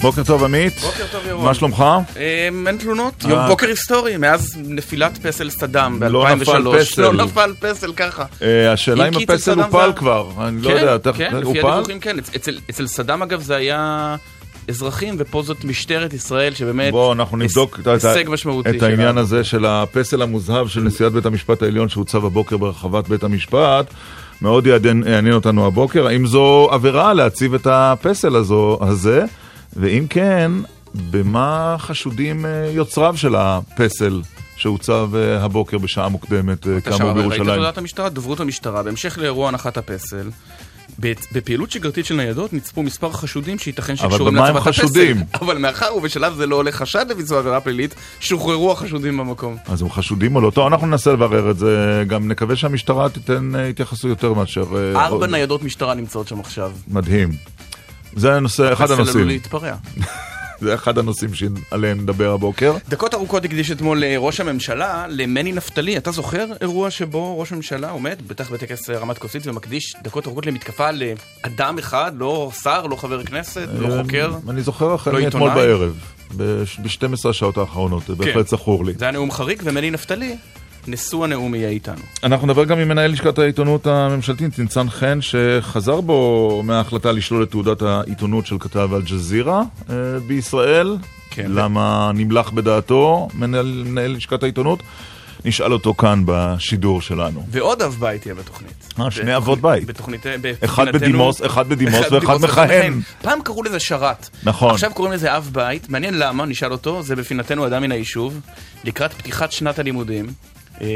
[0.00, 0.78] בוקר טוב עמית.
[0.80, 1.44] בוקר טוב ירון.
[1.44, 1.84] מה שלומך?
[2.48, 3.30] אמ, אין תלונות, אה.
[3.30, 6.34] יום בוקר היסטורי, מאז נפילת פסל סדאם לא ב-2003.
[6.34, 7.02] נפל פסל.
[7.10, 8.24] לא נפל פסל ככה.
[8.42, 11.60] אה, השאלה אם הפסל הופל כבר, אני לא כן, יודע, תכף- כן, לפי?
[11.60, 12.16] הדיווחים כן.
[12.18, 14.16] אצ- אצל- סדאם אגב זה היה
[14.68, 16.92] אזרחים, ופה זאת משטרת ישראל, שבאמת...
[16.92, 18.70] בוא, אנחנו נבדוק הישג משמעותי.
[18.70, 19.20] את העניין שלה.
[19.20, 23.94] הזה של הפסל המוזהב של נשיאת בית המשפט העליון שהוצב הבוקר ברחבת בית המשפט.
[24.42, 29.24] מאוד יעניין אותנו הבוקר, האם זו עבירה להציב את הפסל הזו, הזה,
[29.76, 30.52] ואם כן,
[30.94, 34.22] במה חשודים אה, יוצריו של הפסל
[34.56, 37.58] שהוצב אה, הבוקר בשעה מוקדמת, אה, כאמור אבל ראית את בירושלים?
[37.58, 40.30] הודעת המשטרה, דוברות המשטרה, בהמשך לאירוע הנחת הפסל.
[41.32, 44.82] בפעילות שגרתית של ניידות נצפו מספר חשודים שייתכן אבל שקשורים במה הם להצבת הפסל.
[44.82, 45.16] חשודים?
[45.42, 49.56] אבל מאחר ובשלב זה לא עולה חשד לביצוע עבירה פלילית, שוחררו החשודים במקום.
[49.66, 50.50] אז הם חשודים או לא?
[50.50, 54.64] טוב, אנחנו ננסה לברר את זה, גם נקווה שהמשטרה תיתן התייחסות יותר מאשר...
[54.96, 56.72] ארבע ניידות משטרה נמצאות שם עכשיו.
[56.88, 57.30] מדהים.
[58.16, 59.74] זה הנושא, אחד הפסל עלול הנושאים, להתפרע.
[60.60, 62.76] זה אחד הנושאים שעליהם נדבר הבוקר.
[62.88, 65.96] דקות ארוכות הקדיש אתמול אה, ראש הממשלה למני נפתלי.
[65.96, 70.88] אתה זוכר אירוע שבו ראש הממשלה עומד, בטח בטקס רמת כוסית, ומקדיש דקות ארוכות למתקפה
[70.90, 74.32] לאדם אחד, לא שר, לא חבר כנסת, לא חוקר?
[74.32, 75.54] אה, אני זוכר החל לא עיתונאי?
[75.54, 75.98] בערב,
[76.36, 78.92] ב-12 השעות האחרונות, זה בהחלט זכור לי.
[78.98, 80.36] זה היה נאום חריג, ומני נפתלי,
[80.88, 82.02] נשוא הנאום יהיה איתנו.
[82.24, 87.50] אנחנו נדבר גם עם מנהל לשכת העיתונות הממשלתית, ניצן חן, שחזר בו מההחלטה לשלול את
[87.50, 89.94] תעודת העיתונות של כתב אל-ג'זירה אה,
[90.26, 90.96] בישראל.
[91.30, 91.46] כן.
[91.48, 94.82] למה נמלח בדעתו מנהל, מנהל לשכת העיתונות?
[95.44, 97.46] נשאל אותו כאן בשידור שלנו.
[97.50, 98.94] ועוד אב בית יהיה בתוכנית.
[99.00, 99.84] אה, שני אבות בית.
[99.86, 100.26] בתוכנית...
[100.64, 103.00] אחד בפינתנו- בדימוס, אחד בדימוס אחד ואחד מכהן.
[103.22, 104.28] פעם קראו לזה שרת.
[104.42, 104.70] נכון.
[104.70, 105.88] עכשיו קוראים לזה אב בית.
[105.88, 108.40] מעניין למה, נשאל אותו, זה בפינתנו אדם מן היישוב,
[108.84, 110.26] לקראת פתיחת שנת הלימודים.
[110.82, 110.86] אה,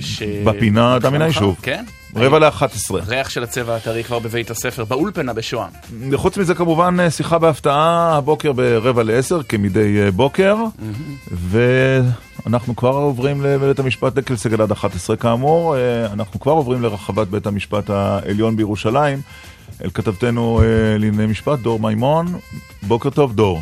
[0.00, 0.22] ש...
[0.22, 1.56] בפינה אדם מן היישוב.
[1.62, 1.84] כן.
[2.16, 3.00] רבע לאחת עשרה.
[3.06, 5.70] ריח של הצבע הטרי כבר בבית הספר, באולפנה בשוהם.
[6.14, 10.56] חוץ מזה כמובן אה, שיחה בהפתעה הבוקר ברבע לעשר כמדי אה, בוקר
[11.32, 15.76] ואנחנו כבר עוברים לבית המשפט דקל סגל עד 11 כאמור
[16.12, 19.20] אנחנו כבר עוברים לרחבת בית המשפט העליון בירושלים
[19.84, 20.62] אל כתבתנו
[20.98, 22.26] לענייני משפט דור מימון
[22.82, 23.60] בוקר טוב דור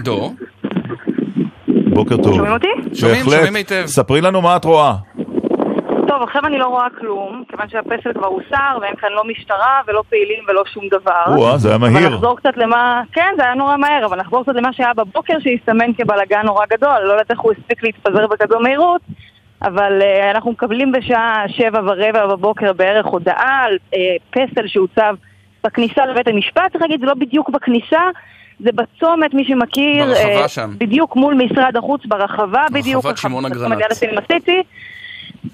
[0.00, 0.34] דור?
[1.98, 2.68] בוקר טוב שומעים אותי?
[2.94, 3.24] שומעים.
[3.24, 3.82] שומעים היטב.
[3.86, 4.94] ספרי לנו מה את רואה
[6.08, 10.02] טוב, עכשיו אני לא רואה כלום, כיוון שהפסל כבר הוסר, ואין כאן לא משטרה ולא
[10.08, 11.24] פעילים ולא שום דבר.
[11.36, 13.02] או זה היה אבל מהיר נחזור קצת למה...
[13.12, 16.98] כן, זה היה נורא מהר, אבל נחזור קצת למה שהיה בבוקר שהסתמן כבלאגן נורא גדול.
[17.04, 19.00] לא יודעת איך הוא הספיק להתפזר בכזו מהירות,
[19.62, 23.96] אבל uh, אנחנו מקבלים בשעה שבע ורבע בבוקר בערך הודעה על uh,
[24.30, 25.14] פסל שהוצב
[25.64, 26.72] בכניסה לבית המשפט.
[26.72, 28.00] צריך להגיד, זה לא בדיוק בכניסה.
[28.60, 30.70] זה בצומת, מי שמכיר, ברחבה אה, שם.
[30.78, 33.04] בדיוק מול משרד החוץ, ברחבה בדיוק.
[33.04, 33.44] רחבת שמעון
[34.32, 34.62] סיטי.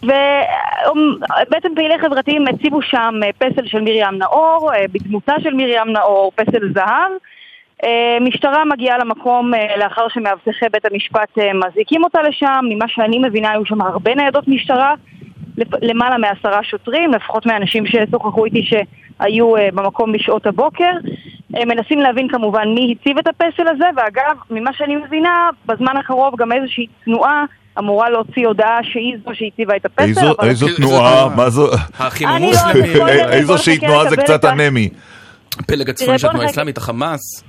[0.03, 6.33] ובעצם פעילי חברתיים הציבו שם אה, פסל של מרים נאור, אה, בדמותה של מרים נאור,
[6.35, 7.13] פסל זהב.
[7.85, 13.67] אה, משטרה מגיעה למקום לאחר שמאבטחי בית המשפט מזעיקים אותה לשם, ממה שאני מבינה היו
[13.67, 14.95] שם הרבה ניידות משטרה,
[15.83, 20.93] למעלה מעשרה שוטרים, לפחות מהאנשים ששוחחו איתי שהיו במקום בשעות הבוקר.
[21.57, 25.31] אה, מנסים להבין כמובן מי הציב את הפסל הזה, ואגב, ממה שאני מבינה,
[25.67, 27.45] בזמן הקרוב גם איזושהי תנועה
[27.79, 30.03] אמורה להוציא הודעה שהיא זו שהציבה את הפסל.
[30.09, 31.29] איזו- אבל- איזו תנועה?
[31.37, 31.67] מה זו
[31.99, 34.89] האחים המוסלמים, איזושהי תנועה זה קצת אנמי
[35.59, 36.47] הפלג הצפוני תראה, של התנועה.
[36.47, 37.45] האסלאמית, החמאס,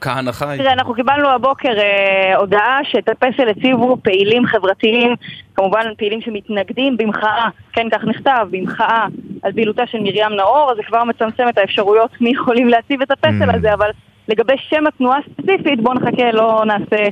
[0.00, 0.54] כהנא חי.
[0.58, 5.14] תראה, אנחנו קיבלנו הבוקר אה, הודעה שאת הפסל הציבו פעילים חברתיים,
[5.54, 9.06] כמובן פעילים שמתנגדים במחאה, כן, כך נכתב, במחאה
[9.42, 13.10] על פעילותה של מרים נאור, אז זה כבר מצמצם את האפשרויות מי יכולים להציב את
[13.10, 13.56] הפסל Mm.
[13.56, 13.90] הזה, אבל
[14.28, 17.02] לגבי שם התנועה הספציפית, בואו נחכה, לא נעשה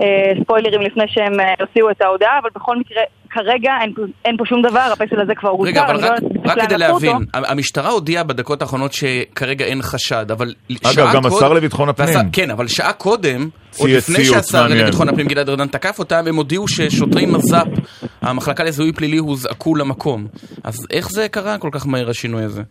[0.00, 0.06] אה,
[0.42, 3.92] ספוילרים לפני שהם אה, יוציאו את ההודעה, אבל בכל מקרה, כרגע אין,
[4.24, 6.20] אין פה שום דבר, הפסל הזה כבר הוסר, רגע, אבל אני לא רק,
[6.58, 7.06] רק כדי לקחו אותו.
[7.06, 10.54] להבין, המשטרה הודיעה בדקות האחרונות שכרגע אין חשד, אבל
[10.84, 12.08] אגב, שעה גם קוד- השר לביטחון הפנים.
[12.08, 13.48] והשר- כן, אבל שעה קודם,
[13.78, 14.66] עוד לפני שהשר.
[14.66, 17.66] לביטחון הפנים גלעד ארדן תקף אותם, הם הודיעו ששוטרי מז"פ,
[18.22, 20.26] המחלקה לזיהוי פלילי, הוזעקו למקום.
[20.64, 22.62] אז איך זה קרה כל כך מהר השינוי הזה?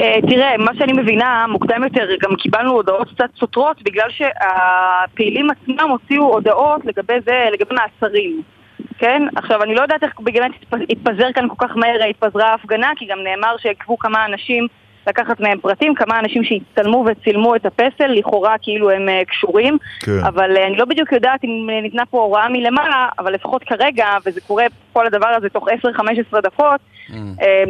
[0.00, 5.90] אה, תראה, מה שאני מבינה, מוקדם יותר גם קיבלנו הודעות קצת סותרות בגלל שהפעילים עצמם
[5.90, 8.42] הוציאו הודעות לגבי זה, לגבי מאסרים.
[8.98, 9.22] כן?
[9.36, 13.06] עכשיו, אני לא יודעת איך באמת התפ- התפזר כאן כל כך מהר, התפזרה ההפגנה, כי
[13.06, 14.66] גם נאמר שעקבו כמה אנשים
[15.06, 20.18] לקחת מהם פרטים, כמה אנשים שהצטלמו וצילמו את הפסל, לכאורה כאילו הם אה, קשורים, כן.
[20.26, 24.40] אבל אה, אני לא בדיוק יודעת אם ניתנה פה הוראה מלמעלה, אבל לפחות כרגע, וזה
[24.40, 26.80] קורה כל הדבר הזה תוך 10-15 דקות,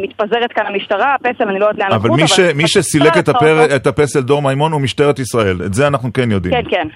[0.03, 3.17] מתפזרת כאן המשטרה, הפסל, אני לא יודעת לאן אבל לקחו מי, אותו, ש, מי שסילק
[3.17, 6.55] את, הפר, אותו- את הפסל דור מימון הוא משטרת ישראל, את זה אנחנו כן יודעים.
[6.55, 6.87] כן, כן.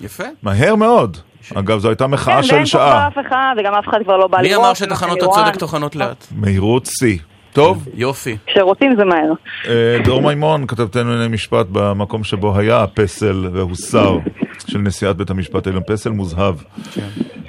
[0.00, 0.24] יפה.
[0.42, 1.16] מהר מאוד.
[1.54, 3.08] אגב, זו הייתה מחאה כן, של ואין פה שעה.
[3.10, 4.60] כבר אף אחד, וגם אף אחד כבר לא בא מי לראות.
[4.60, 5.22] אמר ממה שתחנות.
[5.22, 6.26] הצדק טוחנות לאט?
[6.36, 7.18] מהירות שיא.
[7.52, 8.36] טוב, יופי.
[8.46, 9.32] כשרוצים זה מהר.
[9.68, 14.18] אה, דור מימון, כתבתנו לענייני משפט במקום שבו היה הפסל והוסר
[14.70, 16.54] של נשיאת בית המשפט העליון, פסל מוזהב.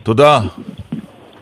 [0.03, 0.39] תודה.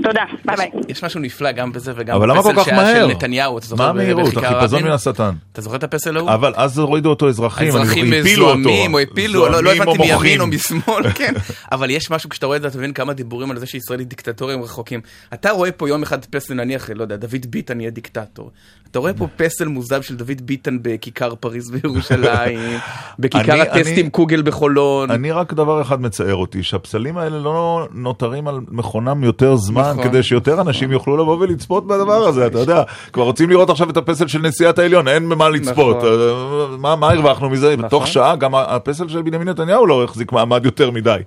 [0.03, 0.69] תודה, ביי ביי.
[0.89, 3.07] יש משהו נפלא גם בזה וגם אבל למה כל כך שהיה מהר?
[3.07, 3.83] של נתניהו, אתה זוכר?
[3.83, 4.37] מה המהירות?
[4.37, 4.83] החיפזון?
[4.83, 5.31] מן השטן.
[5.51, 6.29] אתה זוכר את הפסל ההוא?
[6.33, 8.63] אבל אז הורידו אותו אזרחים, האזרחים הפילו אותו.
[8.63, 10.47] זועמים או הפילו, לא- לא הבנתי או מימין או.
[10.47, 11.33] משמאל, כן.
[11.71, 14.07] אבל יש משהו, כשאתה רואה את זה, אתה מבין כמה דיבורים על זה שישראל היא
[14.07, 15.01] דיקטטוריה הם רחוקים.
[15.33, 18.51] אתה רואה פה יום אחד פסל, נניח, לא יודע, דוד ביטן יהיה דיקטטור.
[18.91, 22.59] אתה רואה פה פסל מוזב של דוד ביטן בכיכר פריז בירושלים,
[23.19, 25.11] בכיכר הטסטים קוגל בחולון.
[25.11, 30.03] אני רק דבר אחד מצער אותי, שהפסלים האלה לא נותרים על מכונם יותר זמן, נכון.
[30.11, 32.83] כדי שיותר אנשים יוכלו לבוא ולצפות בדבר הזה, אתה יודע.
[33.13, 35.97] כבר רוצים לראות עכשיו את הפסל של נשיאת העליון, אין במה לצפות.
[35.97, 36.09] נכון.
[36.09, 37.77] אה, מה מה הרווחנו מזה?
[37.77, 41.17] בתוך שעה גם הפסל של בנימין נתניהו לא החזיק מעמד יותר מדי.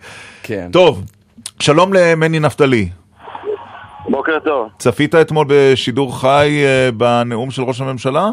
[0.42, 0.68] כן.
[0.72, 1.02] טוב,
[1.60, 2.88] שלום למני נפתלי.
[4.08, 4.68] בוקר טוב.
[4.78, 8.30] צפית אתמול בשידור חי אה, בנאום של ראש הממשלה?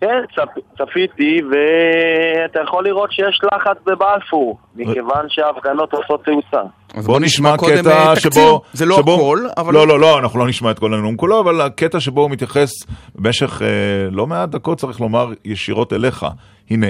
[0.00, 0.48] כן, צפ,
[0.78, 6.60] צפיתי, ואתה יכול לראות שיש לחץ בבלפור, מכיוון שההפגנות עושות תאוצה.
[6.94, 8.30] אז בוא נשמע קטע אה, תקציר.
[8.32, 8.60] שבו...
[8.72, 9.74] זה לא שבו- הכל, אבל...
[9.74, 12.70] לא, לא, לא, אנחנו לא נשמע את כל הנאום כולו, אבל הקטע שבו הוא מתייחס
[13.14, 13.68] במשך אה,
[14.10, 16.26] לא מעט דקות, צריך לומר, ישירות אליך.
[16.70, 16.86] הנה.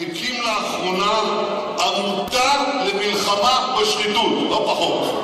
[0.00, 1.12] הקים לאחרונה
[1.80, 2.50] עמותה
[2.80, 3.50] למלחמה
[3.80, 5.20] בשחיתות, לא פחות.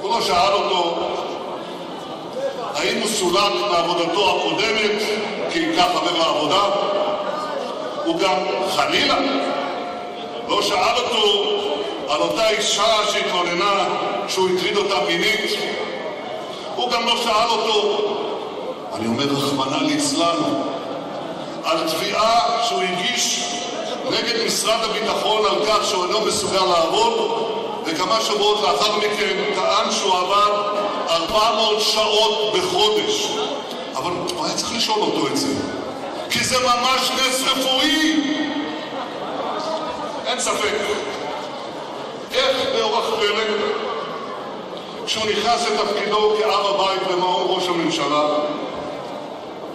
[0.00, 1.09] הוא לא שאל אותו
[2.80, 5.02] האם הוא סולק מעבודתו הקודמת
[5.52, 6.62] כי ייקח חבר לעבודה?
[8.04, 8.36] הוא גם,
[8.76, 9.16] חלילה,
[10.48, 11.50] לא שאל אותו
[12.08, 13.84] על אותה אישה שהתלוננה
[14.28, 15.50] שהוא הטריד אותה מינית.
[16.76, 17.98] הוא גם לא שאל אותו
[18.94, 20.36] אני אומר רחמנא ליצלן,
[21.64, 23.54] על תביעה שהוא הגיש
[24.10, 27.12] נגד משרד הביטחון על כך שהוא אינו מסוגל לעבוד,
[27.86, 33.28] וכמה שבועות לאחר מכן טען שהוא עבד 400 שעות בחודש.
[33.96, 35.48] אבל הוא היה צריך לשאול אותו את זה,
[36.30, 38.20] כי זה ממש נס רפואי!
[40.26, 40.74] אין ספק.
[42.32, 43.44] איך באורח פלא,
[45.06, 48.28] כשהוא נכנס לתפקידו כאב הבית במעון ראש הממשלה,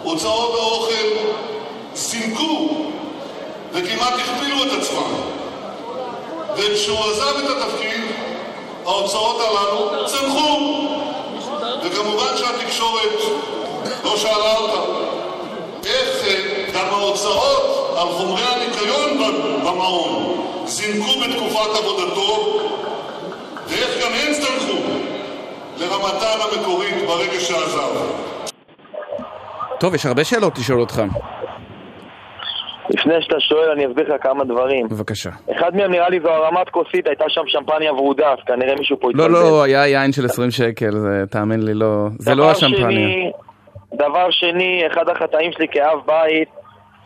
[0.02, 1.08] הוצאות האוכל
[1.94, 2.68] זינקו
[3.72, 5.14] וכמעט הכפילו את עצמם.
[6.56, 8.00] וכשהוא עזב את התפקיד,
[8.86, 10.85] ההוצאות הללו צנחו.
[11.86, 13.18] וכמובן שהתקשורת
[14.04, 14.80] לא שאלה אותה
[15.84, 19.18] איך אה, גם ההוצאות על חומרי הניקיון
[19.64, 22.60] במעון זינקו בתקופת עבודתו
[23.68, 24.78] ואיך גם הן צנחו
[25.76, 27.90] לרמתן המקורית ברגע שעזב.
[29.80, 31.02] טוב, יש הרבה שאלות לשאול אותך.
[32.90, 34.88] לפני שאתה שואל, אני אסביר לך כמה דברים.
[34.88, 35.30] בבקשה.
[35.56, 39.08] אחד מהם נראה לי זו הרמת כוסית, הייתה שם שמפניה ורודה, אז כנראה מישהו פה
[39.14, 39.32] לא, התבלבל.
[39.42, 42.06] לא, היה יין של 20 שקל, זה, תאמין לי, לא...
[42.18, 42.90] זה לא השמפניה.
[42.90, 43.30] שני-
[43.94, 46.48] דבר שני, אחד החטאים שלי כאב בית,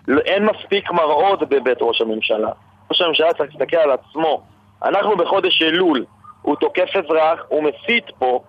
[0.09, 2.51] לא- אין מספיק מראות בבית ראש הממשלה.
[2.91, 4.41] ראש הממשלה צריך להסתכל על עצמו.
[4.85, 6.05] אנחנו בחודש אלול,
[6.43, 8.41] הוא תוקף אזרח, הוא מסית פה,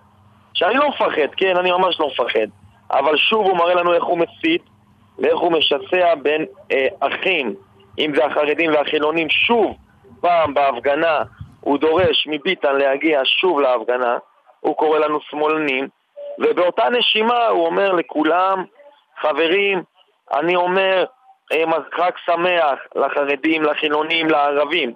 [0.54, 2.46] שאני לא מפחד, כן, אני ממש לא מפחד.
[2.90, 4.62] אבל שוב הוא מראה לנו איך הוא מסית
[5.18, 7.54] ואיך הוא משסע בין אה, אחים,
[7.98, 9.30] אם זה החרדים והחילונים.
[9.30, 9.76] שוב,
[10.20, 11.22] פעם בהפגנה,
[11.60, 14.18] הוא דורש מביטן להגיע שוב להפגנה,
[14.60, 15.88] הוא קורא לנו שמאלנים,
[16.38, 18.64] ובאותה נשימה הוא אומר לכולם,
[19.20, 19.82] חברים,
[20.34, 21.04] אני אומר
[21.52, 21.64] אה,
[21.96, 24.92] חג שמח לחרדים, לחילונים, לערבים.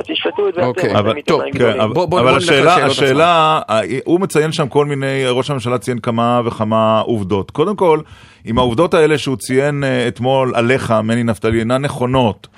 [0.00, 1.80] תשפטו את זה אוקיי, אתם, אבל אתם טוב, כן, גדולים.
[1.80, 7.50] אבל, השאלה, השאלה, אה, הוא מציין שם כל מיני, ראש הממשלה ציין כמה וכמה עובדות.
[7.50, 8.00] קודם כל,
[8.46, 12.48] אם העובדות האלה שהוא ציין אה, אתמול עליך, מני נפתלי, אינן נכונות,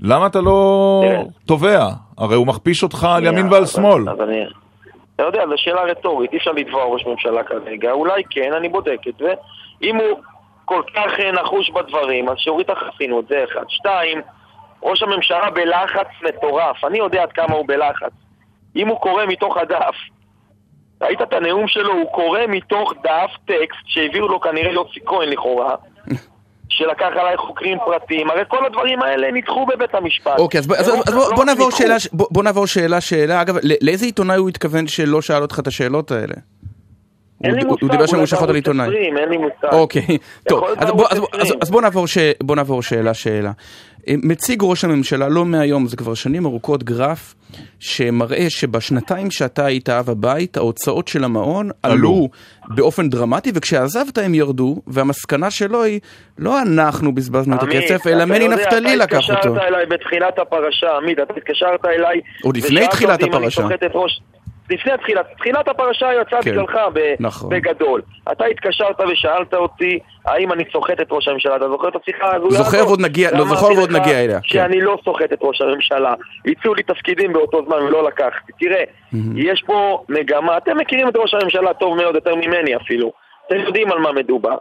[0.00, 1.02] למה אתה לא.
[1.46, 1.88] תובע?
[2.18, 4.02] הרי הוא מכפיש אותך על ימין ועל שמאל.
[5.14, 7.90] אתה יודע, זו שאלה רטורית, אי אפשר לתבוע ראש ממשלה כרגע.
[7.92, 9.32] אולי כן, אני בודק את זה.
[9.82, 10.20] אם הוא
[10.64, 13.64] כל כך אה, נחוש בדברים, אז שיוריד את החסינות, זה אחד.
[13.68, 14.20] שתיים,
[14.82, 16.84] ראש הממשלה בלחץ מטורף.
[16.84, 18.12] אני יודע עד כמה הוא בלחץ.
[18.76, 19.94] אם הוא קורא מתוך הדף,
[21.02, 25.74] ראית את הנאום שלו, הוא קורא מתוך דף טקסט שהביאו לו כנראה יוסי כהן לכאורה,
[26.68, 28.30] שלקח עליי חוקרים פרטיים.
[28.30, 30.38] הרי כל הדברים האלה נדחו בבית המשפט.
[30.38, 31.70] אוקיי, אז, בוא- אז, אז בוא, לא בוא רק נעבור.
[31.70, 33.42] שאלה, בוא, בוא נעבור שאלה שאלה.
[33.42, 36.34] אגב, לאיזה עיתונאי הוא התכוון שלא שאל אותך את השאלות האלה?
[37.44, 38.86] אין לי מושג, הוא דיבר שם בערוץ לעיתונאי.
[38.86, 39.68] 20, אין לי מושג.
[39.72, 40.18] אוקיי,
[40.48, 41.58] טוב, אז, בוא, בערוץ אז, בוא- אז, 20.
[41.62, 43.50] אז בוא, נעבור ש, בוא נעבור שאלה שאלה.
[44.08, 47.34] אה, מציג ראש הממשלה לא מהיום, זה כבר שנים ארוכות גרף
[47.80, 51.94] שמראה שבשנתיים שאתה היית אב הבית, ההוצאות של המעון עלו.
[51.94, 52.28] עלו
[52.68, 56.00] באופן דרמטי, וכשעזבת הם ירדו, והמסקנה שלו היא,
[56.38, 59.32] לא אנחנו בזבזנו את הכסף, אתה אלא מני נפתלי אתה לקח אותו.
[59.32, 62.20] התקשרת אליי בתחילת הפרשה, עמית, אתה התקשרת אליי...
[62.42, 63.62] עוד לפני ושאלת תחילת אותי אם אני הפרשה.
[64.70, 66.50] לפני תחילת, תחילת הפרשה יצאה כן.
[66.50, 67.50] בגללך ב- נכון.
[67.50, 68.02] בגדול.
[68.32, 71.56] אתה התקשרת ושאלת אותי האם אני סוחט את ראש הממשלה.
[71.56, 72.50] אתה זוכר את השיחה הזאת?
[72.50, 74.48] זוכר ועוד נגיע- לא, זוכר ועוד נגיע אליה, כן.
[74.48, 76.14] שאני לא סוחט את ראש הממשלה.
[76.46, 78.52] הציעו לי תפקידים באותו זמן ולא לקחתי.
[78.60, 78.84] תראה,
[79.36, 83.12] יש פה מגמה, אתם מכירים את ראש הממשלה טוב מאוד, יותר ממני אפילו.
[83.46, 84.56] אתם יודעים על מה מדובר.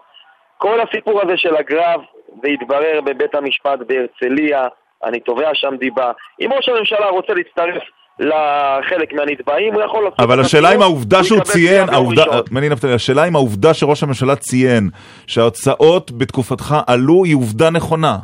[0.57, 2.01] כל הסיפור הזה של הגרב,
[2.43, 4.67] זה התברר בבית המשפט בהרצליה,
[5.03, 6.11] אני תובע שם דיבה.
[6.41, 7.83] אם ראש הממשלה רוצה להצטרף
[8.19, 10.19] לחלק מהנתבעים, הוא יכול לעשות...
[10.19, 12.23] אבל השאלה אם העובדה הוא שהוא ציין, העובדה.
[12.51, 14.89] מני נפתלי, השאלה אם העובדה שראש הממשלה ציין
[15.27, 18.17] שההוצאות בתקופתך עלו היא עובדה נכונה.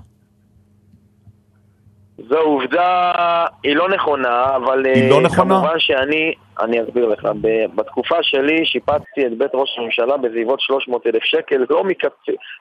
[2.29, 3.11] זו עובדה,
[3.63, 5.55] היא לא נכונה, אבל היא אה, לא נכונה?
[5.55, 7.27] כמובן שאני, אני אסביר לך,
[7.75, 12.11] בתקופה שלי שיפצתי את בית ראש הממשלה בסביבות 300 אלף שקל, לא, מכספ,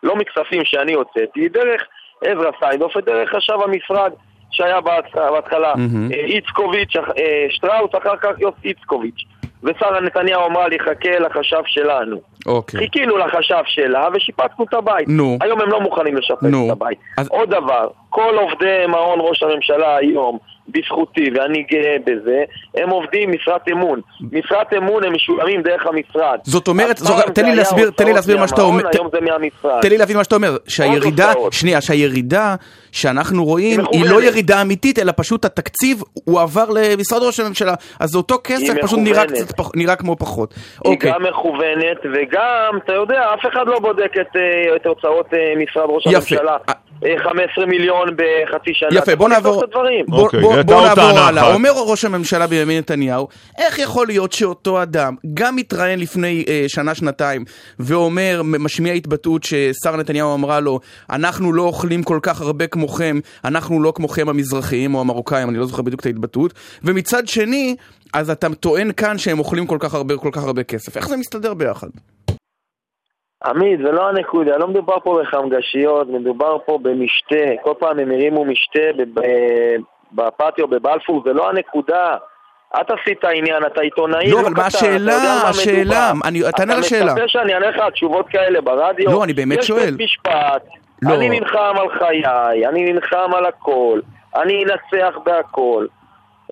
[0.03, 1.83] לא מכספים שאני הוצאתי, דרך
[2.25, 4.13] עזרא סיידוף ודרך חשב המשרד
[4.55, 5.69] שהיה בהתח- בהתחלה.
[6.13, 7.03] אה, איצקוביץ', אה,
[7.51, 9.21] שטראוס, אחר כך יוסי איצקוביץ'.
[9.63, 12.17] ושרה נתניהו אמרה לי, חכה לחשב שלנו.
[12.47, 12.81] אוקיי.
[12.81, 15.09] חיכינו לחשב שלה ושיפצנו את הבית.
[15.09, 15.39] נו.
[15.41, 16.67] היום הם לא מוכנים לשפץ נו.
[16.67, 16.99] את הבית.
[17.19, 22.43] אז- עוד דבר, כל עובדי מעון ראש הממשלה היום, בזכותי, ואני גאה בזה,
[22.77, 24.01] הם עובדים משרת אמון.
[24.33, 26.39] משרת אמון הם משולמים דרך המשרד.
[26.43, 28.83] זאת אומרת, זו- תן לי להסביר- תן לי להסביר מה שאתה אומר.
[28.95, 29.81] היום זה מהמשרד.
[29.83, 31.33] תן לי להבין מה שאתה אומר, שהירידה.
[31.51, 32.55] שנייה, שהירידה
[32.95, 34.23] שאנחנו רואים היא היא לא.
[34.23, 39.25] ירידה אמיתית, אלא פשוט התקציב הועבר למשרד ראש הממשלה, אז זה אותו כסף, פשוט נראה.
[39.27, 40.55] קצת פח- נראה כמו פחות.
[40.85, 45.27] היא אוקיי, גם מכוונת, וגם, אתה יודע, אף אחד לא בודק את, אה, את הוצאות
[45.35, 46.17] אה, משרד ראש יפה.
[46.17, 46.57] הממשלה.
[46.69, 46.75] אה.
[47.05, 48.89] אה, 15 מיליון בחצי שנה.
[48.99, 50.05] יפה, בוא צריך לבדוק נעבור.
[50.09, 51.43] בוא, אוקיי, בוא, בוא נעבור הלאה.
[51.43, 51.55] אחת.
[51.55, 57.45] אומר ראש הממשלה בנימין נתניהו, איך יכול להיות שאותו אדם גם מתראיין לפני אה, שנה-שנתיים
[57.79, 63.83] ואומר, משמיע התבטאות ששר נתניהו אמרה לו, אנחנו לא אוכלים כל כך הרבה כמוכם, אנחנו
[63.83, 66.53] לא כמוכם המזרחיים או המרוקאים, אני לא זוכר בדיוק את ההתבטאות,
[66.85, 67.77] ומצד שני,
[68.15, 70.97] אז אתה טוען כאן שהם אוכלים כל כך הרבה, כל כך הרבה כסף.
[70.97, 71.89] איך זה מסתדר ביחד?
[73.45, 77.63] עמית, זה לא הנקודה, לא מדובר פה בחמגשיות, מדובר פה במשתה.
[77.63, 78.81] כל פעם הם הרימו משתה
[80.13, 82.17] בפטיו בבלפור, זה לא הנקודה.
[82.81, 85.13] את עשית עניין, אתה עיתונאי, לא, אבל מה אתה השאלה?
[85.13, 86.13] יודע על השאלה,
[86.57, 87.13] תענה לשאלה.
[87.13, 89.11] אתה מצפה שאני אענה לך על תשובות כאלה ברדיו?
[89.11, 89.91] לא, אני באמת יש שואל.
[89.91, 90.63] בית משפט,
[91.05, 91.15] לא.
[91.15, 94.01] אני נלחם על חיי, אני נלחם על הכל,
[94.37, 95.87] אני אנצח בהכל.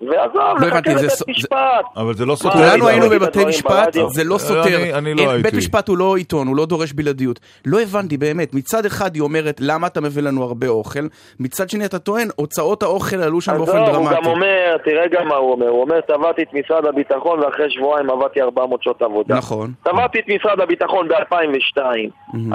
[0.09, 1.85] ועזוב, לא נחכה לבית משפט.
[1.97, 2.55] אבל זה לא סותר.
[2.55, 3.93] כולנו אני היינו בבתי משפט.
[4.07, 4.97] זה לא סותר.
[4.97, 5.43] אני לא הייתי.
[5.43, 7.39] בית משפט הוא לא עיתון, הוא לא דורש בלעדיות.
[7.65, 10.99] לא הבנתי באמת, מצד אחד היא אומרת, למה אתה מביא לנו הרבה אוכל?
[11.39, 14.29] מצד שני אתה טוען, הוצאות האוכל עלו שם באופן עזוב, הוא גם דרמטי.
[14.29, 18.41] אומר, תראה גם מה הוא אומר, הוא אומר, תבעתי את משרד הביטחון ואחרי שבועיים עבדתי
[18.41, 19.35] 400 שעות עבודה.
[19.35, 19.71] נכון.
[19.83, 21.81] תבעתי את משרד הביטחון ב-2002,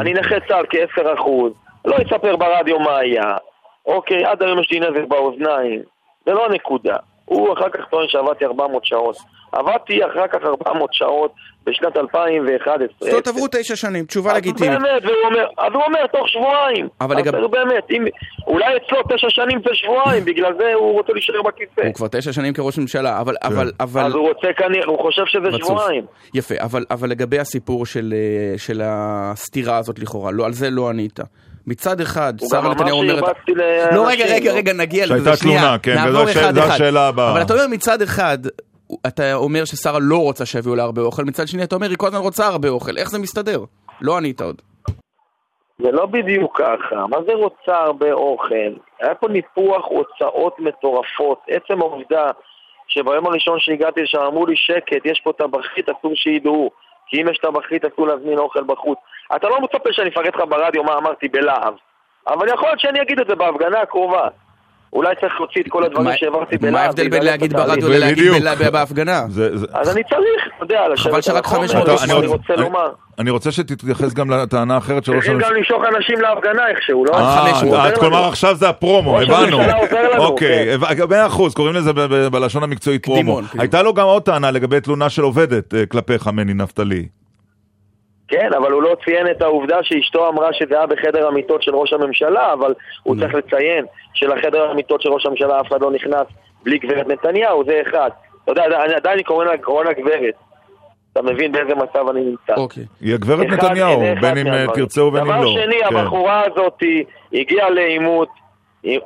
[0.00, 1.28] אני נכה צה"ל כ-10%,
[1.88, 3.37] לא אספר ברדיו מה היה.
[3.87, 5.83] אוקיי, עד היום יש לי נזק באוזניים,
[6.26, 6.97] זה לא הנקודה.
[7.25, 9.16] הוא אחר כך טוען שעבדתי 400 שעות.
[9.52, 11.33] עבדתי אחר כך 400 שעות
[11.66, 13.11] בשנת 2011.
[13.11, 14.78] זאת עברו תשע שנים, תשובה לגיטימית.
[14.80, 16.88] באמת, והוא אומר, אז הוא אומר תוך שבועיים.
[17.00, 18.04] אבל אז לגב- באמת, אם,
[18.47, 21.87] אולי אצלו תשע שנים זה שבועיים, בגלל זה הוא רוצה להישאר בכיסא.
[21.87, 24.07] הוא כבר תשע שנים כראש ממשלה, אבל, אבל, אבל...
[24.07, 25.62] אז הוא רוצה כנראה, הוא חושב שזה רצוף.
[25.68, 26.04] שבועיים.
[26.35, 30.88] יפה, אבל, אבל לגבי הסיפור של, אה, של הסתירה הזאת לכאורה, לא, על זה לא
[30.88, 31.21] ענית.
[31.67, 33.19] מצד אחד, הוא שרה גם אמר נתניהו אומרת...
[33.19, 33.97] שהרבצתי לאנשים.
[33.97, 34.57] לא, רגע, רגע, לא?
[34.57, 35.43] רגע, נגיע לזה, שהייתה.
[35.43, 36.62] תלונה, כן, וזו זו.
[36.62, 37.33] השאלה הבאה.
[37.33, 38.38] אבל אתה אומר מצד אחד,
[39.07, 42.07] אתה אומר ששרה לא רוצה שיביאו לה הרבה אוכל, מצד שני אתה אומר, היא כל
[42.07, 43.65] הזמן רוצה הרבה אוכל, איך זה מסתדר?
[44.00, 44.62] לא ענית עוד.
[45.83, 47.07] זה לא בדיוק ככה.
[47.07, 48.73] מה זה רוצה הרבה אוכל?
[49.00, 51.41] היה פה ניפוח הוצאות מטורפות.
[51.49, 52.31] עצם העובדה
[52.88, 56.71] שביום הראשון שהגעתי לשם אמרו לי שקט, יש פה טבחית, אסור שידעו.
[57.09, 58.99] כי אם יש טבחית אסור להזמין אוכל בחוץ.
[59.37, 61.75] אתה לא מצפה שאני אפרט לך ברדיו מה אמרתי בלהב.
[62.27, 64.29] אבל יכול להיות שאני אגיד את זה בהפגנה הקרובה.
[64.92, 66.73] אולי צריך להוציא את כל הדברים מה- שהעברתי בלהב.
[66.75, 67.52] מה ההבדל בין להגיד.
[67.57, 68.33] ברדיו ללהגיד
[68.73, 69.23] בהפגנה?
[69.28, 70.23] זה- זה- אז אני צריך,
[70.57, 72.88] אתה יודע, לשבת שרק על החומר, 500 זה אתה- מה אני שאני רוצה- לומר.
[73.18, 75.50] אני רוצה שתתייחס גם לטענה האחרת של ראש צריכים הממשלה.
[75.50, 77.12] גם למשוך אנשים להפגנה איכשהו, לא?
[77.14, 77.75] אה, 500.
[77.75, 78.28] את- עוזר את- כלומר.
[78.28, 79.59] עכשיו זה הפרומו, הבנו.
[80.18, 81.02] אוקיי, כן.
[81.11, 81.92] מאה אחוז, קוראים לזה
[82.33, 83.40] בלשון המקצועית פרומו.
[83.59, 87.07] הייתה לו גם עוד טענה לגבי תלונה של עובדת אה, כלפיך, מני נפתלי.
[88.28, 91.92] כן, אבל הוא לא ציין את העובדה שאשתו אמרה שזה היה בחדר המיטות של ראש
[91.92, 96.26] הממשלה, אבל הוא צריך לציין שלחדר המיטות של ראש הממשלה אף אחד לא נכנס
[96.62, 98.11] בלי גברת נתניהו, זה אחד.
[98.44, 100.35] אתה יודע, אני עדיין קורא לה קורא לה גברת.
[101.12, 102.54] אתה מבין באיזה מצב אני נמצא.
[102.56, 102.85] אוקיי.
[103.00, 104.64] היא הגברת נתניהו, בין אם אה.
[104.75, 105.35] תרצה ובין אם לא.
[105.35, 105.97] דבר שני, כן.
[105.97, 106.82] הבחורה הזאת
[107.32, 108.28] הגיעה לעימות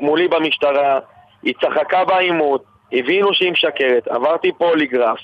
[0.01, 0.99] מולי במשטרה,
[1.43, 5.19] היא צחקה בעימות, הבינו שהיא משקרת, עברתי פוליגרף,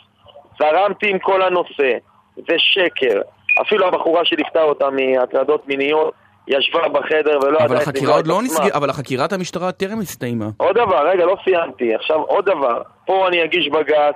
[0.59, 1.93] זרמתי עם כל הנושא,
[2.37, 3.21] זה שקר.
[3.61, 6.15] אפילו הבחורה שליוותה אותה מהטרדות מיניות
[6.49, 8.43] ישבה בחדר ולא אבל החקירה עוד לא.
[8.43, 10.47] נסגרה, אבל החקירת המשטרה טרם הסתיימה.
[10.57, 11.95] עוד דבר, רגע, לא סיימתי.
[11.95, 14.15] עכשיו עוד דבר, פה אני אגיש בג"ץ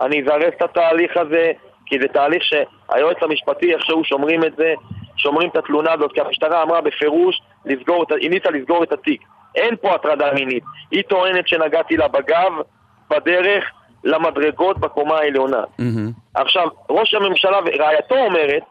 [0.00, 1.52] אני אזרז את התהליך הזה,
[1.86, 4.74] כי זה תהליך שהיועץ המשפטי, איכשהו שומרים את זה,
[5.16, 9.20] שומרים את התלונה הזאת, כי המשטרה אמרה בפירוש, לסגור המליצה לסגור את התיק.
[9.54, 10.64] אין פה הטרדה מינית.
[10.90, 12.52] היא טוענת שנגעתי לה בגב,
[13.10, 13.64] בדרך,
[14.06, 15.62] למדרגות בקומה העליונה.
[15.78, 16.10] מהמם.
[16.34, 18.62] עכשיו, ראש הממשלה ורעייתו אומרת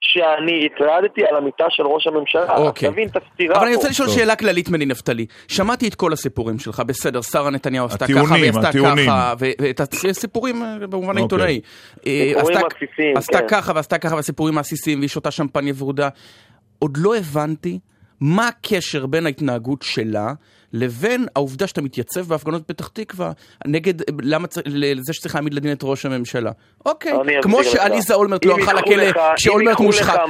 [0.00, 2.56] שאני הטרדתי על המיטה של ראש הממשלה.
[2.56, 2.90] אוקיי.
[2.90, 3.76] תבין את הסתירה אבל אני פה.
[3.76, 4.08] רוצה לשאול.
[4.08, 5.26] שאלה כללית מני נפתלי.
[5.48, 8.70] שמעתי את כל הסיפורים שלך, בסדר, שרה נתניהו עשתה ככה, והיא עשתה.
[8.72, 11.20] ככה, ואת הסיפורים אה, במובן אוקיי.
[11.20, 11.60] העיתונאי.
[12.06, 13.46] אה, סיפורים עשתה- עסיסיים, עשתה כן.
[13.48, 16.08] ככה ועשתה ככה, והסיפורים העסיסיים, והיא שותה שמפניה ורודה.
[16.78, 17.78] עוד לא הבנתי
[18.20, 20.32] מה הקשר בין ההתנהגות שלה
[20.72, 23.30] לבין העובדה שאתה מתייצב בהפגנות בפתח תקווה
[23.66, 26.50] נגד, למה צריך, לזה שצריך להעמיד לדין את ראש הממשלה.
[26.86, 27.64] אוקיי, כמו.
[27.64, 29.04] שעליזה אולמרט לא הלכה לכלא
[29.36, 30.20] כשאולמרט מושחת.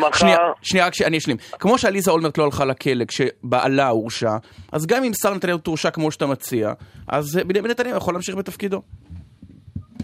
[0.62, 1.37] שנייה, רק שאני אשלים.
[1.59, 4.31] כמו שעליזה אולמרט לא הלכה לכלא כשבעלה הורשע,
[4.73, 6.73] אז גם אם שר נתניהו תורשע כמו שאתה מציע,
[7.09, 8.83] אז אה, בנימין נתניהו יכול להמשיך בתפקידו.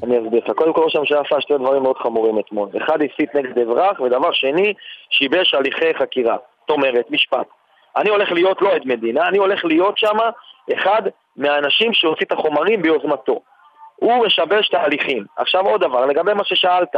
[0.02, 0.56] אני אסביר לך.
[0.56, 2.68] קודם כל ראש הממשלה עשה שתי דברים מאוד חמורים אתמול.
[2.84, 4.74] אחד הסית נגד אזרח, ודבר שני,
[5.10, 6.36] שיבש הליכי חקירה.
[6.60, 7.59] זאת אומרת, משפט.
[7.96, 10.16] אני הולך להיות לא עד מדינה, אני הולך להיות שם
[10.74, 11.02] אחד
[11.36, 13.40] מהאנשים שהוציא את החומרים ביוזמתו.
[13.96, 15.24] הוא משבש תהליכים.
[15.36, 16.96] עכשיו עוד דבר, לגבי מה ששאלת,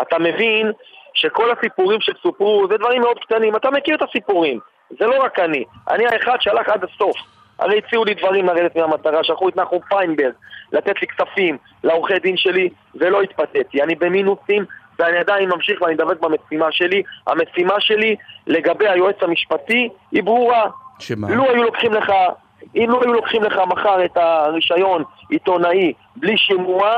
[0.00, 0.72] אתה מבין
[1.14, 4.58] שכל הסיפורים שסופרו זה דברים מאוד קטנים, אתה מכיר את הסיפורים,
[4.98, 7.16] זה לא רק אני, אני האחד שהלך עד הסוף.
[7.58, 10.32] הרי הציעו לי דברים לרדת מהמטרה, שלחו את נחום פיינברג
[10.72, 13.82] לתת לי כספים לעורכי דין שלי ולא התפתיתי.
[13.82, 14.64] אני במינוסים
[14.98, 17.02] ואני עדיין ממשיך ואני דבק במשימה שלי.
[17.26, 20.62] המשימה שלי לגבי היועץ המשפטי היא ברורה.
[20.98, 21.28] שמה?
[21.34, 22.12] לו היו לוקחים לך,
[22.76, 26.90] אם לא היו לוקחים לך מחר את הרישיון עיתונאי בלי שימוע,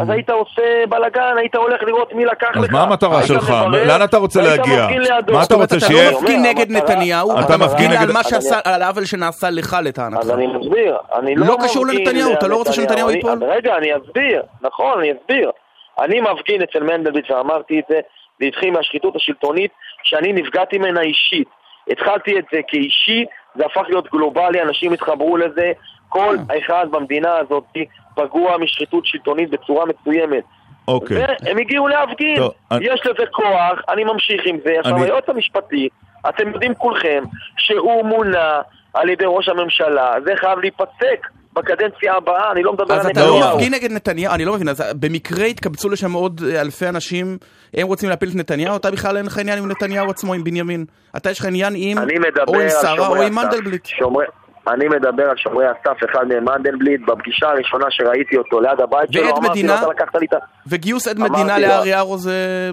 [0.00, 2.56] אז היית עושה בלאגן, היית הולך לראות מי לקח לך.
[2.56, 3.50] אז מה המטרה שלך?
[3.50, 4.86] מברר, לאן אתה רוצה להגיע?
[5.32, 8.12] מה אתה רוצה אתה שיהיה- לא מפגין נגד המטרה- נתניהו, אתה אתה מפגין נגד- על
[8.12, 10.18] מה אז שעשה, אני- על העוול שנעשה לך לטענתך.
[10.20, 13.30] אז אני מסביר, אני לא לא קשור לנתניהו, אתה לא רוצה שנתניהו ייפול?
[13.30, 15.50] אז רגע, אני אסביר, נכון, אני אסביר.
[16.02, 18.00] אני מפגין אצל מנדלבליט ואמרתי את זה,
[18.40, 19.70] זה התחיל מהשחיתות השלטונית
[20.02, 21.48] שאני נפגעתי ממנה אישית.
[21.90, 25.72] התחלתי את זה כאישי, זה הפך להיות גלובלי, אנשים התחברו לזה.
[26.08, 27.64] כל אחד במדינה הזאת
[28.14, 30.44] פגוע משחיתות שלטונית בצורה מסוימת.
[30.88, 31.16] אוקיי.
[31.42, 32.36] והם הגיעו להפגין.
[32.36, 34.74] טוב, אני- יש לזה כוח, אני ממשיך עם זה.
[34.78, 35.88] עכשיו, אני- היועץ המשפטי,
[36.28, 37.22] אתם יודעים כולכם
[37.58, 38.60] שהוא מונה
[38.94, 43.20] על ידי ראש הממשלה, זה חייב להיפסק בקדנציה הבאה, אני לא מדבר אז על אתה
[43.20, 43.56] לא נתניהו.
[43.56, 47.38] מפגין נגד נתניהו, אני לא מבין, אז במקרה התקבצו לשם עוד אלפי אנשים,
[47.74, 50.84] הם רוצים להפיל את נתניהו, אתה בכלל אין לך עניין עם נתניהו עצמו, עם בנימין.
[51.16, 53.34] אתה יש לך עניין עם, מדבר או עם שרה או עם.
[53.34, 53.86] מנדלבליט.
[53.86, 54.26] שומרי-
[54.68, 59.22] אני מדבר על שומרי הסף, אחד מהם מנדלבליט, בפגישה הראשונה שראיתי אותו ליד הבית שלו,
[59.22, 59.78] אמרתי לו, מדינה?
[59.82, 60.36] אתה לקחת לי את ה...
[60.66, 62.70] וגיוס עד מדינה לארי ארו זה...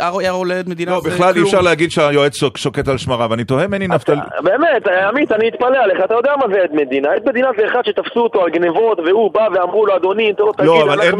[0.00, 1.44] ארי ארו לעד מדינה לא, זה בכלל אי כלום.
[1.44, 3.34] אפשר להגיד שהיועץ שוק- שוקט על שמריו.
[3.34, 4.16] אני תוהה מני נפתלי...
[4.42, 7.08] באמת, עמית, אני אתפלא עליך, אתה יודע מה זה עד מדינה?
[7.16, 10.82] עד מדינה זה אחד שתפסו אותו על גנבות, והוא בא ואמרו לו, אדוני, תגיד, לא,
[10.82, 11.18] אבל עד אנחנו-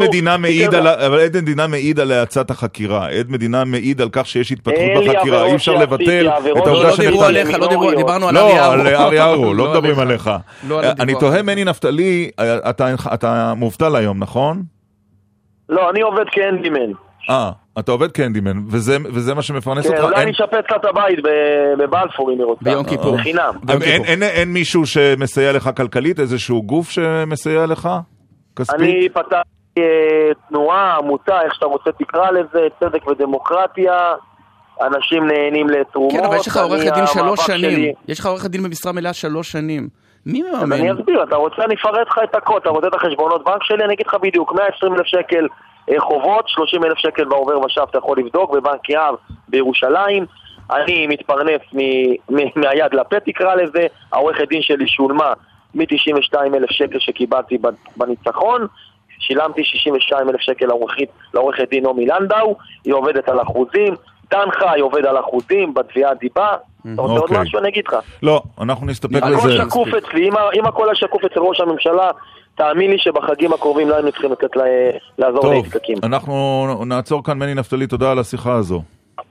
[0.73, 3.07] על לך." ה- אבל עד מדינה מעיד על האצת החקירה.
[3.09, 4.75] עד מדינה מעיד על כך שיש התפתחות
[5.07, 5.45] בחקירה.
[5.45, 7.23] אי אפשר לבטל את לא, העובדה לא דיברו.
[7.23, 9.07] עליך, לא דיברו, דיברנו על לא, ארי על ארו.
[9.07, 10.10] ארי ארו, לא מדברים עליך.
[10.11, 10.29] עליך.
[10.67, 11.19] לא על אני הדיווח.
[11.21, 12.29] תוהה מני נפתלי,
[12.69, 14.63] אתה- אתה מובטל היום, נכון?
[15.69, 16.91] לא, אני עובד כהנדימן.
[17.29, 20.03] אה, אתה עובד קנדימן, וזה וזה מה שמפרנס כן, אותך?
[20.03, 21.19] אולי אין- אני אשפץ לה את הבית
[21.77, 22.63] בבלפור אם היא רוצה.
[22.63, 23.17] ביום כיפור.
[23.17, 23.53] בחינם.
[23.63, 24.05] ביום אין- כיפור.
[24.05, 26.19] אין- אין מישהו שמסייע לך כלכלית?
[26.19, 27.89] איזשהו גוף שמסייע לך?
[28.55, 28.79] כספית?
[28.79, 29.35] אני פתחתי
[29.77, 29.83] אה,
[30.49, 33.93] תנועה, עמותה, איך שאתה רוצה תקרא לזה, צדק ודמוקרטיה.
[34.81, 36.11] אנשים נהנים לתרומות.
[36.13, 37.59] כן, אבל יש לך אני, עורכת דין שלוש שנים.
[37.71, 39.89] שלי- יש לך עורכת דין במשרה מלאה שלוש שנים.
[40.25, 40.73] מי אז מממן?
[40.73, 43.83] אני אסביר, אתה רוצה, אני אפרט לך את הכל, אתה רוצה את החשבונות בנק שלי,
[43.83, 45.47] אני אגיד לך בדיוק, 120 אלף שקל
[45.89, 49.15] אה, חובות, 30 אלף שקל בעובר ושב, אתה יכול לבדוק, בבנק יהב
[49.47, 50.25] בירושלים.
[50.71, 55.33] אני מתפרנס מ- מ- מהיד לפה תקרא לזה, העורכת דין שלי שולמה
[55.75, 57.57] מ-92 אלף שקל שקיבלתי
[57.97, 58.67] בניצחון,
[59.19, 60.65] שילמתי 62 אלף שקל
[61.33, 63.95] לעורכת דין נעמי לנדאו, היא עובדת על אחוזים,
[64.31, 66.47] דן חי עובד על אחוזים בתביעת דיבה,
[66.81, 67.41] אתה רוצה עוד אוקיי.
[67.41, 67.95] משהו אני אגיד לך.
[68.23, 69.57] לא, אנחנו נסתפק הכל הכל בזה.
[69.57, 72.09] שקוף אצלי, אם, הכל היה שקוף אצל ראש הממשלה,
[72.55, 74.63] תאמין לי שבחגים הקרובים לא היינו צריכים לה,
[75.17, 75.97] לעזור טוב, לנזקקים.
[76.03, 78.81] אנחנו נעצור כאן, מני נפתלי, תודה על השיחה הזו.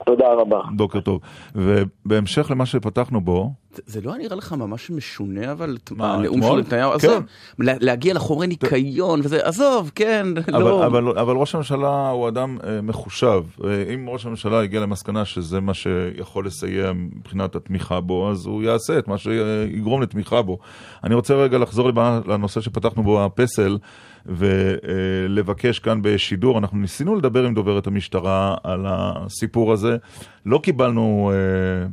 [0.05, 0.59] תודה רבה.
[0.75, 1.19] בוקר טוב.
[1.55, 3.51] ובהמשך למה שפתחנו בו,
[3.85, 6.41] זה- לא נראה לך ממש משונה, אבל מה, הנאום?
[6.41, 6.95] של נתניהו, כן.
[7.07, 7.23] עזוב,
[7.59, 10.85] לה- להגיע לחומרי ניקיון וזה, עזוב, כן, לא.
[10.87, 13.43] אבל, ראש הממשלה הוא אדם אה, מחושב.
[13.63, 18.63] אה, אם ראש הממשלה הגיע למסקנה שזה מה שיכול לסייע מבחינת התמיכה בו, אז הוא
[18.63, 20.57] יעשה את מה שיגרום לתמיכה בו.
[21.03, 21.89] אני רוצה רגע לחזור
[22.27, 23.77] לנושא שפתחנו בו, הפסל.
[24.25, 26.57] ולבקש כאן בשידור.
[26.57, 29.97] אנחנו ניסינו לדבר עם דוברת המשטרה על הסיפור הזה,
[30.45, 31.31] לא קיבלנו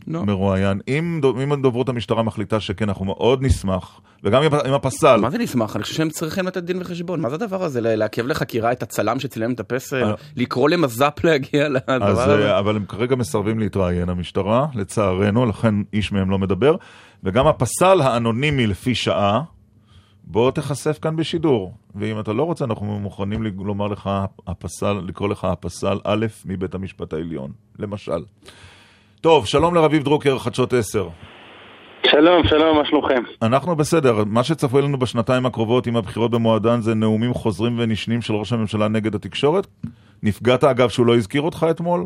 [0.06, 0.24] לא.
[0.24, 0.80] מרואיין.
[0.88, 5.20] אם, אם דוברות המשטרה מחליטה שכן, אנחנו מאוד נשמח, וגם עם, הפסל.
[5.20, 5.76] מה זה נשמח?
[5.76, 7.20] אני חושב שהם צריכים לתת דין וחשבון.
[7.20, 7.80] מה זה הדבר הזה?
[7.80, 10.04] לעכב לחקירה את הצלם שצילם את הפסל?
[10.04, 10.14] אה.
[10.36, 12.52] לקרוא למז"פ להגיע לדבר הזה?
[12.52, 16.76] אה, אבל הם כרגע מסרבים להתראיין, המשטרה, לצערנו, לכן איש מהם לא מדבר.
[17.24, 19.40] וגם הפסל האנונימי לפי שעה,
[20.30, 21.72] בוא תיחשף כאן בשידור.
[21.94, 24.10] ואם אתה לא רוצה, אנחנו מוכנים לומר לך,
[24.46, 28.20] הפסל, לקרוא לך הפסל א' מבית המשפט העליון, למשל.
[29.20, 31.08] טוב, שלום לרביב דרוקר, חדשות 10.
[32.06, 33.22] שלום, שלום, מה שלומכם?
[33.42, 38.34] אנחנו בסדר, מה שצפוי לנו בשנתיים הקרובות עם הבחירות במועדן זה נאומים חוזרים ונשנים של
[38.34, 39.66] ראש הממשלה נגד התקשורת?
[40.22, 42.00] נפגעת אגב שהוא לא הזכיר אותך אתמול?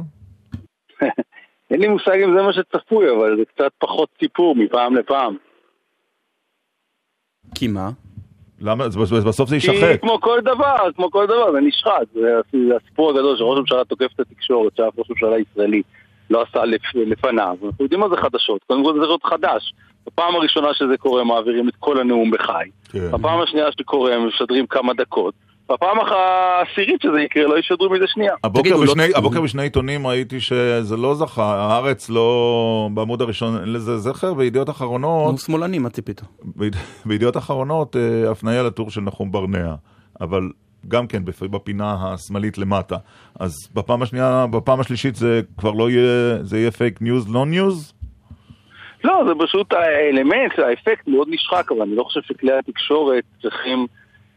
[1.71, 5.37] אין לי מושג אם זה מה שצפוי, אבל זה קצת פחות סיפור מפעם לפעם.
[7.55, 7.91] כי מה?
[8.63, 8.89] למה?
[8.89, 10.01] זה- בסוף זה כי יישחק.
[10.01, 12.07] כמו כל דבר, כמו כל דבר, זה נשחט.
[12.15, 12.39] זה
[12.77, 15.83] הסיפור הגדול שראש הממשלה תוקף את התקשורת, שאף ראש ממשלה ישראלי
[16.31, 17.57] לא עשה לפ- לפניו.
[17.65, 18.61] אנחנו יודעים מה זה חדשות.
[18.67, 19.73] קודם כל זה צריך להיות חדש.
[20.07, 22.53] בפעם הראשונה שזה קורה, מעבירים את כל הנאום בחי.
[22.93, 23.11] כן.
[23.13, 25.35] בפעם השנייה שקורה, הם משדרים כמה דקות.
[25.73, 28.33] בפעם העשירית שזה יקרה, לא ישדרו מזה שנייה.
[28.45, 33.57] הבוקר, תגידו, לא- בשני, הבוקר בשני עיתונים ראיתי שזה לא זכה, הארץ לא, בעמוד הראשון,
[33.61, 36.21] אין לזה זכר, בידיעות אחרונות, נו, שמאלני, מה ציפית?
[36.45, 39.75] ביד- בידיעות אחרונות אה, הפניה לטור של נחום ברנע,
[40.21, 40.43] אבל
[40.89, 42.97] גם כן בפ- בפינה השמאלית למטה.
[43.41, 47.95] אז בפעם השנייה, בפעם השלישית זה כבר לא יהיה, זה יהיה פייק ניוז, לא ניוז?
[49.05, 53.85] לא, זה פשוט האלמנט, האפקט מאוד נשחק, אבל אני לא חושב שכלי התקשורת צריכים אה,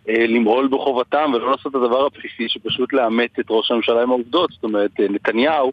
[0.08, 4.50] למעול בחובתם ולא לעשות את הדבר הבסיסי שפשוט לאמת את ראש הממשלה עם העובדות.
[4.52, 5.72] זאת אומרת, אה, נתניהו,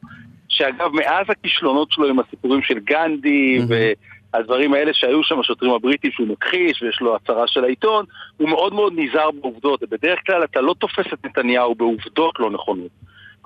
[0.48, 6.28] שאגב, מאז הכישלונות שלו עם הסיפורים של גנדי והדברים האלה שהיו שם, השוטרים הבריטים שהוא
[6.28, 8.04] מכחיש ויש לו הצהרה של העיתון,
[8.36, 9.82] הוא מאוד מאוד נזהר בעובדות.
[9.82, 12.90] ובדרך כלל אתה לא תופס את נתניהו בעובדות לא נכונות.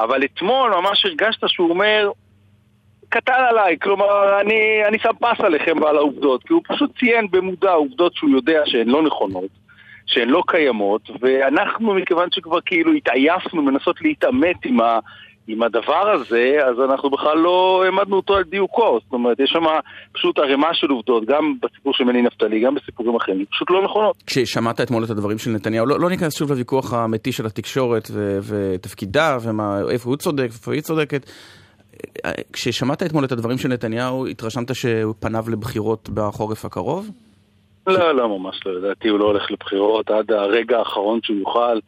[0.01, 2.11] אבל אתמול ממש הרגשת שהוא אומר,
[3.09, 7.73] קטן עליי, כלומר, אני, אני שם פס עליכם ועל העובדות, כי הוא פשוט ציין במודע
[7.73, 9.51] עובדות שהוא יודע שהן לא נכונות,
[10.07, 14.99] שהן לא קיימות, ואנחנו, מכיוון שכבר כאילו התעייפנו מנסות להתעמת עם, ה,
[15.49, 19.65] עם הדבר הזה, אז אנחנו בכלל לא העמדנו אותו על דיוקו, זאת אומרת, יש שם
[20.13, 24.17] פשוט ערימה של עובדות, גם בסיפור של מני נפתלי, גם בסיפורים אחרים, פשוט לא נכונות.
[24.27, 28.39] כששמעת אתמול את הדברים של נתניהו, לא, לא ניכנס שוב לוויכוח האמיתי של התקשורת ו-
[28.43, 31.31] ותפקידה ואיפה הוא צודק ואיפה היא צודקת.
[32.53, 37.11] כששמעת אתמול את הדברים של נתניהו, התרשמת שהוא פניו לבחירות בחורף הקרוב?
[37.87, 41.79] לא, לא, ממש לא, לדעתי הוא לא הולך לבחירות עד הרגע האחרון שהוא יוכל.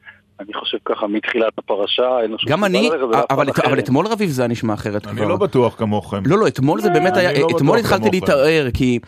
[0.40, 2.90] אני חושב ככה מתחילת הפרשה, אין לו שום גם אני,
[3.30, 3.62] אבל, אחר.
[3.66, 5.28] אבל אתמול רביב זה היה נשמע אחרת אני כבר.
[5.28, 6.22] לא בטוח כמוכם.
[6.26, 8.10] לא, לא, אתמול זה באמת אני היה, לא אתמול התחלתי.
[8.12, 8.98] להתערער, כי,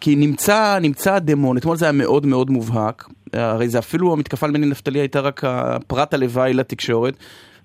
[0.00, 4.52] כי נמצא, נמצא הדמון, אתמול זה היה מאוד מאוד מובהק, הרי זה אפילו המתקפה על
[4.52, 7.14] מני נפתלי הייתה רק הפרט הלוואי לתקשורת,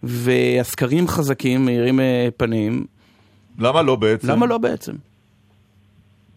[0.04, 2.86] והסקרים חזקים, מאירים אה, פנים,
[3.60, 4.32] למה לא בעצם?
[4.32, 4.94] למה לא בעצם?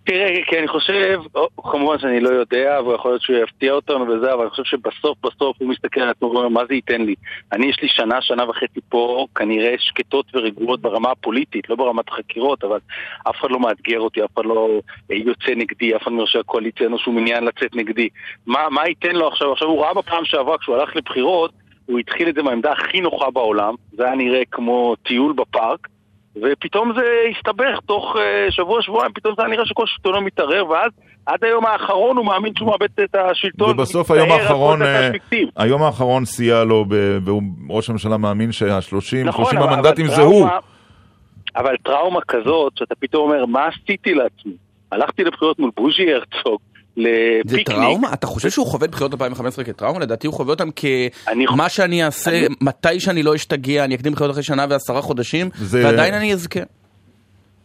[0.08, 1.20] תראה, כי אני חושב,
[1.56, 5.56] כמובן שאני לא יודע, ויכול להיות שהוא יפתיע אותנו וזה, אבל אני חושב שבסוף בסוף
[5.60, 7.14] הוא מסתכל על עצמו ואומר, מה זה ייתן לי?
[7.52, 12.64] אני, יש לי שנה, שנה וחצי פה, כנראה שקטות ורגועות ברמה הפוליטית, לא ברמת החקירות,
[12.64, 12.78] אבל
[13.30, 16.84] אף אחד לא מאתגר אותי, אף אחד לא אה, יוצא נגדי, אף אחד מראשי הקואליציה
[16.84, 18.08] אין לו שום עניין לצאת נגדי.
[18.46, 19.52] מה, מה ייתן לו עכשיו?
[19.52, 21.50] עכשיו הוא ראה בפעם שעברה, כשהוא הלך לבחירות,
[21.86, 25.88] הוא התחיל את זה מהעמדה הכי נוחה בעולם, זה היה נראה כמו טיול בפארק.
[26.42, 27.02] ופתאום זה
[27.36, 28.18] הסתבך תוך uh,
[28.50, 30.90] שבוע, שבועיים, פתאום זה היה נראה שכל שלטונו מתערער, ואז
[31.26, 33.70] עד היום האחרון הוא מאמין שהוא מאבד את השלטון.
[33.70, 35.10] ובסוף היום האחרון, אה.
[35.56, 36.84] היום האחרון סייע לו,
[37.24, 40.48] והוא- ראש הממשלה מאמין שה-30, נכון, 30 אבל- המנדטים אבל זה הוא.
[41.56, 44.52] אבל טראומה כזאת, שאתה פתאום אומר, מה עשיתי לעצמי?
[44.92, 46.58] הלכתי לבחירות מול בוז'י הרצוג,
[47.46, 47.78] זה לפיקניק.
[47.78, 48.12] טראומה?
[48.12, 49.98] אתה חושב שהוא חווה את בחירות 2015 כטראומה?
[50.00, 50.68] לדעתי הוא חווה אותם
[51.48, 55.50] כמה שאני אעשה, אני- מתי שאני לא אשתגע, אני אקדים בחירות אחרי שנה ועשרה חודשים,
[55.60, 56.60] זה- ועדיין אני אזכה.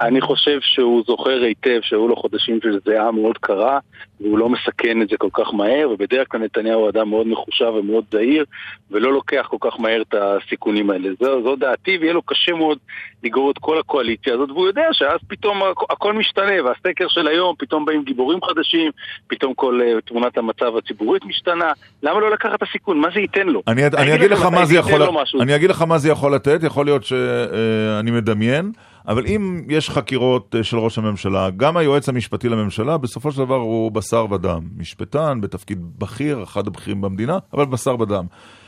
[0.07, 3.79] אני חושב שהוא זוכר היטב שהיו לו חודשים של זיעה מאוד קרה,
[4.21, 7.65] והוא לא מסכן את זה כל כך מהר, ובדרך כלל נתניהו הוא אדם מאוד מחושב
[7.79, 8.45] ומאוד זהיר,
[8.91, 11.09] ולא לוקח כל כך מהר את הסיכונים האלה.
[11.19, 12.77] זו, זו דעתי, ויהיה לו קשה מאוד
[13.23, 17.55] לגרור את כל הקואליציה הזאת, והוא יודע שאז פתאום הכ- הכל משתנה, והסקר של היום,
[17.59, 18.91] פתאום באים גיבורים חדשים,
[19.27, 21.71] פתאום כל uh, תמונת המצב הציבורית משתנה,
[22.03, 22.99] למה לא לקחת את הסיכון?
[22.99, 23.61] מה זה ייתן לו?
[23.67, 25.01] אני, אני אגיד לך מה זה יכול.
[25.41, 28.71] אני אגיד לך מה זה יכול לתת, יכול להיות שאני מדמיין,
[29.07, 33.55] אבל אם יש חקירות אה, של ראש הממשלה, גם היועץ המשפטי לממשלה, בסופו של דבר
[33.55, 34.61] הוא בשר ודם.
[34.77, 38.25] משפטן, בתפקיד בכיר, אחד הבכירים במדינה, אבל בשר ודם.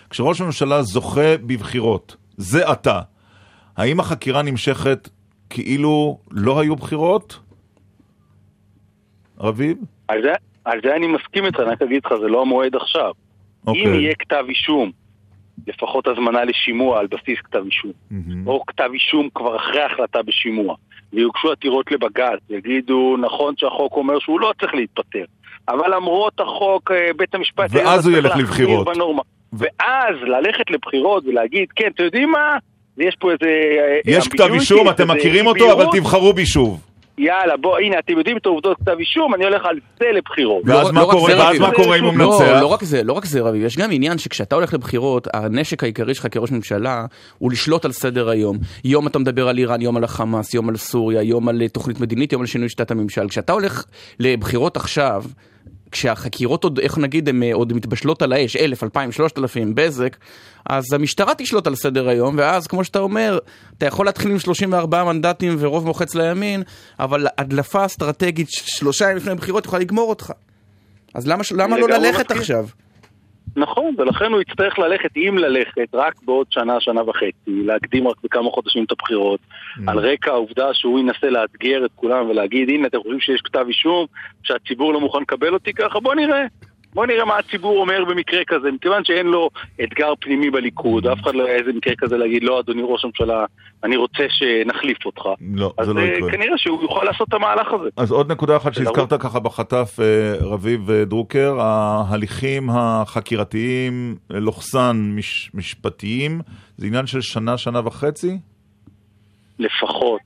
[0.10, 3.02] כשראש הממשלה זוכה בבחירות, זה עתה,
[3.78, 5.10] האם החקירה נמשכת
[5.50, 7.40] כאילו לא היו בחירות?
[9.40, 9.78] רביב?
[10.08, 10.32] על זה,
[10.66, 13.12] על זה אני מסכים איתך, אני רק אגיד לך, זה לא המועד עכשיו.
[13.68, 13.86] אוקיי.
[13.86, 14.92] אם יהיה כתב אישום,
[15.68, 18.48] לפחות הזמנה לשימוע על בסיס כתב אישום, מהמם.
[18.48, 20.76] או כתב אישום כבר אחרי החלטה בשימוע,
[21.14, 25.26] ויוגשו עתירות לבג"ץ, יגידו, נכון שהחוק אומר שהוא לא צריך להתפטר,
[25.70, 27.70] אבל למרות החוק, אה, בית המשפט...
[27.70, 28.88] ואז הוא ילך לבחירות.
[28.88, 29.22] בנורמה.
[29.54, 32.58] ואז ללכת לבחירות ולהגיד, כן, אתם יודעים מה?
[32.98, 33.46] יש פה איזה...
[33.46, 35.72] אה, יש ambiguity, כתב אישום, אתם מכירים אותו.
[35.72, 36.85] אבל תבחרו בי שוב.
[37.18, 40.64] יאללה, בוא, הנה, אתם יודעים את העובדות כתב אישום, אני הולך על זה לבחירות.
[40.66, 41.60] ואז לא- מה לא רק קורה- זה, ואז.
[41.60, 42.62] מה קורה אם הוא לא, מנצח?
[42.62, 46.14] לא רק זה, לא רק זה רביב, יש גם עניין שכשאתה הולך לבחירות, הנשק העיקרי
[46.14, 47.06] שלך כראש ממשלה
[47.38, 48.58] הוא לשלוט על סדר היום.
[48.84, 52.00] יום אתה מדבר על איראן, יום על החמאס, יום על סוריה, יום על אה, תוכנית
[52.00, 53.30] מדינית, יום על שינוי שיטת הממשל.
[53.30, 53.86] כשאתה הולך
[54.20, 55.24] לבחירות עכשיו,
[55.96, 60.18] כשהחקירות עוד, איך נגיד, הן אה, עוד מתבשלות על האש, אלף, אלפיים, שלושת אלפים, בזק,
[60.66, 63.40] אז המשטרה תשלוט על סדר היום, ואז כמו שאתה אומר,
[63.78, 66.64] אתה יכול להתחיל עם 34 מנדטים ורוב מוחץ לימין,
[67.00, 70.32] אבל הדלפה אסטרטגית שלושה ימים לפני הבחירות יכולה לגמור אותך.
[71.14, 72.38] אז למה, למה לא ללכת מסכים.
[72.38, 72.68] עכשיו?
[73.56, 78.50] נכון, ולכן הוא יצטרך ללכת, אם ללכת, רק בעוד שנה, שנה וחצי, להקדים רק בכמה
[78.50, 79.40] חודשים את הבחירות,
[79.78, 79.82] Mm.
[79.88, 84.06] על רקע העובדה שהוא ינסה לאתגר את כולם ולהגיד, הנה, אתם חושבים שיש כתב אישום,
[84.44, 86.46] שהציבור לא מוכן לקבל אותי ככה, בוא נראה.
[86.96, 89.50] בוא נראה מה הציבור אומר במקרה כזה, מכיוון שאין לו
[89.84, 93.46] אתגר פנימי בליכוד, אף אחד לא היה איזה מקרה כזה להגיד, לא, אדוני ראש הממשלה,
[93.84, 95.22] אני רוצה שנחליף אותך.
[95.56, 96.32] לא, אז זה לא אה, יקרה.
[96.32, 97.90] כנראה שהוא יוכל לעשות את המהלך הזה.
[97.98, 105.52] אז עוד נקודה אחת שהזכרת ככה בחטף, אה, רביב אה, דרוקר, ההליכים החקירתיים, לוחסן מש,
[105.54, 106.42] משפטיים,
[106.78, 108.38] זה עניין של שנה, שנה וחצי?
[109.60, 110.22] לפחות.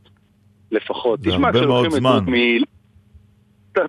[0.71, 1.21] לפחות.
[1.21, 2.25] זה הרבה מאוד זמן.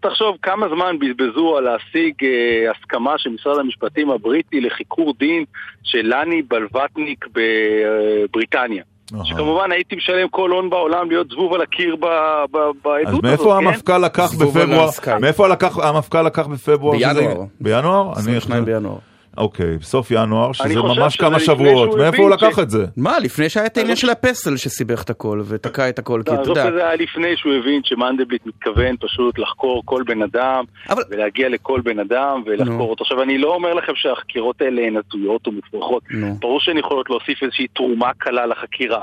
[0.02, 2.28] תחשוב כמה זמן בזבזו על להשיג אה,
[2.70, 5.44] הסכמה של משרד המשפטים הבריטי לחיקור דין
[5.82, 8.82] של לני בלווטניק בבריטניה.
[9.14, 9.24] אהה.
[9.24, 12.04] שכמובן הייתי משלם כל הון בעולם להיות זבוב על הקיר ב-
[12.50, 13.66] ב- בעדות אז הזאת, מאיפה כן?
[13.66, 15.18] המפכ"ל לקח זבוב על בפברואר?
[15.20, 16.98] מאיפה לקח- המפכ"ל לקח בפברואר?
[16.98, 17.44] בינואר.
[17.60, 18.02] בינואר?
[18.02, 18.96] אני- 22 בינואר.
[19.40, 21.98] אוקיי, בסוף ינואר, שזה ממש כמה שבועות.
[21.98, 22.84] מאיפה הוא לקח את זה?
[22.96, 26.40] מה, לפני שהיה את העניין של הפסל שסיבך את הכל ותקע את הכל, כי אתה
[26.40, 26.70] עזוב יודע.
[26.70, 30.64] זה היה לפני שהוא הבין שמנדלבליט מתכוון פשוט לחקור כל בן אדם
[31.10, 32.42] ולהגיע לכל בן אדם.
[32.46, 33.04] ולחקור אותו.
[33.04, 36.36] עכשיו אני לא אומר לכם שהחקירות האלה הן הזויות או מופרכות, נו.
[36.40, 39.02] ברור שהן יכולות להוסיף איזושהי תרומה קלה לחקירה.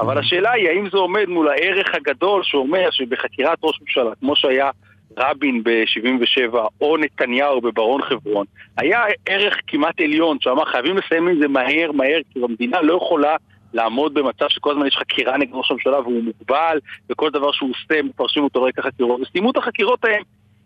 [0.00, 4.70] אבל השאלה היא האם זה עומד מול הערך הגדול שאומר שבחקירת ראש ממשלה, כמו שהיה
[5.18, 8.46] רבין ב-77 או נתניהו בברון חברון,
[8.76, 13.36] היה ערך כמעט עליון שאמר חייבים לסיים עם זה מהר מהר כי המדינה לא יכולה
[13.74, 16.78] לעמוד במצב שכל הזמן יש חקירה נגד ראש הממשלה והוא מוגבל
[17.10, 20.22] וכל דבר שהוא עושה מפרשים אותו על רקע חקירות וסיימו את החקירות ההם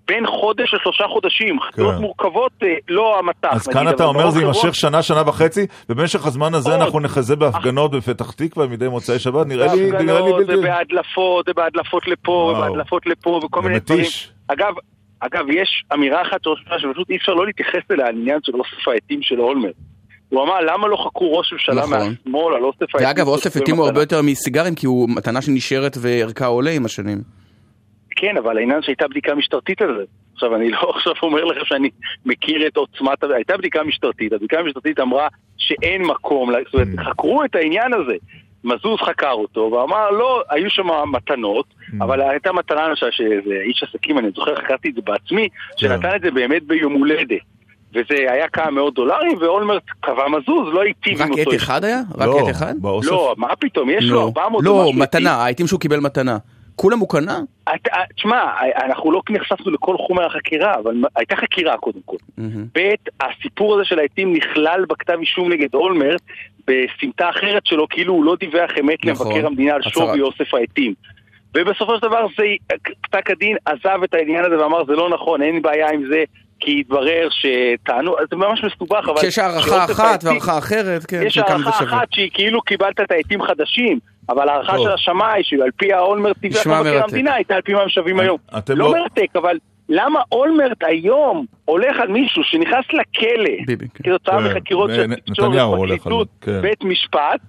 [0.09, 2.01] בין חודש לשלושה חודשים, חקירות כן.
[2.01, 3.49] מורכבות אה, לא המטח.
[3.53, 6.83] אז כאן אתה אומר ברון זה יימשך שנה, שנה וחצי, ובמשך הזמן הזה עוד.
[6.83, 10.59] אנחנו נחזה בהפגנות בפתח תקווה מדי מוצאי שבת, נראה לי בהפגנות, בלתי...
[10.59, 12.57] ובהדלפות, ובהדלפות לפה, וואו.
[12.57, 14.05] ובהדלפות לפה, וכל זה מיני דברים.
[14.49, 14.75] אגב,
[15.21, 19.41] אגב, יש אמירה אחת שפשוט אי אפשר לא להתייחס אליה, העניין של אוסף העטים של
[19.41, 19.75] אולמרט.
[20.29, 21.91] הוא אמר, למה לא חקרו ראש ממשלה נכון.
[21.91, 23.07] מהשמאל על אוסף העטים?
[23.07, 24.01] ואגב, אוסף תושבי עטים הוא הרבה?
[24.01, 27.19] יותר מסיגרים, כי הוא מתנה שנשארת וערכה עולה עם השנים.
[28.17, 30.05] כן, אבל העניין שהייתה בדיקה משטרתית על זה.
[30.35, 31.91] עכשיו, אני לא עכשיו אומר לכם שאני
[32.27, 33.25] מכיר את עוצמת...
[33.35, 36.89] הייתה בדיקה משטרתית, הבדיקה המשטרתית אמרה שאין מקום, זאת אומרת.
[37.09, 38.17] חקרו את העניין הזה.
[38.65, 42.05] מזוז חקר אותו ואמר, לא, היו שם מתנות, Mm.
[42.05, 45.49] אבל הייתה מתנה למשל שאיזה איש עסקים, אני זוכר, חקרתי את זה בעצמי.
[45.77, 47.41] שנתן את זה באמת ביום הולדת.
[47.93, 51.51] וזה היה כמה מאות דולרים, ואולמרט קבע מזוז, לא היטיב עם רק אותו.
[51.51, 52.01] עט אחד היה?
[52.19, 52.75] רק לא, עט אחד?
[53.05, 54.99] לא, מה פתאום, יש לו לא, 400 לא, עטים.
[55.03, 56.39] מתנה, העטים שהוא קיבל מתנה.
[56.77, 57.39] כולם הוא קנה?
[57.75, 58.45] אתה- תשמע,
[58.85, 62.17] אנחנו לא נחשפנו לכל חומר החקירה, אבל הייתה חקירה קודם כל.
[62.75, 62.81] ב',
[63.21, 66.21] הסיפור הזה של העטים נכלל בכתב אישום נגד אולמרט
[66.67, 69.27] בסמטה אחרת שלו, כאילו הוא לא דיווח אמת נכון.
[69.27, 69.83] למבקר המדינה על.
[69.83, 70.95] שווי אוסף העטים.
[71.57, 72.45] ובסופו של דבר זה,
[73.11, 76.25] פסק הדין עזב את העניין הזה ואמר זה לא נכון, אין בעיה עם זה,
[76.61, 79.19] כי התברר שטענו, זה ממש מסובך, אבל...
[79.19, 81.85] כשיש הערכה אחת והערכה אחרת, כן, יש הערכה.
[81.85, 83.99] אחת שהיא כאילו קיבלת את העטים חדשים,
[84.29, 84.79] אבל ההערכה.
[84.79, 87.05] של השמאי, שעל פי האולמרט דיווח נשמע מבקר מרתק.
[87.05, 88.39] המדינה, הייתה על פי מה הם שווים היום.
[88.69, 94.05] לא לא- מרתק, אבל למה אולמרט היום הולך על מישהו שנכנס לכלא, ביבי, כן.
[94.05, 96.63] כתוצאה כן, מחקירות של תקשורת, פרקליטות, כן.
[96.63, 97.41] בית משפט,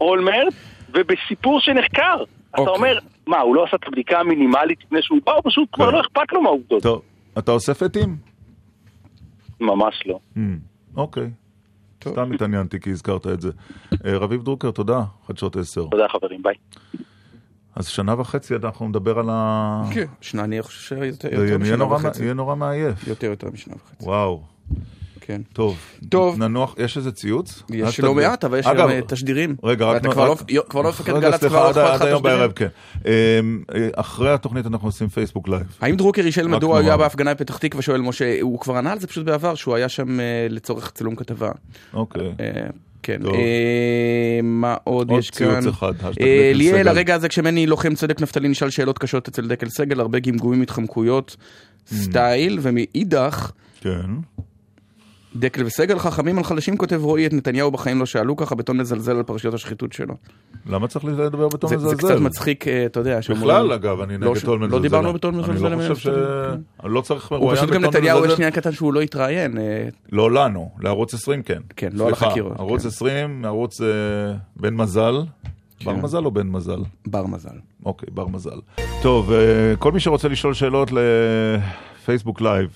[0.00, 0.54] אולמרט,
[0.94, 2.22] ובסיפור שנחקר.
[2.50, 2.74] אתה אוקיי.
[2.74, 5.92] אומר, מה, הוא לא עשה את הבדיקה המינימלית לפני שהוא בא, או פשוט כבר כן.
[5.92, 6.82] לא אכפת לו מהעובדות?
[6.82, 7.02] טוב,
[7.38, 8.16] אתה אוסף עטים?
[9.60, 10.18] ממש לא.
[10.36, 10.40] Hmm,
[10.96, 11.30] אוקיי.
[12.08, 13.50] סתם התעניינתי כי הזכרת את זה.
[14.06, 15.84] אה, רביב דרוקר, תודה, חדשות 10.
[15.90, 16.54] תודה חברים, ביי.
[17.76, 19.82] אז שנה וחצי אנחנו נדבר על ה...
[19.94, 22.22] כן, שנה, אני חושב שיותר זה יותר משנה וחצי.
[22.22, 23.06] יהיה נורא מעייף.
[23.08, 24.04] יותר יותר משנה וחצי.
[24.04, 24.42] וואו.
[25.20, 25.40] כן.
[25.52, 25.76] טוב.
[26.08, 26.38] טוב.
[26.38, 27.62] ננוח, יש איזה ציוץ?
[27.70, 29.56] יש לא מעט, אבל יש גם אה, תשדירים.
[29.64, 30.02] רגע, רק...
[30.06, 30.36] כבר לא-
[30.68, 32.52] כבר לא מפקד גל"צ, כבר לא אכפת לך תשדירים?
[32.52, 32.66] כן.
[33.06, 35.76] אמ, אה, אחרי התוכנית אנחנו עושים פייסבוק live.
[35.80, 36.86] האם דרוקר ישאל מדוע הוא.
[36.86, 39.88] היה בהפגנה בפתח תקווה, שואל משה, הוא כבר ענה על זה פשוט בעבר, שהוא היה
[39.88, 41.50] שם אה, לצורך צילום כתבה.
[41.94, 42.32] אוקיי.
[43.02, 43.26] כן.
[43.26, 45.60] אה, מה עוד עוד יש כאן?
[45.60, 46.88] ציוץ אחד, אה, ליאל.
[46.88, 51.36] הרגע הזה כשמני לוחם צדק נפתלי נשאל שאלות קשות אצל דקל סגל, הרבה גמגומים, התחמקויות,
[51.86, 54.10] סטייל, ומאידך, כן.
[55.36, 59.16] דקל וסגל חכמים על חלשים כותב רועי, את נתניהו בחיים לא שאלו ככה, בטון מזלזל
[59.16, 60.14] על פרשיות השחיתות שלו.
[60.66, 61.90] למה צריך לדבר בטון זה- מזלזל?
[61.90, 64.66] זה קצת מצחיק, אה, אתה יודע, שאומרים- בכלל, אגב, אני לא נגד ש- טון לא
[64.66, 64.82] מזלזל.
[64.82, 66.14] דיברנו בטון מזלזל אני לא חושב ש...
[66.84, 68.32] לא צריך הוא פשוט גם נתניהו יש.
[68.32, 71.58] עניין קטן שהוא לא התראיין, אה, לא לנו, לערוץ 20 כן.
[71.76, 72.88] כן, לא על החקירות, ערוץ כן.
[72.88, 73.86] 20, ערוץ אה,
[74.56, 75.14] בן מזל.
[75.84, 76.00] בר כן.
[76.02, 76.78] מזל או בן מזל?
[77.06, 77.48] בר מזל.
[77.86, 78.58] אוקיי, בר מזל.
[79.02, 79.32] טוב,
[79.78, 82.70] כל מי שרוצה לשאול שאלות לפייסבוק live,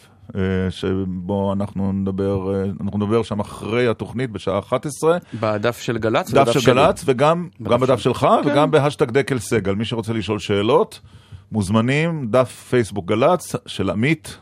[0.70, 6.30] שבו אנחנו נדבר, אה, אנחנו נדבר שם אחרי התוכנית בשעה 11, בדף של גל"צ?
[6.30, 6.74] דף של שלי?
[6.74, 8.02] גל"צ וגם בדף גם בדף שלי.
[8.02, 9.74] שלך וגם בהאשטג דקל סגל.
[9.74, 11.00] מי שרוצה לשאול שאלות,
[11.52, 14.38] מוזמנים, דף פייסבוק גל"צ של עמית,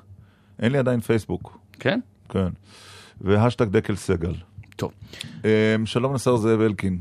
[0.59, 2.01] אין לי עדיין פייסבוק, כן?
[2.29, 2.49] כן,
[3.21, 4.33] והשטג דקל סגל.
[4.77, 4.93] טוב.
[5.45, 6.99] אה, שלום לשר זאב אלקין.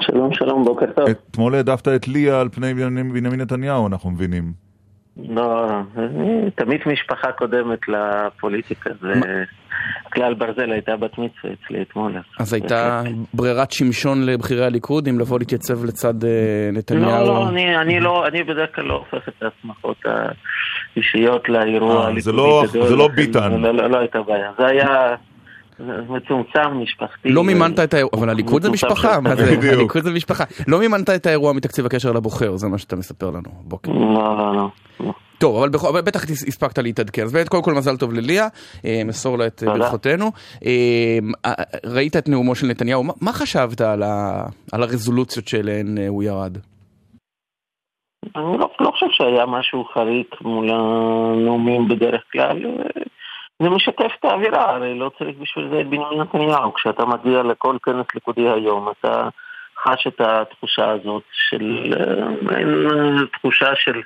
[0.00, 1.08] שלום שלום, בוקר טוב.
[1.08, 4.67] אתמול העדפת את ליה על פני בנימין נתניהו, אנחנו מבינים.
[5.28, 5.66] לא,
[6.54, 9.12] תמיד משפחה קודמת לפוליטיקה, זה
[10.12, 12.12] כלל ברזל הייתה בת מצווה אצלי אתמול.
[12.40, 13.02] אז הייתה
[13.34, 16.30] ברירת שמשון לבכירי הליכוד, אם לבוא להתייצב לצד אה,
[16.72, 17.04] נתניהו?
[17.10, 19.96] לא, לא, אני, אני לא, אני בדרך כלל לא הופך את ההסמכות
[20.96, 23.60] האישיות לאירוע אה, הליכודי זה לא- לא ביטן.
[23.60, 25.14] לא, לא, לא הייתה בעיה, זה היה
[26.08, 27.28] מצומצם, משפחתי.
[27.28, 29.72] לא מימנת את האירוע, אבל הליכוד זה משפחה, מה זה?
[29.72, 30.44] הליכוד זה משפחה.
[30.68, 33.92] לא מימנת את האירוע מתקציב הקשר לבוחר, זה מה שאתה מספר לנו בוקר.
[33.92, 34.68] לא, לא, לא.
[35.00, 35.12] לא.
[35.38, 37.22] טוב, אבל, בכל, אבל בטח הספקת להתעדכן.
[37.22, 38.48] אז באמת, קודם כל מזל טוב לליה,
[38.84, 39.74] אה, מסור לה את אה.
[39.74, 40.32] ברכותינו.
[40.66, 41.52] אה, אה,
[41.86, 46.22] ראית את נאומו של נתניהו, מה, מה חשבת על, ה, על הרזולוציות שאליהן אה, הוא
[46.22, 46.58] ירד?
[48.36, 52.62] אני לא, לא חושב שהיה משהו חריג מול הנאומים בדרך כלל.
[53.62, 56.74] זה משקף את האווירה, הרי לא צריך בשביל זה את בנימין נתניהו.
[56.74, 59.28] כשאתה מגיע לכל כנס ליכודי היום, אתה
[59.82, 64.02] חש את התחושה הזאת של אה, מעין אה, תחושה של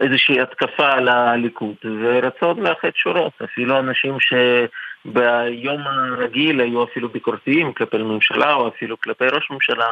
[0.00, 3.32] איזושהי התקפה על הליכוד, ורצון לאחד שורות.
[3.44, 9.86] אפילו אנשים שביום הרגיל היו אפילו ביקורתיים כלפי הממשלה, או אפילו כלפי ראש ממשלה,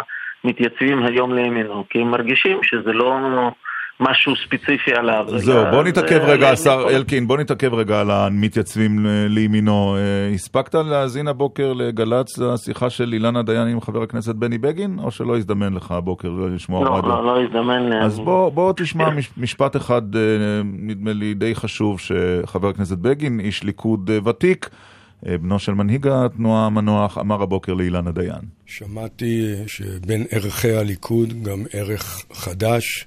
[0.44, 3.18] מתייצבים היום לימינו, כי הם מרגישים שזה לא
[4.00, 5.24] משהו ספציפי עליו.
[5.36, 9.96] זהו, בוא זה נתעכב רגע, עליהם השר אלקין, בוא נתעכב רגע על המתייצבים לימינו.
[9.96, 15.10] אה, הספקת להאזין הבוקר לגל"צ השיחה של אילנה דיין עם חבר הכנסת בני בגין, או
[15.10, 17.08] שלא הזדמן לך הבוקר לשמוע לא, רדיו?
[17.08, 18.00] לא, לא הזדמן לי.
[18.04, 20.20] אז בוא, בוא תשמע מש, משפט אחד, אה,
[20.64, 24.70] נדמה לי די חשוב, שחבר הכנסת בגין, איש ליכוד אה, ותיק,
[25.26, 28.40] אה, בנו של מנהיג התנועה המנוח, אמר הבוקר לאילנה דיין.
[28.66, 33.06] שמעתי שבין ערכי הליכוד גם ערך חדש,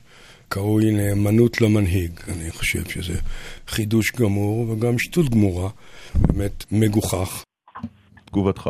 [0.53, 2.11] קרוי נאמנות למנהיג.
[2.27, 3.21] אני חושב שזה
[3.67, 5.69] חידוש גמור וגם שטות גמורה,
[6.15, 7.43] באמת מגוחך.
[8.25, 8.69] תגובתך?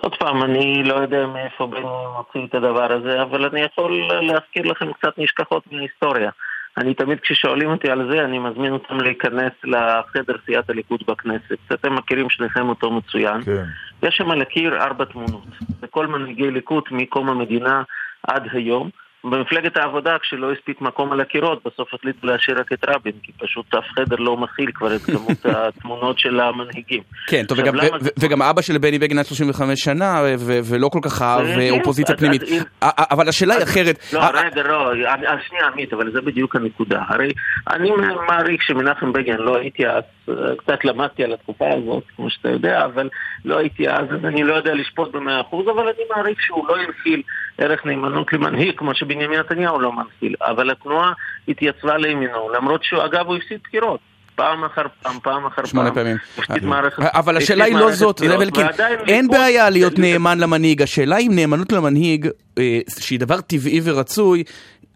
[0.00, 1.80] עוד פעם, אני לא יודע מאיפה בני
[2.16, 6.30] מוציא את הדבר הזה, אבל אני יכול להזכיר לכם קצת נשכחות מההיסטוריה.
[6.76, 11.58] אני תמיד כששואלים אותי על זה, אני מזמין אותם להיכנס לחדר סיעת הליכוד בכנסת.
[11.72, 13.42] אתם מכירים שניכם אותו מצוין.
[13.42, 13.64] כן.
[14.02, 15.46] יש שם על הקיר ארבע תמונות.
[15.82, 17.82] וכל מנהיגי ליכוד מקום המדינה
[18.22, 18.90] עד היום.
[19.24, 23.74] במפלגת העבודה, כשלא הספיק מקום על הקירות, בסוף החליטו להשאיר רק את רבין, כי פשוט
[23.74, 27.02] אף חדר לא מכיל כבר את כמות התמונות של המנהיגים.
[27.26, 30.88] כן, טוב, וגם, למה ו- וגם אבא של בני בגין היה 35 שנה, ו- ולא
[30.88, 32.42] כל כך אהב בדיוק, אה, אופוזיציה אז- פנימית.
[32.42, 32.64] אז
[33.10, 33.98] אבל השאלה היא אחרת.
[34.12, 36.98] לא, רגע, לא, אז שנייה עמית, אבל זה בדיוק הנקודה.
[37.08, 37.28] הרי
[37.70, 37.90] אני
[38.28, 42.84] מעריך שמנחם בגין, לא הייתי אז, אה, קצת למדתי על התקופה הזאת, כמו שאתה יודע,
[42.84, 43.08] אבל
[43.44, 46.76] לא הייתי אז, אז אני לא יודע לשפוט במאה אחוז, אבל אני מעריך שהוא לא
[46.76, 47.22] הנחיל
[47.58, 50.34] ערך נאמנות למנהיג, כמו שבנימין נתניהו לא מנחיל.
[50.40, 51.12] אבל התנועה
[51.48, 54.00] התייצבה לימינו, למרות שהוא, אגב, הוא הפסיד בחירות.
[54.34, 55.66] פעם אחר פעם, פעם אחר פעם.
[55.66, 56.16] שמונה פעמים.
[56.38, 58.66] הפסיד מערכת- אבל השאלה היא לא זאת, זאב אלקין,
[59.08, 64.44] אין בעיה להיות נאמן למנהיג, השאלה אם נאמנות למנהיג, אה, שהיא דבר טבעי ורצוי,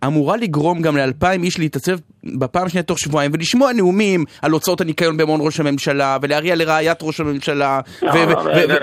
[0.07, 1.93] אמורה לגרום גם לאלפיים איש להתעצב
[2.39, 7.21] בפעם שנייה תוך שבועיים ולשמוע נאומים על הוצאות הניקיון במעון ראש הממשלה ולהריע לרעיית ראש
[7.21, 7.81] הממשלה.
[8.03, 8.13] לא,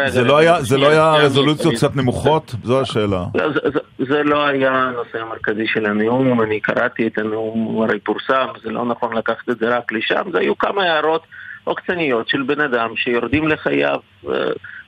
[0.10, 0.88] זה לא היה- זה לא
[1.18, 2.56] רזולוציות קצת נמוכות?
[2.64, 3.24] זו השאלה.
[3.36, 3.80] לא, זה, זה,
[4.10, 8.70] זה לא היה הנושא המרכזי של הנאום, אני קראתי את הנאום, הוא הרי פורסם, זה
[8.70, 11.22] לא נכון לקחת את זה רק לשם, זה היו כמה הערות
[11.64, 13.98] עוקצניות של בן אדם שיורדים לחייו,
[14.30, 14.34] אה,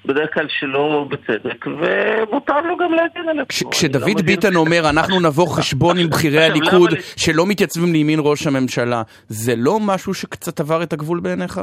[0.06, 3.70] בדרך כלל שלא בצדק, ומותר לו גם להגן על כש- עצמו.
[3.70, 4.26] אני כשדוד לא.
[4.26, 9.54] ביטן אומר אנחנו נבוא חשבון עם בכירי הליכוד לי- שלא מתייצבים לימין ראש הממשלה, זה
[9.58, 11.62] לא משהו שקצת עבר את הגבול בעיניך?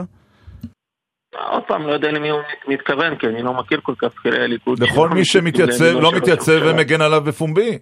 [1.50, 4.82] עוד פעם, לא יודע למי הוא מתכוון, כי אני לא מכיר כל כך בכירי הליכוד.
[4.82, 6.60] לכל שלא מי שמתייצב, לא מתייצב.
[6.64, 7.78] ומגן עליו בפומבי.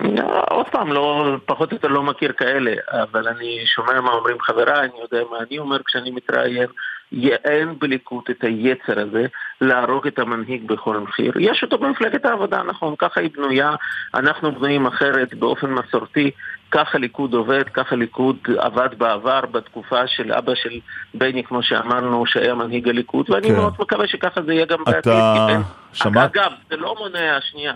[0.00, 4.36] לא, עוד פעם, לא, פחות או יותר לא מכיר כאלה, אבל אני שומע מה אומרים
[4.40, 6.66] חבריי, אני יודע מה אני אומר כשאני מתראיין.
[7.44, 9.26] אין בליכוד את היצר הזה
[9.60, 11.32] להרוג את המנהיג בכל מחיר.
[11.40, 13.74] יש אותו במפלגת העבודה, נכון, ככה היא בנויה,
[14.14, 16.30] אנחנו בנויים אחרת באופן מסורתי,
[16.70, 20.80] ככה ליכוד עובד, ככה ליכוד עבד בעבר בתקופה של אבא של
[21.14, 23.54] בני, כמו שאמרנו, שהיה מנהיג הליכוד, ואני כן.
[23.56, 24.98] מאוד מקווה שככה זה יהיה גם בעתיד.
[25.12, 25.62] אתה כי אין-
[25.92, 26.36] שמעת?
[26.36, 27.72] אגב, זה לא מונע, שנייה,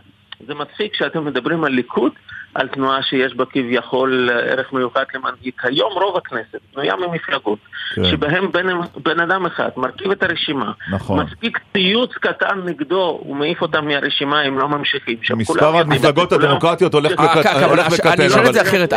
[0.46, 2.12] זה מצחיק שאתם מדברים על ליכוד,
[2.58, 5.52] על תנועה שיש בה כביכול ערך מיוחד למנהיג.
[5.62, 7.58] היום רוב הכנסת בנויה ממפלגות,
[7.94, 8.04] כן.
[8.04, 8.66] שבהם בן,
[9.04, 11.20] בן אדם אחד מרכיב את הרשימה, נכון.
[11.20, 15.16] מספיק ציוץ קטן נגדו, הוא מעיף אותם מהרשימה, הם לא ממשיכים.
[15.36, 18.22] מספר המפלגות הדמוקרטיות הולך אה, וקט- ככה, אבל הולך אני וקטן.
[18.22, 18.92] אשאל את זה אחרת.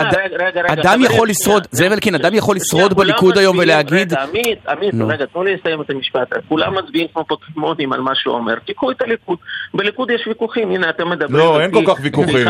[0.67, 1.67] אדם יכול לשרוד.
[1.71, 4.13] זאב אלקין, אדם יכול לשרוד בליכוד היום ולהגיד...
[4.13, 4.93] עמית, עמית.
[5.09, 6.33] רגע, תנו לי לסיים את המשפט.
[6.47, 8.55] כולם מצביעים כמו פוקימונים על מה שהוא אומר.
[8.55, 9.37] תיקחו את הליכוד.
[9.73, 11.35] בליכוד יש ויכוחים, הנה אתם מדברים.
[11.37, 11.83] לא, אין כל.
[11.87, 12.47] כך ויכוחים.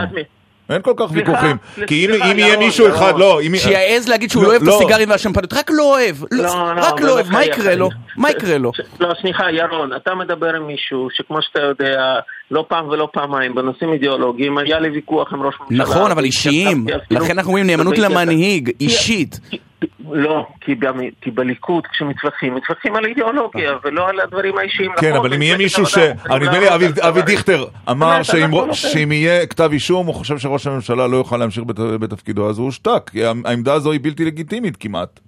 [0.71, 1.57] אין כל כך ויכוחים.
[1.87, 3.13] כי אם יהיה מישהו אחד.
[3.17, 3.55] לא, אם...
[3.57, 4.75] שיעז להגיד שהוא לא, לא אוהב את לא.
[4.75, 7.89] הסיגרים והשמפניות, רק לא אוהב, לא, לא, רק לא אוהב, מה יקרה לו?
[8.17, 8.71] מה יקרה לו?
[8.99, 12.19] לא, סליחה, ירון, אתה מדבר עם מישהו שכמו שאתה יודע,
[12.51, 15.83] לא פעם ולא פעמיים, בנושאים אידיאולוגיים, היה לי ויכוח עם ראש ממשלה.
[15.83, 19.39] נכון, אבל אישיים, לכן אנחנו אומרים נאמנות למנהיג, אישית.
[20.11, 24.91] לא, כי, גם, כי בליכוד כשמתווכחים, מתווכחים על אידיאולוגיה ולא על הדברים האישיים.
[24.99, 25.97] כן, נכון, אבל אם יהיה מישהו ש...
[26.29, 26.67] נדמה לי,
[27.07, 31.63] אבי- דיכטר אמר באמת, שאם יהיה כתב אישום, הוא חושב שראש הממשלה לא יוכל להמשיך
[31.63, 33.09] בת- בתפקידו, אז הוא הושתק.
[33.11, 35.19] כי העמדה הזו היא בלתי לגיטימית כמעט.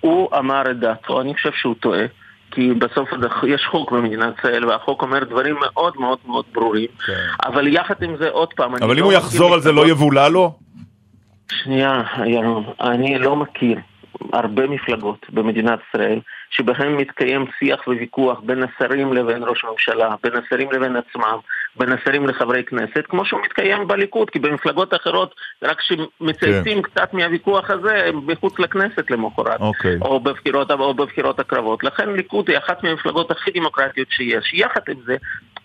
[0.00, 2.04] הוא אמר את דעתו, אני חושב שהוא טועה.
[2.50, 3.08] כי בסוף
[3.48, 6.86] יש חוק במדינת ישראל, והחוק אומר דברים מאוד מאוד מאוד ברורים.
[7.46, 8.82] אבל יחד עם זה, עוד פעם, כן.
[8.82, 10.54] אבל אם לא הוא יחזור על זה, לא יבולע לו?
[11.52, 13.78] שנייה, ירון, אני לא מכיר
[14.32, 16.20] הרבה מפלגות במדינת ישראל
[16.50, 21.38] שבהן מתקיים שיח וויכוח בין השרים לבין ראש הממשלה, בין השרים לבין עצמם,
[21.76, 27.70] בין השרים לחברי כנסת, כמו שהוא מתקיים בליכוד, כי במפלגות אחרות, רק כשמצייצים קצת מהוויכוח
[27.70, 29.96] הזה, הם מחוץ לכנסת למחרת, אוקיי.
[30.02, 31.84] או בבחירות, או בבחירות הקרבות.
[31.84, 34.54] לכן ליכוד היא אחת מהמפלגות הכי דמוקרטיות שיש.
[34.54, 35.16] יחד עם זה,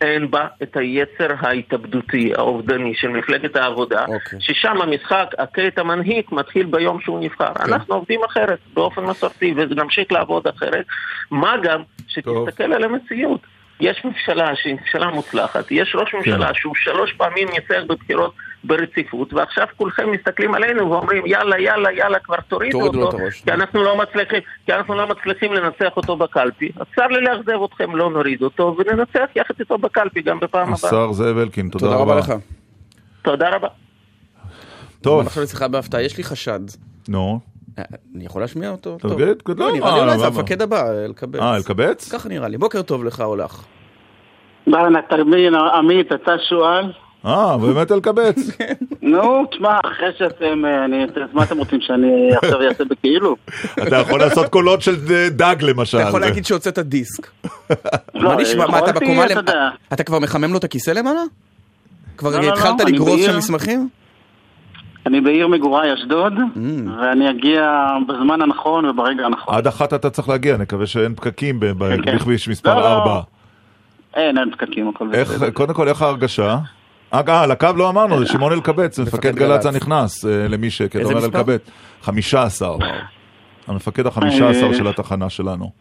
[0.01, 4.39] אין בה את היצר ההתאבדותי, האובדני של מפלגת העבודה, אוקיי.
[4.41, 5.25] ששם המשחק,
[5.67, 7.53] את המנהיג, מתחיל ביום שהוא נבחר.
[7.53, 7.73] כן.
[7.73, 10.85] אנחנו עובדים אחרת, באופן מסורתי, ונמשיך לעבוד אחרת.
[11.31, 13.41] מה גם שתסתכל על המציאות.
[13.79, 16.17] יש ממשלה שהיא ממשלה מוצלחת, יש ראש כן.
[16.17, 22.19] ממשלה שהוא שלוש פעמים ניצח בבחירות ברציפות, ועכשיו כולכם מסתכלים עלינו ואומרים יאללה, יאללה, יאללה,
[22.19, 26.71] כבר תורידו אותו, הראש, כי אנחנו לא מצליחים, כי אנחנו לא מצליחים לנצח אותו בקלפי.
[26.75, 30.89] אז צר לי לאכזב אתכם, לא נוריד אותו, וננצח יחד איתו בקלפי גם בפעם הבאה.
[30.89, 32.33] השר זאב אלקין, תודה תודה רבה לך.
[33.21, 33.67] תודה רבה.
[35.01, 36.59] טוב, נחשוב לשיחה בהפתעה, יש לי חשד.
[37.07, 37.39] נו.
[37.43, 37.58] אה,
[38.15, 38.97] אני יכול להשמיע אותו?
[39.01, 39.13] טוב.
[39.13, 41.39] תגיד, לא, לא, נראה לי אה, אולי זה מה- המפקד הבא, אלקבץ.
[41.41, 42.11] אה, אלקבץ?
[42.11, 42.57] ככה נראה לי.
[42.57, 43.63] בוקר טוב לך או לך.
[44.67, 46.91] ברנה תרמין, עמית, אתה שועל?
[47.25, 48.35] אה, באמת אלקבץ.
[49.01, 50.85] נו, תשמע, אחרי שאתם, אה,
[51.33, 53.35] מה אתם רוצים, שאני עכשיו אעשה בכאילו?
[53.87, 54.95] אתה יכול לעשות קולות של
[55.31, 55.97] דג למשל.
[55.97, 57.27] אתה יכול להגיד שהוצאת דיסק.
[58.13, 58.67] לא, מה נשמע?
[58.67, 59.69] מה, אתה בקומה אתה למ- יודע.
[59.93, 61.21] אתה כבר מחמם לו את הכיסא למעלה?
[62.17, 63.25] כבר לא, לא, התחלת לא, לגרוס.
[63.25, 63.89] שם מסמכים?
[65.09, 66.59] אני בעיר מגוריי אשדוד, Mm.
[67.01, 69.55] ואני אגיע בזמן הנכון וברגע הנכון.
[69.55, 72.15] עד אחת אתה צריך להגיע, נקווה שאין פקקים כן, כן.
[72.15, 72.87] בכביש מספר לא, לא.
[72.87, 73.21] 4.
[74.13, 75.51] אין, אין פקקים, הכל בסדר.
[75.51, 76.57] קודם כל, איך ההרגשה?
[77.13, 80.99] אה, אה, על הקו לא אמרנו, זה שמעון אלקבץ, מפקד גל"צ הנכנס, אה, למי שכן
[80.99, 81.37] איזה מספר?
[81.37, 81.61] אלקבץ.
[82.01, 82.77] 15.
[83.67, 85.71] המפקד החמישה עשר של התחנה שלנו.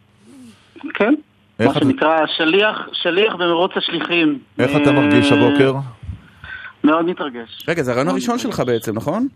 [0.93, 1.13] כן,
[1.59, 4.39] מה שנקרא שליח, שליח במרוץ השליחים.
[4.59, 5.73] איך אתה אה, מרגיש הבוקר?
[6.83, 7.63] מאוד מתרגש.
[7.67, 9.27] רגע, זה הרעיון הראשון שלך בעצם, נכון?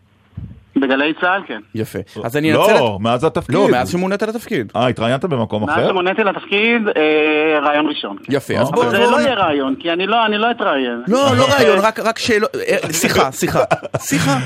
[0.76, 1.60] בגלי צה"ל, כן.
[1.76, 2.00] יפה.
[2.24, 2.74] אז אני אנצל.
[2.74, 3.56] לא, מאז התפקיד.
[3.56, 4.72] לא, מאז שמונית לתפקיד.
[4.76, 5.89] אה, התראיינת במקום מאז אחר?
[5.89, 8.18] שמוניתי לתפקיד, אה, רעיון ראשון.
[8.30, 8.76] יפה, אז אוקיי.
[8.76, 8.84] בוא...
[8.84, 11.04] אבל זה לא יהיה רעיון, כי אני לא, אני לא אתראיין.
[11.08, 13.64] לא, לא רעיון, רק, רק שאלות, אה, שיחה, שיחה,
[14.00, 14.39] שיחה.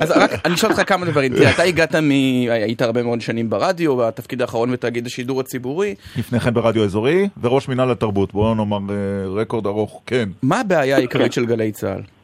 [0.00, 1.34] אז רק, אני אשאל אותך כמה דברים.
[1.34, 2.10] תראה, אתה הגעת מ...
[2.50, 5.94] היית הרבה מאוד שנים ברדיו, בתפקיד האחרון בתאגיד השידור הציבורי.
[6.16, 8.32] לפני כן ברדיו אזורי, וראש מינהל התרבות.
[8.32, 10.28] בואו נאמר אה, רקורד ארוך, כן.
[10.42, 12.17] מה הבעיה העיקרית של גלי צה"ל?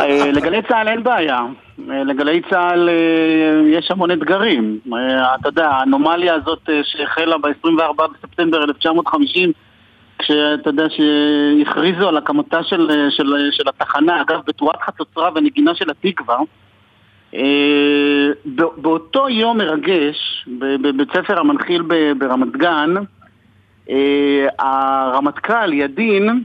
[0.00, 1.40] אה, לגלי צה"ל אין בעיה.
[1.90, 4.78] אה, לגלי צה"ל אה, יש המון אתגרים.
[5.40, 9.52] אתה יודע, האנומליה הזאת שהחלה ב-24 בספטמבר 1950,
[10.18, 16.38] כשאתה יודע שהכריזו על הקמתה של, של, של התחנה, אגב, בתרועת חצוצרה ונגינה של התקווה,
[18.44, 21.82] בא- באותו יום מרגש, בבית ספר המנחיל
[22.18, 22.94] ברמת גן,
[24.58, 26.44] הרמטכ"ל ידין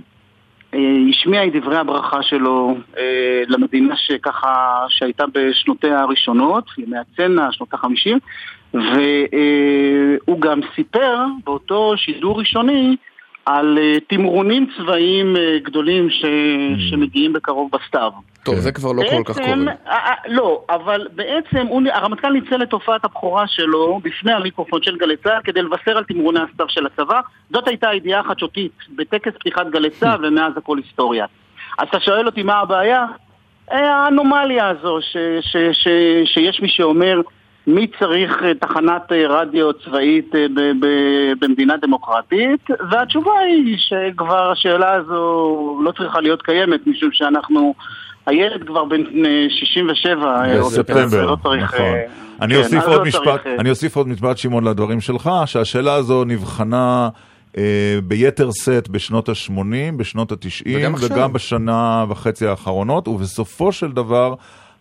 [1.09, 8.19] השמיע את דברי הברכה שלו אה, למדינה שככה, שהייתה בשנותיה הראשונות, ימי הצנע, שנות החמישים,
[8.73, 12.95] והוא גם סיפר באותו שידור ראשוני
[13.45, 16.25] על אה, תמרונים צבאיים אה, גדולים ש...
[16.89, 18.11] שמגיעים בקרוב בסתיו.
[18.43, 19.47] טוב, זה כבר לא כל כך קורה.
[19.47, 24.97] בעצם, אה, לא, אבל בעצם הוא, הרמטכ"ל ניצל את הופעת הבכורה שלו בפני המיקרופון של
[24.97, 27.19] גלי צה"ל כדי לבשר על תמרוני הסתיו של הצבא.
[27.49, 31.25] זאת הייתה הידיעה החדשותית בטקס פתיחת גלי צה"ל ומאז הכל היסטוריה.
[31.77, 33.05] אז אתה שואל אותי מה הבעיה?
[33.67, 35.87] האנומליה הזו ש, ש, ש,
[36.25, 37.21] שיש מי שאומר
[37.67, 44.51] מי צריך אה, תחנת אה, רדיו צבאית אה, ב- ב- במדינה דמוקרטית, והתשובה היא שכבר
[44.51, 47.73] השאלה הזו לא צריכה להיות קיימת, משום שאנחנו,
[48.25, 51.73] הילד כבר בן אה, 67, אה, עוד יותר, אז בספטמבר, לא צריך...
[51.73, 51.85] נכון.
[52.41, 55.29] אני כן, אוסיף אז עוד לא משפט, צריך, אני אוסיף עוד משפט, שמעון, לדברים שלך,
[55.45, 57.09] שהשאלה הזו נבחנה
[58.03, 60.93] ביתר שאת בשנות ה-80, בשנות ה-90, וגם.
[61.01, 64.33] וגם בשנה וחצי האחרונות, ובסופו של דבר,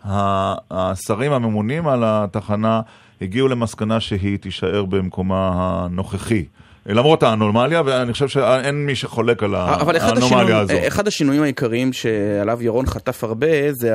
[0.04, 2.80] השרים הממונים על התחנה
[3.22, 6.44] הגיעו למסקנה שהיא תישאר במקומה הנוכחי.
[6.86, 10.86] למרות האנומליה, ואני חושב שאין מי שחולק על אבל האנומליה השינוי, הזו.
[10.88, 13.94] אחד השינויים העיקריים שעליו ירון חטף הרבה זה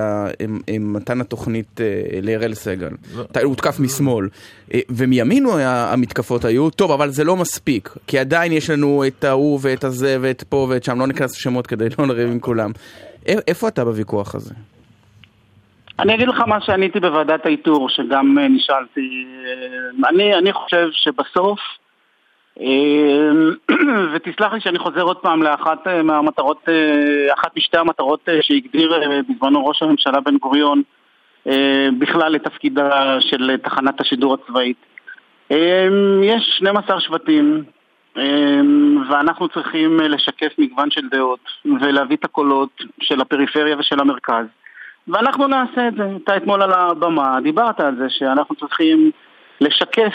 [0.80, 1.86] מתן התוכנית אה,
[2.22, 2.90] לאראל סגל.
[3.22, 4.28] אתה- הוא הותקף משמאל.
[4.74, 7.94] אה, ומימין המתקפות היו, טוב, אבל זה לא מספיק.
[8.08, 11.68] כי עדיין יש לנו את ההוא ואת הזה ואת פה ואת שם, לא ניכנס לשמות
[11.68, 12.72] כדי לא לריב עם כולם.
[13.26, 14.54] איפה אתה בוויכוח הזה?
[16.00, 19.26] אני אגיד לך מה שעניתי בוועדת האיתור, שגם אה, נשאלתי.
[19.46, 21.60] אה, אני, אני חושב שבסוף,
[22.60, 23.32] אה,
[24.14, 26.70] ותסלח לי שאני חוזר עוד פעם לאחת מהמטרות,
[27.34, 28.94] אחת משתי המטרות שהגדיר
[29.30, 30.82] בזמנו ראש הממשלה בן גוריון
[32.00, 34.78] בכלל לתפקידה של תחנת השידור הצבאית.
[36.24, 37.64] יש 12 שבטים,
[39.10, 41.40] ואנחנו צריכים לשקף מגוון של דעות
[41.82, 44.46] ולהביא את הקולות של הפריפריה ושל המרכז.
[45.08, 46.04] ואנחנו נעשה את זה.
[46.24, 49.12] אתה אתמול על הבמה דיברת על זה שאנחנו צריכים
[49.62, 50.14] לשקף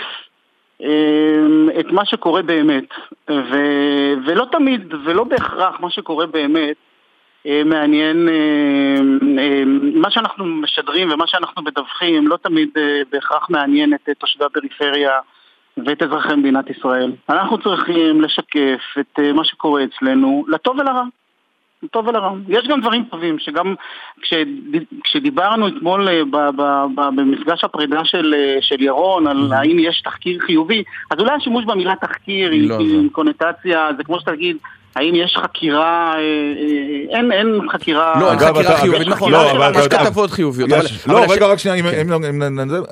[0.82, 2.88] אה, את מה שקורה באמת,
[3.30, 3.56] ו,
[4.26, 6.76] ולא תמיד ולא בהכרח מה שקורה באמת
[7.46, 9.62] אה, מעניין, אה,
[9.94, 15.12] מה שאנחנו משדרים ומה שאנחנו מדווחים לא תמיד אה, בהכרח מעניין את אה, תושבי הפריפריה
[15.86, 17.12] ואת אזרחי מדינת ישראל.
[17.28, 21.02] אנחנו צריכים לשקף את אה, מה שקורה אצלנו, לטוב ולרע.
[21.82, 22.30] לטוב ולרע.
[22.48, 23.74] יש גם דברים טובים, שגם
[24.22, 24.46] כשד-
[25.04, 26.20] כשדיברנו אתמול אה,
[27.16, 31.94] במפגש הפרידה של, אה, של ירון על האם יש תחקיר חיובי, אז אולי השימוש במילה
[32.00, 32.96] תחקיר היא לא, היא זה.
[32.96, 34.56] עם קונוטציה, זה כמו שתגיד,
[34.96, 36.20] האם יש חקירה, אה,
[37.18, 38.20] אין, אין חקירה...
[38.20, 39.38] לא, אין חקירה חיובית, נכון, לא,
[39.78, 40.70] יש כתבות חיוביות.
[41.06, 42.12] לא, רגע, רק שנייה, אם- כן.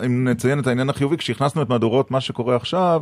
[0.06, 3.00] אם- נציין את העניין החיובי, כשהכנסנו את מהדורות מה שקורה עכשיו,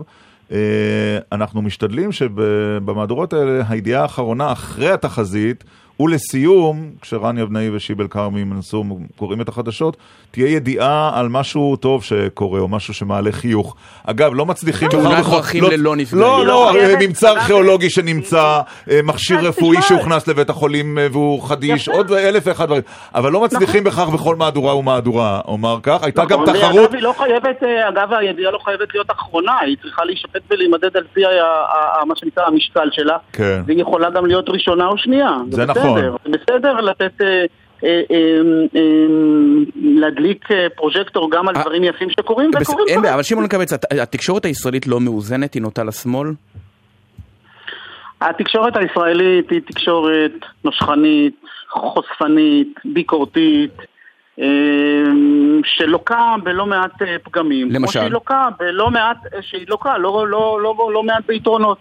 [1.32, 5.64] אנחנו משתדלים שבמהדורות האלה, הידיעה האחרונה אחרי התחזית,
[6.00, 8.84] ולסיום, כשרן יבנאי ושיבל כרמי מנסור
[9.16, 9.96] קוראים את החדשות,
[10.30, 13.74] תהיה ידיעה על משהו טוב שקורה, או משהו שמעלה חיוך.
[14.06, 14.88] אגב, לא מצליחים...
[14.88, 16.22] תאונת בכל- דרכים לא- ללא נפגעים.
[16.22, 19.82] לא, לא לא, חייבת- ממצא ארכיאולוגי שנמצא, אה, מכשיר רפואי.
[19.82, 21.96] שהוכנס לבית החולים אה, והוא חדיש, יפה.
[21.96, 22.82] עוד אלף ואחד דברים.
[23.14, 26.02] אבל לא מצליחים בכך בכל מהדורה ומהדורה, אומר כך.
[26.02, 26.90] הייתה גם נכון, תחרות...
[27.00, 31.20] לא חייבת, אה, אגב, הידיעה לא חייבת להיות אחרונה, היא צריכה להישפט ולהימדד על פי
[32.06, 33.62] מה שנקרא המשקל שלה, כן.
[33.66, 35.30] והיא יכולה גם להיות ראשונה או שנייה.
[35.50, 35.66] זה.
[35.66, 35.87] נכון.
[35.94, 37.44] זה בסדר לתת, אה,
[37.84, 38.80] אה, אה,
[39.74, 40.44] להדליק
[40.76, 43.12] פרוז'קטור גם על דברים יפים שקורים, וקורים דברים.
[43.14, 46.28] אבל שמעון קבץ, הת- התקשורת הישראלית לא מאוזנת, היא נוטה לשמאל?
[48.20, 50.32] התקשורת הישראלית היא תקשורת
[50.64, 51.34] נושכנית,
[51.70, 53.70] חושפנית, ביקורתית,
[55.64, 57.66] שלוקה בלא מעט פגמים.
[57.70, 57.78] למשל?
[57.78, 61.78] כמו שהיא לוקה בלא מעט, שהיא לוקה לא, לא, לא, לא מעט ביתרונות.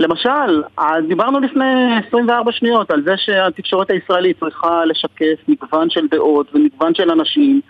[0.00, 0.62] למשל,
[1.08, 7.10] דיברנו לפני 24 שניות על זה שהתקשורת הישראלית צריכה לשקף מגוון של דעות ומגוון של
[7.10, 7.60] אנשים.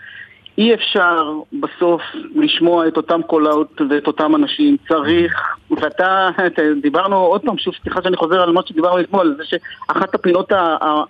[0.57, 2.01] אי אפשר בסוף
[2.35, 7.99] לשמוע את אותם קולות ואת אותם אנשים, צריך, ואתה, אתה- דיברנו עוד פעם, שוב, סליחה
[8.03, 10.51] שאני חוזר על מה שדיברנו אתמול, זה שאחת הפינות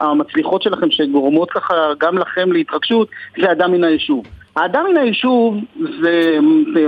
[0.01, 3.07] המצליחות שלכם שגורמות ככה גם לכם להתרגשות,
[3.41, 4.25] זה אדם מן היישוב.
[4.55, 5.55] האדם מן היישוב
[6.01, 6.37] זה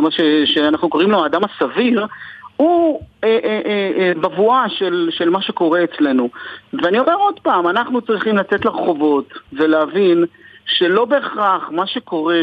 [0.02, 2.06] מה ש, שאנחנו קוראים לו האדם הסביר,
[2.58, 6.30] הוא אה, אה, אה, אה, בבואה של, של מה שקורה אצלנו.
[6.74, 10.26] ואני אומר עוד פעם, אנחנו צריכים לצאת לרחובות ולהבין
[10.66, 12.36] שלא בהכרח מה שקורה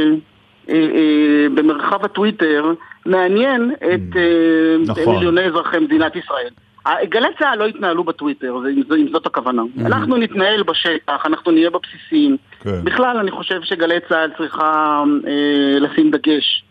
[0.68, 2.72] אה, אה, במרחב הטוויטר
[3.06, 5.14] מעניין את אה, נכון.
[5.14, 6.50] מיליוני אזרחי מדינת ישראל.
[6.86, 8.56] ה- גלי צה"ל לא יתנהלו בטוויטר,
[8.96, 9.62] אם זאת הכוונה.
[9.86, 12.36] אנחנו נתנהל בשטח, אנחנו נהיה בבסיסים.
[12.60, 12.84] כן.
[12.84, 16.69] בכלל, אני חושב שגלי צה"ל צריכה אה, לשים דגש אה,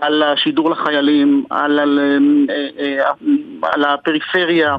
[0.00, 2.00] על השידור לחיילים, על, על,
[2.50, 3.10] אה, אה,
[3.72, 4.76] על הפריפריה,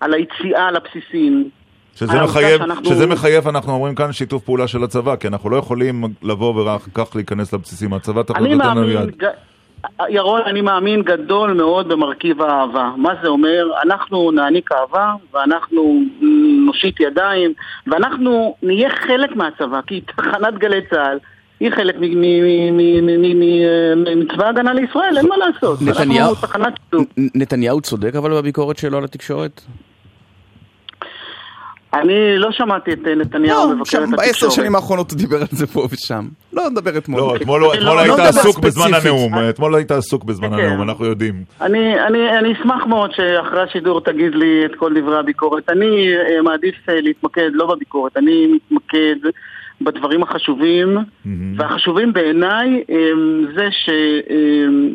[0.00, 1.48] על היציאה לבסיסים.
[1.94, 5.56] שזה מחייב, שאנחנו- שזה מחייב, אנחנו אומרים כאן שיתוף פעולה של הצבא, כי אנחנו לא
[5.56, 7.92] יכולים לבוא ורק כך להיכנס לבסיסים.
[7.92, 9.10] הצבא צריך לתת לנו יד.
[9.18, 9.26] ג-
[10.08, 12.90] ירון, אני מאמין גדול מאוד במרכיב האהבה.
[12.96, 13.70] מה זה אומר?
[13.82, 16.02] אנחנו נעניק אהבה, ואנחנו
[16.66, 17.52] נושיט ידיים,
[17.86, 21.18] ואנחנו נהיה חלק מהצבא, כי תחנת גלי צה"ל
[21.60, 25.78] היא חלק מ- מ- מ- מ- מ- מ- מ- מצבא ההגנה לישראל, אין מה לעשות.
[25.82, 26.34] נתניהו-
[27.34, 29.60] נתניהו צודק אבל בביקורת שלו על התקשורת?
[31.94, 34.52] אני לא שמעתי את אה, נתניהו מבקר שם את בעשר התקשורת.
[34.52, 36.24] שנים האחרונות הוא דיבר על זה פה ושם.
[36.52, 37.20] לא נדבר אתמול.
[37.20, 38.90] לא, אתמול לא- היית לא עסוק בזמן.
[39.02, 40.54] הנאום, אתמול היית עסוק בזמן כן.
[40.54, 41.44] הנאום, אנחנו יודעים.
[41.60, 41.94] אני,
[42.60, 45.70] אשמח מאוד שאחרי השידור תגיד לי את כל דברי הביקורת.
[45.70, 49.16] אני אה, מעדיף אה, להתמקד לא בביקורת, אני מתמקד
[49.80, 50.98] בדברים החשובים,
[51.56, 52.84] והחשובים בעיניי
[53.56, 53.90] זה ש...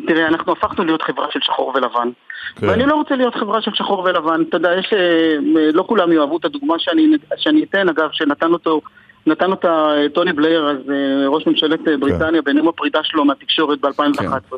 [0.06, 2.08] תראה, אנחנו הפכנו להיות חברה של שחור ולבן.
[2.56, 2.68] כן.
[2.68, 4.42] ואני לא רוצה להיות חברה של שחור ולבן.
[4.48, 4.92] אתה יודע, יש...
[4.92, 5.36] אה,
[5.72, 8.80] לא כולם יאהבו את הדוגמה שאני, שאני אתן, אגב, שנתן אותו...
[9.26, 13.80] נתן אותה אה, טוני בלייר, אז אה, ראש ממשלת אה, בריטניה, בנאום הפרידה שלו מהתקשורת
[13.80, 14.56] ב-2011,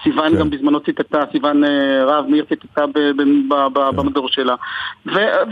[0.00, 0.38] שסיוון כן.
[0.38, 1.70] גם בזמנו ציטטה, סיוון אה,
[2.04, 3.10] רהב מאיר ציטטה ב-
[3.96, 4.54] במדור שלה.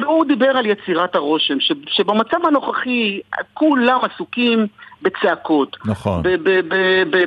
[0.01, 3.21] והוא דיבר על יצירת הרושם, ש- שבמצב הנוכחי
[3.55, 4.67] כולם עסוקים
[5.03, 5.77] בצעקות.
[5.85, 6.23] נכון.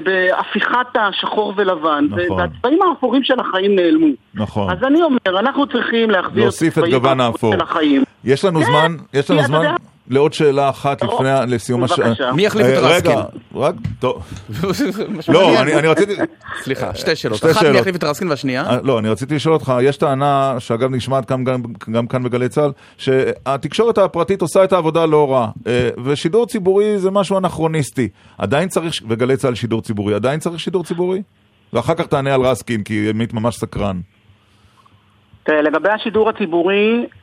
[0.03, 2.39] בהפיכת השחור ולבן, נכון.
[2.39, 4.07] והצבעים האפורים של החיים נעלמו.
[4.33, 4.69] נכון.
[4.69, 7.53] אז אני אומר, אנחנו צריכים להחזיר את צבעים גוון האפורים האפור.
[7.53, 8.03] של החיים.
[8.23, 9.75] יש לנו כן, זמן, יש לנו זמן
[10.09, 11.99] לעוד שאלה אחת לפני, לסיום הש...
[11.99, 12.31] בבקשה.
[12.31, 13.11] מי יחליף את אה, רסקין?
[13.11, 13.23] רגע,
[13.55, 14.23] רק, טוב.
[15.27, 15.61] לא.
[15.61, 16.13] אני אני רציתי...
[16.61, 17.45] סליחה, שתי שאלות.
[17.45, 17.77] אחת, מי.
[17.77, 18.69] יחליף את רסקין והשנייה?
[18.69, 21.31] אה, לא, אני רציתי לשאול אותך, יש טענה, שאגב נשמעת
[21.87, 27.11] גם, כאן בגלי צה"ל, שהתקשורת הפרטית עושה את העבודה לא רע, אה, ושידור ציבורי זה
[27.11, 28.09] משהו אנכרוניסטי.
[28.37, 31.21] עדיין צריך, וגלי צה"ל שידור ציבורי, עדיין צריך שידור ציבורי?
[31.73, 33.99] ואחר כך תענה על רסקין, כי עמית ממש סקרן.
[35.47, 37.18] לגבי השידור הציבורי, אה,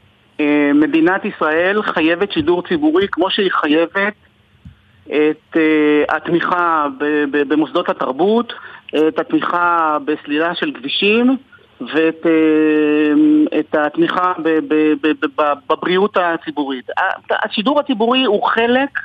[0.74, 4.12] מדינת ישראל חייבת שידור ציבורי כמו שהיא חייבת
[5.06, 6.86] את אה, התמיכה
[7.30, 8.52] במוסדות התרבות,
[9.08, 11.36] את התמיכה בסלילה של כבישים
[11.80, 14.32] ואת אה, את התמיכה
[15.68, 16.90] בבריאות הציבורית.
[17.30, 19.02] השידור הציבורי הוא חלק אה,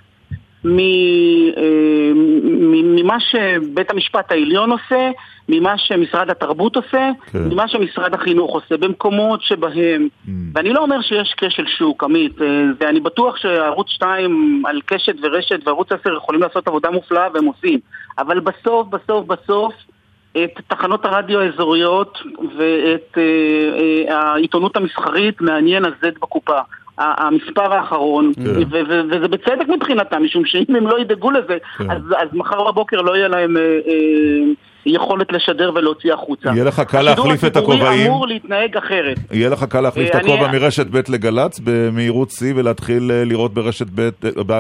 [2.93, 5.11] ממה שבית המשפט העליון עושה,
[5.49, 7.49] ממה שמשרד התרבות עושה, כן.
[7.49, 10.07] ממה שמשרד החינוך עושה, במקומות שבהם,
[10.53, 15.67] ואני לא אומר שיש כשל שוק, עמית, אה, ואני בטוח שערוץ 2 על קשת ורשת
[15.67, 17.79] וערוץ 10 יכולים לעשות עבודה מופלאה והם עושים,
[18.17, 19.73] אבל בסוף, בסוף, בסוף,
[20.37, 22.17] את תחנות הרדיו האזוריות
[22.57, 23.23] ואת אה,
[24.09, 26.59] אה, העיתונות המסחרית מעניין הזד בקופה.
[26.97, 28.41] המספר האחרון, כן.
[28.41, 31.91] ו- ו- וזה בצדק מבחינתם, משום שאם הם לא ידאגו לזה, כן.
[31.91, 34.51] אז, אז מחר בבוקר לא יהיה להם אה, אה,
[34.85, 36.49] יכולת לשדר ולהוציא החוצה.
[36.49, 37.81] יהיה לך קל להחליף את השידור הכובעים.
[37.83, 39.17] הציבורי אמור להתנהג אחרת.
[39.31, 43.53] יהיה לך קל להחליף את אה, הכובע אני- מרשת ב' לגל"צ במהירות שיא ולהתחיל לראות
[43.53, 44.09] ברשת ב',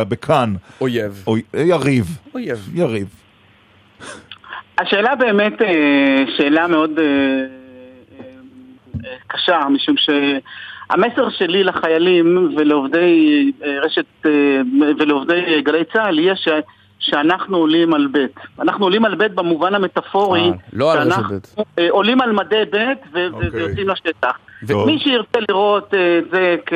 [0.09, 0.53] בכאן.
[0.81, 1.23] אויב.
[1.27, 2.05] אוי, יריב.
[2.33, 2.69] אויב.
[2.73, 3.07] יריב.
[4.79, 5.53] השאלה באמת
[6.37, 6.91] שאלה מאוד
[9.27, 9.95] קשה, משום
[10.91, 14.31] שהמסר שלי לחיילים ולעובדי אה, רשת אה,
[14.99, 16.47] ולעובדי אה, גלי צה"ל יהיה ש...
[16.99, 18.17] שאנחנו עולים על ב'.
[18.61, 20.41] אנחנו עולים על ב' במובן המטאפורי.
[20.41, 21.79] אה, לא על רשת שאנחנו, ב'.
[21.79, 23.49] אה, עולים על מדי ב' ו- ו- אוקיי.
[23.53, 24.37] ויוצאים לשטח.
[24.67, 24.85] טוב.
[24.85, 26.73] מי שירצה לראות את זה כ...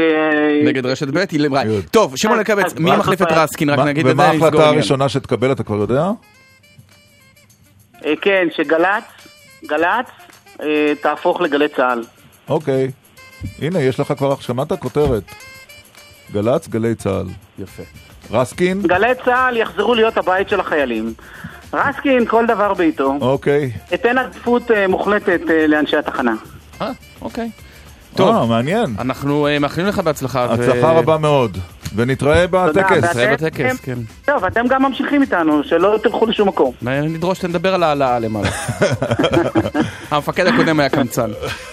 [0.65, 1.81] נגד רשת ב' היא למראי.
[1.91, 3.27] טוב, שמעון אלקבץ, מי מחליף את?
[3.31, 3.69] רסקין?
[3.69, 4.69] רק נגיד את ומה זה, נסגור ההחלטה.
[4.69, 6.09] הראשונה שתקבל, אתה כבר יודע?
[8.21, 9.27] כן, שגל"צ,
[9.65, 10.07] גל"צ
[11.01, 12.03] תהפוך לגלי צה"ל.
[12.49, 12.91] אוקיי.
[13.61, 15.23] הנה, יש לך כבר, שמעת כותרת.
[16.33, 17.25] גל"צ, גלי צה"ל.
[17.59, 17.83] יפה.
[18.31, 18.81] רסקין?
[18.81, 21.13] גלי צה"ל יחזרו להיות הבית של החיילים.
[21.73, 23.17] רסקין, כל דבר בעיתו.
[23.21, 23.71] אוקיי.
[23.93, 26.33] אתן עדיפות אה, מוחלטת אה, לאנשי התחנה.
[26.81, 27.49] אה, אוקיי.
[28.15, 28.35] טוב.
[28.35, 28.95] אה, מעניין.
[28.99, 30.47] אנחנו אה, מאחלים לך בהצלחה.
[30.49, 31.57] ו- הצלחה רבה מאוד.
[31.95, 33.03] ונתראה בטקס.
[33.03, 33.97] נתראה בטקס, כן.
[34.25, 36.73] טוב, ואתם גם ממשיכים איתנו, שלא תלכו לשום מקום.
[36.81, 38.49] נדרוש שנדבר על העלאה למעלה.
[40.15, 41.31] המפקד הקודם היה קמצן.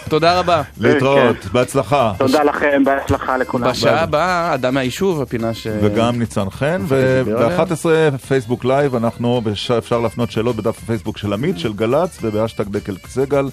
[0.09, 0.63] תודה רבה.
[0.81, 2.13] להתראות, בהצלחה.
[2.19, 3.71] תודה לכם, בהצלחה לכולם.
[3.71, 5.67] בשעה הבאה, אדם מהיישוב, הפינה ש...
[5.81, 7.63] וגם ניצן חן, דיבר עליה.
[7.63, 9.43] וב-11 פייסבוק live, אנחנו,
[9.79, 13.49] אפשר להפנות שאלות בדף הפייסבוק של עמית, של גל"צ, ובהאשטג דקל סגל,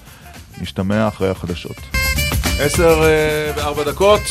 [0.62, 1.99] נשתמע אחרי החדשות.
[2.60, 4.22] עשר אה, וארבע דקות,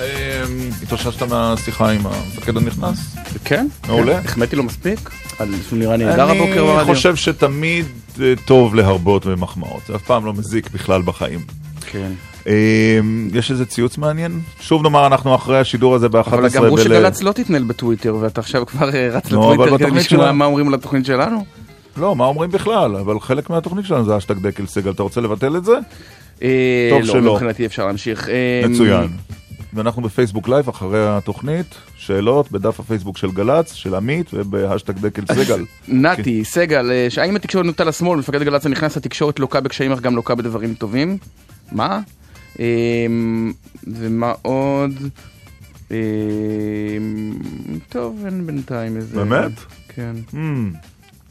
[0.00, 0.42] אה,
[0.82, 3.16] התאוששת מהשיחה עם המפקד הנכנס?
[3.44, 3.66] כן?
[3.88, 4.20] מעולה.
[4.20, 4.28] כן.
[4.28, 5.10] החמאתי לו מספיק?
[5.68, 6.94] שהוא נראה נהדר הבוקר אני ברדיו?
[6.94, 7.86] חושב שתמיד
[8.20, 11.40] אה, טוב להרבות במחמאות, זה אף פעם לא מזיק בכלל בחיים.
[11.86, 12.12] כן.
[12.46, 12.98] אה,
[13.32, 14.40] יש איזה ציוץ מעניין?
[14.60, 18.40] שוב נאמר, אנחנו אחרי השידור הזה ב-11 אבל גם אמרו שגל"צ לא תתנהל בטוויטר, ואתה
[18.40, 21.44] עכשיו כבר אה, רץ אבל לטוויטר כדי לשמוע מה אומרים על התוכנית שלנו?
[21.96, 22.96] לא, מה אומרים בכלל?
[22.96, 25.78] אבל חלק מהתוכנית שלנו זה האשטג דקל סגל, אתה רוצה לבטל את זה?
[26.42, 27.32] אה, טוב לא, שלא.
[27.32, 28.28] מבחינתי אפשר להמשיך.
[28.28, 29.08] אה, מצוין.
[29.74, 31.74] ואנחנו בפייסבוק live אחרי התוכנית.
[31.96, 35.64] שאלות בדף הפייסבוק של גל"צ, של עמית, ובהאשטג דקל סגל.
[35.88, 38.18] נתי, סגל, אה, האם התקשורת נוטה לשמאל?
[38.18, 41.18] מפקד גל"צ הנכנס, התקשורת לוקה בקשיים אך גם לוקה בדברים טובים?
[41.72, 42.00] מה?
[43.86, 44.92] ומה עוד?
[47.88, 49.16] טוב, אין בינתיים איזה...
[49.16, 49.52] באמת?
[49.88, 50.14] כן.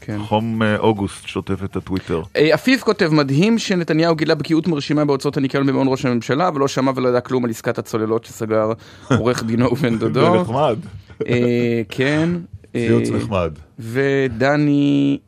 [0.04, 0.18] כן.
[0.18, 2.22] חום אה, אוגוסט שוטף את הטוויטר.
[2.36, 6.92] אה, אפיף כותב, מדהים שנתניהו גילה בקיאות מרשימה בהוצאות הניקיון במעון ראש הממשלה, ולא שמע
[6.96, 8.72] ולא ידע כלום על עסקת הצוללות שסגר
[9.18, 10.42] עורך דינו ובן זה דודו.
[10.42, 10.76] נחמד.
[11.28, 12.28] אה, כן.
[12.72, 13.52] ציוץ נחמד.
[13.78, 15.18] ודני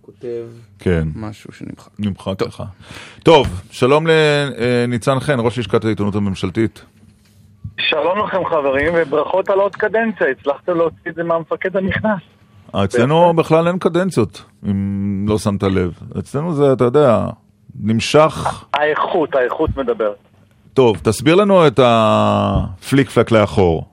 [0.00, 0.46] כותב
[0.78, 1.08] כן.
[1.14, 1.90] משהו שנמחק.
[1.98, 2.62] נמחק לך.
[3.22, 6.84] טוב, שלום לניצן חן, ראש לשכת העיתונות הממשלתית.
[7.80, 12.22] שלום לכם חברים, וברכות על עוד קדנציה, הצלחתם להוציא את זה מהמפקד הנכנס.
[12.74, 15.92] אצלנו בכלל אין קדנציות, אם לא שמת לב.
[16.18, 17.26] אצלנו זה, אתה יודע,
[17.80, 18.64] נמשך...
[18.74, 20.16] האיכות, האיכות מדברת.
[20.74, 23.84] טוב, תסביר לנו את הפליק פלק לאחור.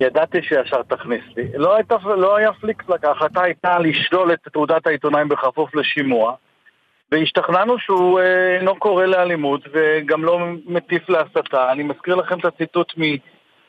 [0.00, 1.48] ידעתי שישר תכניס לי.
[1.54, 6.34] לא, הייתה, לא היה פליקפלק, ההחלטה הייתה לשלול את תעודת העיתונאים בכפוף לשימוע,
[7.12, 11.72] והשתכנענו שהוא אה, אינו קורא לאלימות וגם לא מטיף להסתה.
[11.72, 12.92] אני מזכיר לכם את הציטוט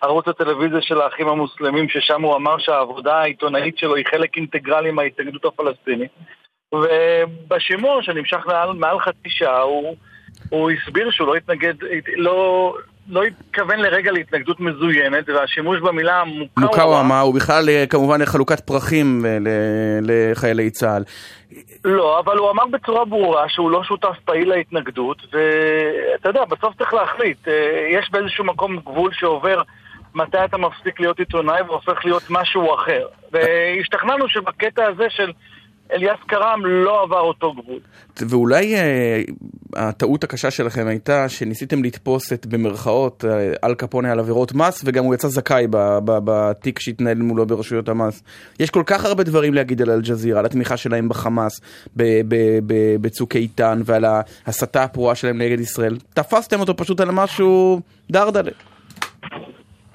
[0.04, 5.46] מערוץ הטלוויזיה של האחים המוסלמים, ששם הוא אמר שהעבודה העיתונאית שלו היא חלק אינטגרלי מההתנגדות
[5.46, 6.12] הפלסטינית.
[6.74, 9.96] ובשימוע שנמשך מעל, מעל חצי שעה, הוא,
[10.50, 11.74] הוא הסביר שהוא לא התנגד,
[12.18, 12.74] לא,
[13.10, 16.24] לא התכוון לרגע להתנגדות מזוינת, והשימוש במילה.
[16.58, 19.38] מוקאוומה הוא בכלל אה, כמובן חלוקת פרחים אה,
[20.02, 21.04] לחיילי צה"ל.
[21.86, 26.94] לא, אבל הוא אמר בצורה ברורה שהוא לא שותף פעיל להתנגדות, ואתה יודע, בסוף צריך
[26.94, 27.48] להחליט.
[27.48, 29.62] אה, יש באיזשהו מקום גבול שעובר
[30.16, 33.08] מתי אתה מפסיק להיות עיתונאי והופך להיות משהו אחר.
[33.32, 35.32] והשתכנענו שבקטע הזה של
[35.92, 37.80] אליאס קרם לא עבר אותו גבול.
[38.30, 39.22] ואולי אה,
[39.76, 45.04] הטעות הקשה שלכם הייתה שניסיתם לתפוס את במרכאות אה, אל קפונה על עבירות מס וגם
[45.04, 45.68] הוא יצא זכאי
[46.06, 48.24] בתיק שהתנהל מולו ברשויות המס.
[48.60, 51.62] יש כל כך הרבה דברים להגיד על אל-ג'זירה, על התמיכה שלהם בחמאס,
[53.02, 55.98] בצוק איתן ועל ההסתה הפרועה שלהם נגד ישראל.
[56.14, 57.82] תפסתם אותו פשוט על משהו
[58.12, 58.52] דרדלה.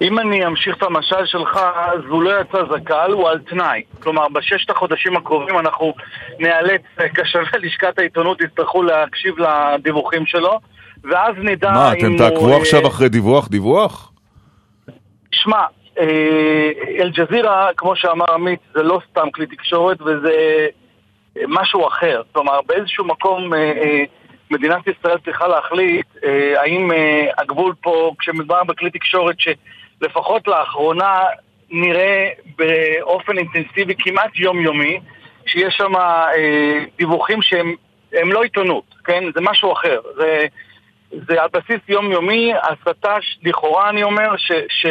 [0.07, 3.81] אם אני אמשיך את המשל שלך, אז הוא לא יצא זכאל, הוא על תנאי.
[3.99, 5.93] כלומר, בששת החודשים הקרובים אנחנו
[6.39, 6.81] ניאלץ,
[7.15, 10.59] כשווה לשכת העיתונות יצטרכו להקשיב לדיווחים שלו,
[11.03, 12.17] ואז נדע מה, אם אתם הוא...
[12.17, 13.47] תעקבו אה, עכשיו אחרי דיווח?
[13.47, 14.11] דיווח?
[15.31, 15.61] שמע,
[15.99, 20.31] אה, אל-ג'זירה, כמו שאמר עמית, זה לא סתם כלי תקשורת וזה
[21.37, 22.21] אה, משהו אחר.
[22.31, 24.03] כלומר, באיזשהו מקום אה, אה,
[24.51, 29.35] מדינת ישראל צריכה להחליט אה, האם אה, הגבול פה, כשמדובר בכלי תקשורת
[29.99, 31.19] שלפחות לאחרונה
[31.69, 34.99] נראה באופן אינטנסיבי כמעט יומיומי,
[35.45, 37.75] שיש שם אה, דיווחים שהם
[38.13, 39.23] הם לא עיתונות, כן?
[39.35, 39.99] זה משהו אחר.
[40.15, 40.45] זה...
[41.29, 44.85] זה על בסיס יומיומי, הסתה לכאורה אני אומר ש, ש,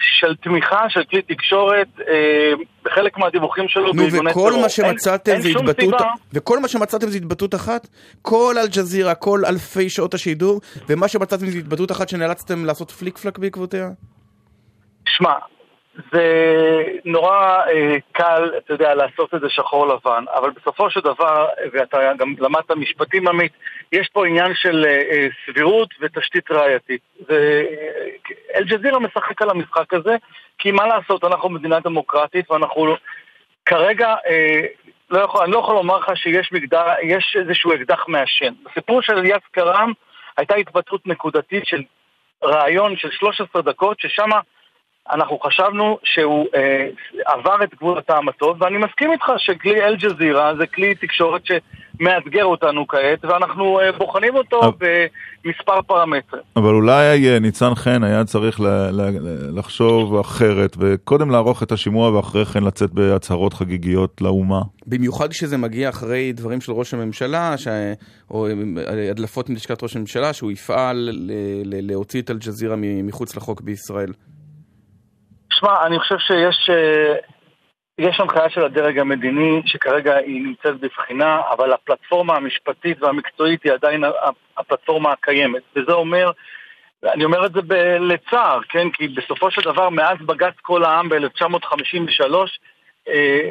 [0.00, 2.52] של תמיכה של כלי תקשורת אה,
[2.84, 4.62] בחלק מהדיווחים שלו נו, בארגוני וכל טרור.
[4.62, 5.94] מה שמצאתם אין, זה אין התבטאות.
[6.32, 7.88] וכל מה שמצאתם זה התבטאות אחת,
[8.22, 13.38] כל אל-ג'זירה, כל אלפי שעות השידור, ומה שמצאתם זה התבטאות אחת שנאלצתם לעשות פליק פלק
[13.38, 13.88] בעקבותיה?
[15.08, 15.32] שמע,
[16.12, 16.24] זה
[17.04, 22.12] נורא אה, קל, אתה יודע, לעשות את זה שחור לבן, אבל בסופו של דבר, ואתה
[22.18, 23.52] גם למדת משפטים עמית,
[23.92, 27.00] יש פה עניין של אה, אה, סבירות ותשתית ראייתית.
[27.28, 27.62] ו-
[28.54, 30.16] אה, משחק על המשחק הזה,
[30.58, 32.94] כי מה לעשות, אנחנו מדינה דמוקרטית ואנחנו
[33.66, 34.66] כרגע, אה,
[35.10, 38.54] לא יכול, אני לא יכול לומר לך שיש מגדר, יש איזשהו אקדח מעשן.
[38.64, 39.92] בסיפור של אליאס קרם
[40.36, 41.82] הייתה התבטאות נקודתית של
[42.42, 44.30] ראיון של 13 דקות, ששם
[45.12, 46.86] אנחנו חשבנו שהוא אה,
[47.26, 52.86] עבר את גבול הטעם הטוב, ואני מסכים איתך שכלי אל-ג'זירה זה כלי תקשורת שמאתגר אותנו
[52.88, 56.42] כעת, ואנחנו אה, בוחנים אותו במספר פרמטרים.
[56.56, 62.16] אבל אולי אה, ניצן חן היה צריך ל- ל- לחשוב אחרת, וקודם לערוך את השימוע
[62.16, 64.60] ואחרי כן לצאת בהצהרות חגיגיות לאומה.
[64.86, 67.68] במיוחד כשזה מגיע אחרי דברים של ראש הממשלה, ש...
[68.30, 71.32] או אה, הדלפות מלשכת ראש הממשלה, שהוא יפעל ל...
[71.64, 71.90] ל...
[71.90, 74.12] להוציא את אל-ג'זירה מחוץ לחוק בישראל.
[75.60, 77.14] שמע, אני חושב שיש אה,
[77.98, 84.04] יש הנחיה של הדרג המדיני שכרגע היא נמצאת בבחינה, אבל הפלטפורמה המשפטית והמקצועית היא עדיין
[84.56, 85.62] הפלטפורמה הקיימת.
[85.76, 86.30] וזה אומר,
[87.04, 88.90] אני אומר את זה ב- לצער, כן?
[88.90, 92.34] כי בסופו של דבר, מאז בג"ץ כל העם ב-1953,
[93.08, 93.50] אה,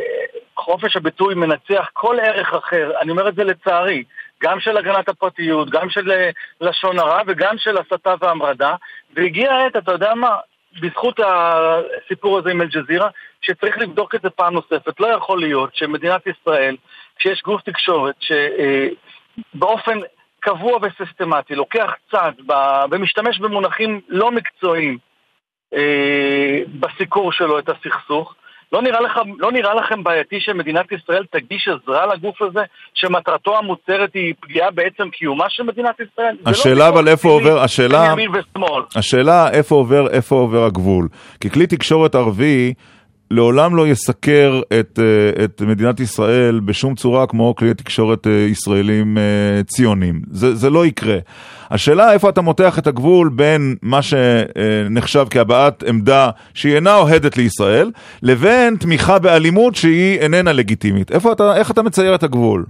[0.55, 2.91] חופש הביטוי מנצח כל ערך אחר.
[3.01, 4.03] אני אומר את זה לצערי.
[4.43, 6.30] גם של הגנת הפרטיות, גם של אה,
[6.62, 8.76] לשון הרע וגם של הסתה והמרדה.
[9.16, 10.36] והגיעה העת, אתה יודע מה?
[10.82, 13.09] בזכות הסיפור הזה עם אל-ג'זירה,
[13.41, 14.99] שצריך לבדוק את זה פעם נוספת.
[14.99, 16.76] לא יכול להיות שמדינת ישראל,
[17.15, 19.99] כשיש גוף תקשורת שבאופן
[20.39, 22.32] קבוע וסיסטמטי, לוקח צד
[22.91, 24.97] ומשתמש במונחים לא מקצועיים
[25.74, 28.36] אה, בסיקור שלו את הסכסוך,
[28.72, 32.59] לא נראה, לך, לא נראה לכם בעייתי שמדינת ישראל תגיש עזרה לגוף הזה,
[32.93, 36.36] שמטרתו המוצהרת היא פגיעה בעצם קיומה של מדינת ישראל?
[36.45, 38.13] לא השאלה ויכוח אבל איפה עובר, השאלה.
[38.95, 41.07] השאלה איפה עובר, איפה עובר הגבול.
[41.41, 42.74] כי כלי תקשורת ערבי
[43.32, 49.17] לעולם לא יסקר את, אה, את מדינת ישראל בשום צורה כמו כלי תקשורת אה, ישראלים
[49.17, 50.21] אה, ציונים.
[50.32, 51.17] זה, זה לא יקרה.
[51.71, 57.91] השאלה איפה אתה מותח את הגבול בין מה שנחשב כהבעת עמדה שהיא אינה אוהדת לישראל,
[58.21, 61.11] לבין תמיכה באלימות שהיא איננה לגיטימית.
[61.11, 62.65] איפה אתה, איך אתה מצייר את הגבול?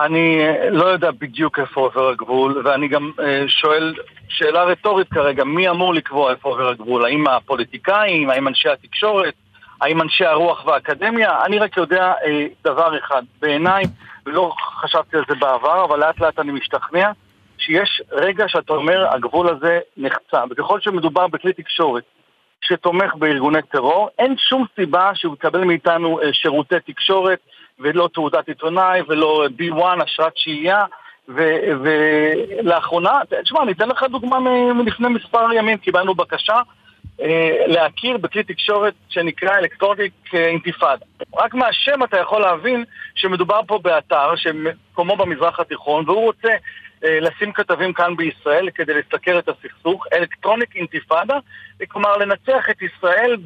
[0.00, 3.94] אני אה, לא יודע בדיוק איפה עובר הגבול, ואני גם אה, שואל
[4.28, 7.04] שאלה רטורית כרגע, מי אמור לקבוע איפה עובר הגבול?
[7.04, 8.30] האם הפוליטיקאים?
[8.30, 9.34] האם אנשי התקשורת?
[9.80, 11.44] האם אנשי הרוח והאקדמיה?
[11.44, 13.84] אני רק יודע אה, דבר אחד, בעיניי,
[14.26, 17.10] ולא חשבתי על זה בעבר, אבל לאט לאט אני משתכנע,
[17.58, 20.42] שיש רגע שאתה אומר, הגבול הזה נחצה.
[20.50, 22.04] וככל שמדובר בכלי תקשורת
[22.60, 27.38] שתומך בארגוני טרור, אין שום סיבה שהוא יקבל מאיתנו שירותי תקשורת
[27.78, 30.84] ולא תעודת עיתונאי ולא B1 אשרת שהייה
[31.28, 34.40] ולאחרונה, תשמע, אני אתן לך דוגמה
[34.74, 36.56] מלפני מספר ימים, קיבלנו בקשה
[37.20, 41.04] אה, להכיר בכלי תקשורת שנקרא אלקטרוניק אה, אינתיפאדה.
[41.36, 46.48] רק מהשם אתה יכול להבין שמדובר פה באתר שמקומו במזרח התיכון והוא רוצה
[47.04, 51.38] אה, לשים כתבים כאן בישראל כדי לסקר את הסכסוך, אלקטרוניק אינתיפאדה,
[51.88, 53.36] כלומר לנצח את ישראל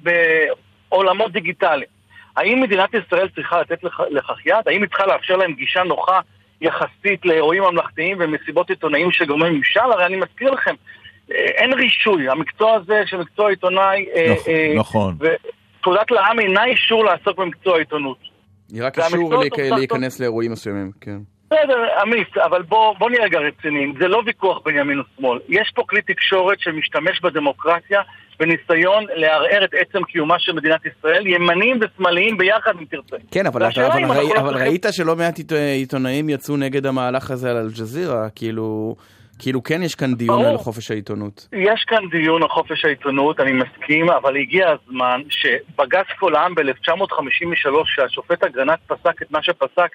[0.00, 1.97] בעולמות דיגיטליים.
[2.38, 4.54] האם מדינת ישראל צריכה לתת לכ- לכך יד?
[4.66, 6.20] האם היא צריכה לאפשר להם גישה נוחה
[6.60, 9.80] יחסית לאירועים ממלכתיים ומסיבות עיתונאים שגורמים ממשל?
[9.80, 10.74] הרי אני מזכיר לכם,
[11.32, 15.16] אה, אין רישוי, המקצוע הזה של מקצוע עיתונאי, אה, נכון, אה, נכון.
[15.80, 18.18] ותעודת לעם אינה אישור לעסוק במקצוע העיתונות.
[18.72, 19.44] היא רק אישור
[19.76, 21.16] להיכנס לאירועים מסוימים, כן.
[21.46, 25.38] בסדר, עמית, אבל בוא, בוא נהיה רגע רציניים, זה לא ויכוח בין ימין ושמאל.
[25.48, 28.00] יש פה כלי תקשורת שמשתמש בדמוקרטיה
[28.38, 33.16] בניסיון לערער את עצם קיומה של מדינת ישראל, ימנים ושמאליים ביחד אם תרצה.
[33.30, 36.86] כן, אבל, אתה, והשאלה אבל, ראי, לא אבל ראית שלא מעט עיתו- עיתונאים יצאו נגד
[36.86, 38.96] המהלך הזה על אל-ג'זירה, כאילו,
[39.38, 40.50] כאילו כן יש כאן דיון ברור.
[40.50, 41.48] על חופש העיתונות.
[41.52, 47.70] יש כאן דיון על חופש העיתונות, אני מסכים, אבל הגיע הזמן שבג"ץ כל העם ב-1953,
[47.84, 49.88] שהשופט אגרנט פסק את מה שפסק,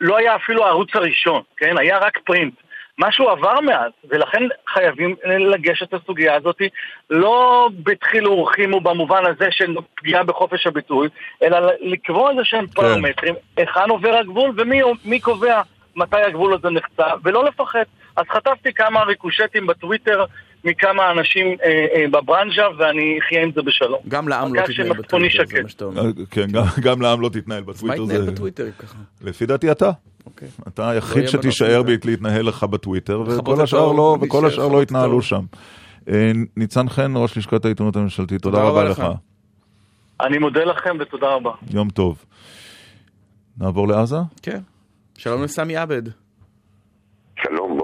[0.00, 1.78] לא היה אפילו הערוץ הראשון, כן?
[1.78, 2.54] היה רק פרינט.
[2.98, 4.42] משהו עבר מאז, ולכן
[4.72, 5.14] חייבים
[5.50, 6.62] לגשת לסוגיה הזאת
[7.10, 11.08] לא בדחילו ורחימו במובן הזה של פגיעה בחופש הביטוי,
[11.42, 15.60] אלא לקבוע איזה שהם פרמטרים, היכן עובר הגבול ומי מי קובע
[15.96, 17.82] מתי הגבול הזה נחצה, ולא לפחד.
[18.16, 20.24] אז חטפתי כמה ריקושטים בטוויטר
[20.64, 24.00] מכמה אנשים אה, אה, בברנז'ה, ואני אחיה עם זה בשלום.
[24.08, 25.62] גם לעם לא תתנהל בטוויטר, זה.
[25.62, 26.02] מה שאתה אומר.
[26.30, 28.02] כן, גם, גם לעם לא תתנהל מה בטוויטר.
[28.02, 28.96] יתנהל זה- בטוויטר ככה?
[29.24, 29.90] לפי דעתי אתה.
[30.42, 30.48] אוקיי.
[30.68, 31.82] אתה היחיד יהיה שתישאר.
[31.82, 35.22] בי להתנהל לך בטוויטר, וכל את השאר לא, וכל השאר לא האור.
[35.22, 35.44] שם.
[36.08, 39.02] אה, ניצן חן, ראש לשכת העיתונות הממשלתית, תודה תודה רבה לך.
[40.20, 41.50] אני מודה לכם ותודה רבה.
[41.70, 42.24] יום טוב.
[43.58, 44.16] נעבור לעזה?
[44.42, 44.60] כן.
[45.18, 46.02] שלום לסמי עבד.
[47.42, 47.77] שלום.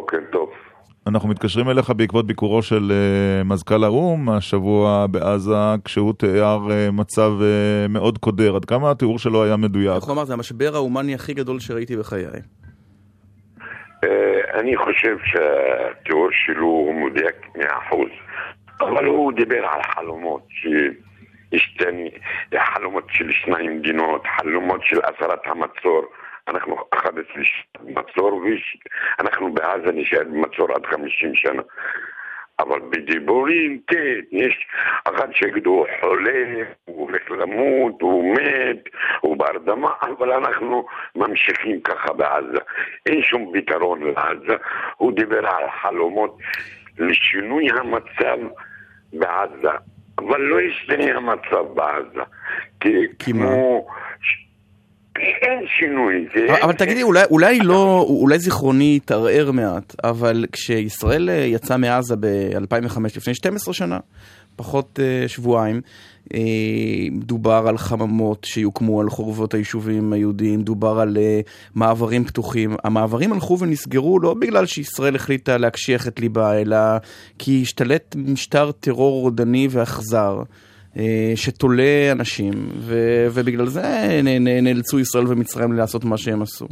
[1.07, 7.31] אנחנו מתקשרים אליך בעקבות ביקורו של uh, מזכ"ל האו"ם השבוע בעזה, כשהוא תיאר uh, מצב
[7.41, 8.57] uh, מאוד קודר.
[8.57, 9.97] עד כמה התיאור שלו היה מדויק?
[9.97, 12.25] איך הוא אמר, זה המשבר ההומני הכי גדול שראיתי בחיי.
[14.05, 18.11] אה, אני חושב שהתיאור שלו הוא מדויק מאה אחוז,
[18.81, 22.11] אבל הוא דיבר על חלומות שהשתני,
[22.75, 26.05] חלומות של שניים מדינות, חלומות של הסרת המצור.
[26.49, 28.43] אנחנו 11 שנה במצור,
[29.19, 31.63] ואנחנו בעזה נשאר במצור עד 50 שנה.
[32.59, 34.67] אבל בדיבורים, כן, יש
[35.05, 38.89] אחד שיגידו הוא חולה, הוא הולך למות, הוא מת,
[39.21, 40.87] הוא בהרדמה, אבל אנחנו
[41.17, 42.59] ממשיכים ככה בעזה.
[43.07, 44.57] אין שום פתרון לעזה.
[44.97, 46.39] הוא דיבר על חלומות
[46.99, 48.39] לשינוי המצב
[49.13, 49.79] בעזה,
[50.19, 52.23] אבל לא ישתנה המצב בעזה.
[52.81, 52.89] כי
[53.19, 53.87] כמו...
[55.19, 56.27] אין שינוי.
[56.63, 62.99] אבל תגידי, אולי, אולי לא, אולי זיכרוני התערער מעט, אבל כשישראל אה, יצאה מעזה ב-2005,
[63.17, 63.99] לפני 12 שנה,
[64.57, 65.81] פחות uh, שבועיים,
[66.25, 66.37] uh,
[67.13, 72.77] דובר על חממות שיוקמו על חורבות היישובים היהודיים, דובר על uh, מעברים פתוחים.
[72.85, 76.77] המעברים הלכו ונסגרו לא בגלל שישראל החליטה להקשיח את ליבה, אלא
[77.39, 80.43] כי השתלט משטר טרור רודני ואכזר.
[81.35, 83.83] שתולה אנשים, ו- ובגלל זה
[84.23, 86.67] נ- נ- נאלצו ישראל ומצרים לעשות מה שהם עשו.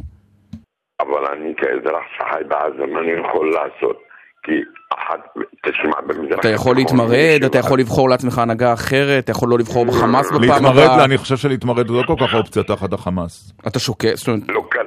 [0.99, 3.97] אבל אני כאזרח שחי בעזה, מה אני יכול לעשות?
[4.43, 4.51] כי
[4.93, 5.19] אחת,
[5.65, 6.39] תשמע, במזרח...
[6.39, 10.41] אתה יכול להתמרד, אתה יכול לבחור לעצמך הנהגה אחרת, אתה יכול לא לבחור בחמאס בפעם
[10.41, 11.05] להתמרד, הבאה.
[11.05, 13.53] אני חושב שלהתמרד זה לא כל כך אופציה תחת החמאס.
[13.67, 14.41] אתה שוקל, זאת אומרת...
[14.49, 14.85] לא קל,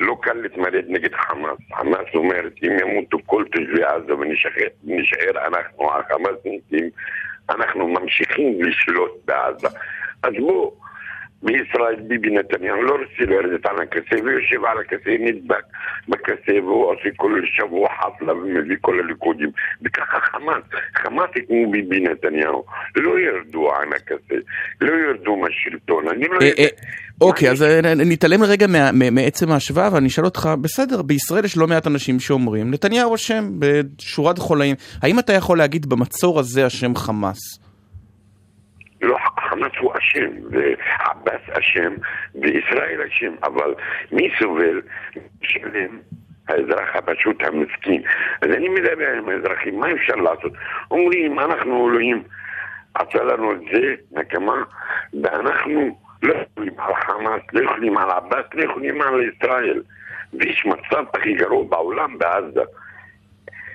[0.00, 1.58] לא קל להתמודד נגד חמאס.
[1.76, 6.90] חמאס אומרת, אם ימותו כל תושבי עזה ונשאר אנחנו החמאסניקים,
[7.50, 9.68] אנחנו ממשיכים לשלוט בעזה.
[10.22, 10.74] אז בואו,
[11.42, 15.62] בישראל ביבי נתניהו לא רוצה לרדת על הכיסא ויושב על הכיסא נדבק
[16.08, 19.50] בכיסא והוא עושה כל שבוע חפלה ומביא כל הליכודים.
[19.82, 20.62] וככה חמאס,
[20.94, 22.64] חמאס כמו ביבי נתניהו.
[22.96, 24.34] לא ירדו על הכיסא,
[24.80, 26.68] לא ירדו מהשלטון, אני לא אה, יודע אה,
[27.20, 28.66] אוקיי, אז אה, נתעלם רגע
[29.12, 34.38] מעצם ההשוואה, ואני אשאל אותך, בסדר, בישראל יש לא מעט אנשים שאומרים, נתניהו אשם בשורת
[34.38, 34.76] חולאים.
[35.02, 37.38] האם אתה יכול להגיד במצור הזה השם חמאס?
[39.02, 39.16] לא,
[39.50, 41.92] חמאס הוא אשם, ועבאס אשם,
[42.34, 43.74] וישראל אשם, אבל
[44.12, 44.80] מי סובל?
[45.42, 45.98] משלם
[46.48, 48.02] האזרח הפשוט המסכין.
[48.42, 50.52] אז אני מדבר עם האזרחים, מה אפשר לעשות?
[50.90, 52.22] אומרים, אנחנו אלוהים
[52.94, 54.62] עשה לנו את זה, נקמה,
[55.22, 59.81] ואנחנו לא יכולים על חמאס, לא יכולים על עבאס, לא יכולים על ישראל.
[60.33, 62.61] ויש מצב הכי גרוע בעולם בעזה.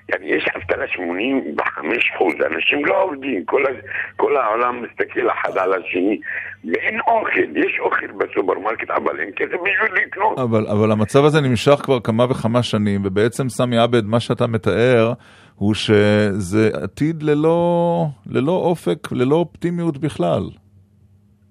[0.08, 3.68] يعني יש אבטלה 85 אחוז, אנשים לא עובדים, כל, ה,
[4.16, 6.20] כל העולם מסתכל אחד על השני,
[6.64, 10.38] ואין אוכל, יש אוכל בסופרמרקט, אבל אין כסף בשביל לקנות.
[10.38, 15.12] אבל, אבל המצב הזה נמשך כבר כמה וכמה שנים, ובעצם סמי עבד, מה שאתה מתאר,
[15.54, 20.42] הוא שזה עתיד ללא, ללא אופק, ללא אופטימיות בכלל.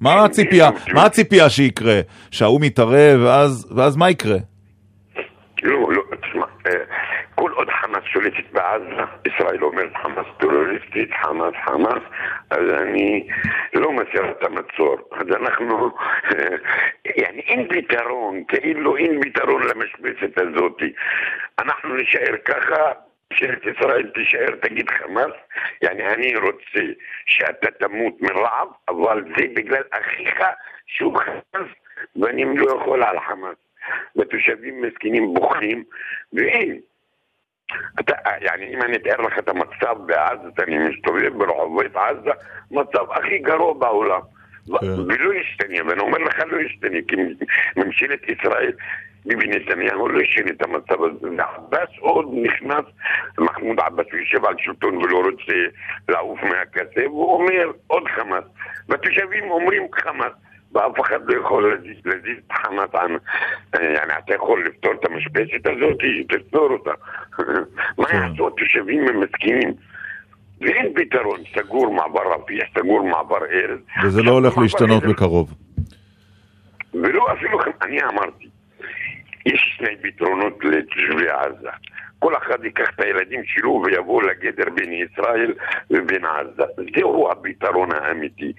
[0.03, 1.99] מה הציפייה, מה הציפייה שיקרה?
[2.31, 4.37] שהאו"ם יתערב, ואז, ואז מה יקרה?
[5.63, 6.71] לא, לא, תשמע, אה,
[7.35, 12.03] כל עוד חמאס שולטת בעזה, ישראל אומרת חמאס טרוריסטית, חמאס חמאס,
[12.49, 13.27] אז אני
[13.73, 14.97] לא מסיר את המצור.
[15.11, 15.91] אז אנחנו,
[16.25, 16.55] אה,
[17.15, 20.77] يعني אין פתרון, כאילו אין פתרון למשבצת הזאת.
[21.59, 22.91] אנחנו נשאר ככה,
[23.34, 25.32] ממשלת ישראל תישאר תגיד חמאס,
[25.82, 26.92] יעני אני רוצה
[27.26, 30.40] שאתה תמות מרעב, אבל זה בגלל אחיך
[30.86, 31.68] שהוא חמאס,
[32.16, 33.56] ואני לא יכול על חמאס.
[34.16, 35.84] ותושבים מסכנים בוכים,
[36.32, 36.80] ואין.
[38.00, 42.30] אתה, יעני, אם אני אתאר לך את המצב בעזה, אני מסתובב ברחובות עזה,
[42.70, 44.20] מצב הכי גרוע בעולם.
[44.66, 44.86] כן.
[44.86, 47.16] ולא ישתנה, ואני אומר לך לא ישתנה, כי
[47.76, 48.72] ממשלת ישראל
[49.26, 52.84] ביבי נתניהו לא השאיר את המצב הזה, ועבאס עוד נכנס,
[53.38, 55.52] מחמוד עבאס יושב על שלטון ולא רוצה
[56.08, 58.44] לעוף מהכסף, הוא אומר עוד חמאס,
[58.88, 60.32] והתושבים אומרים חמאס.
[60.74, 62.90] ואף אחד לא יכול להזיז את חמאס
[63.74, 65.98] יעני, אה, אתה יכול לפתור את המשבצת הזאת,
[66.28, 66.90] תפתור אותה.
[67.98, 68.16] מה כן.
[68.16, 69.74] יעשו התושבים המסכנים?
[70.60, 73.78] ואין פתרון, סגור מעבר רפיח, סגור מעבר ארז.
[74.04, 75.54] וזה לא הולך להשתנות בקרוב.
[76.94, 78.48] ולא אפילו, אני אמרתי,
[79.46, 81.70] יש שני פתרונות לתושבי עזה.
[82.18, 85.52] כל אחד ייקח את הילדים שלו ויבוא לגדר בין ישראל
[85.90, 86.62] ובין עזה.
[86.96, 88.52] זהו הפתרון האמיתי.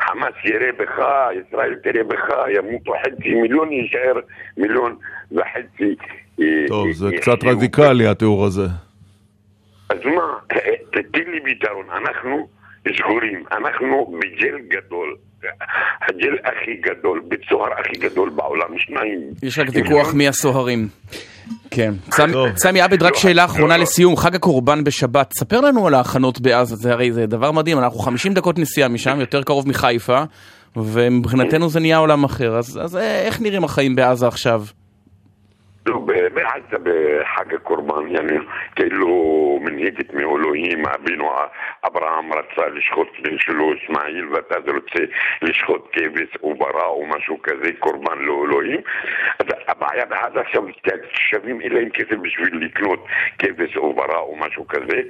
[0.00, 0.98] חמאס יראה בך,
[1.46, 4.14] ישראל תראה בך, ימותו חצי מיליון, יישאר
[4.56, 4.96] מיליון
[5.32, 5.96] וחצי.
[6.40, 7.44] אה, טוב, זה אה, קצת.
[7.44, 8.66] רדיקלי התיאור הזה.
[9.90, 10.38] אז מה,
[10.90, 12.48] תתן לי פתרון, אנחנו
[12.96, 15.16] סגורים, אנחנו בג'ל גדול,
[16.08, 19.20] הג'ל הכי גדול, בית סוהר הכי גדול בעולם, שניים.
[19.42, 20.88] יש רק ויכוח מי הסוהרים.
[21.70, 21.94] כן.
[22.10, 26.76] סמי- סמי עבד, רק שאלה אחרונה לסיום, חג הקורבן בשבת, ספר לנו על ההכנות בעזה,
[26.76, 30.22] זה הרי זה דבר מדהים, אנחנו 50 דקות נסיעה משם, יותר קרוב מחיפה,
[30.76, 34.64] ומבחינתנו זה נהיה עולם אחר, אז אז אה, איך נראים החיים בעזה עכשיו?
[35.90, 38.38] לא, ב- בעזה בחג הקורבן, יעני,
[38.76, 41.30] כאילו מנהיגת מאלוהים, אבינו
[41.86, 45.04] אברהם רצה לשחוט בן שלו אסמאעיל ואתה רוצה
[45.42, 48.80] לשחוט כבש או ברא או משהו כזה, קורבן לאלוהים.
[49.38, 53.06] אז הבעיה בעזה עכשיו, התושבים אין להם כסף בשביל לקנות
[53.38, 55.02] כבש או ברא או משהו כזה,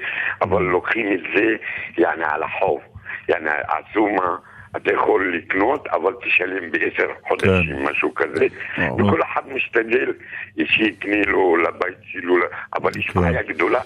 [0.43, 1.57] אבל לוקחים את זה,
[1.99, 2.81] יעני, על החוב.
[3.29, 4.37] יעני, עשו מה...
[4.77, 8.47] אתה יכול לקנות, אבל תשלם בעשר חודשים, משהו כזה.
[8.99, 10.13] וכל אחד משתדל
[10.65, 12.37] שיקנה לו לבית שלו,
[12.75, 13.81] אבל יש בעיה גדולה.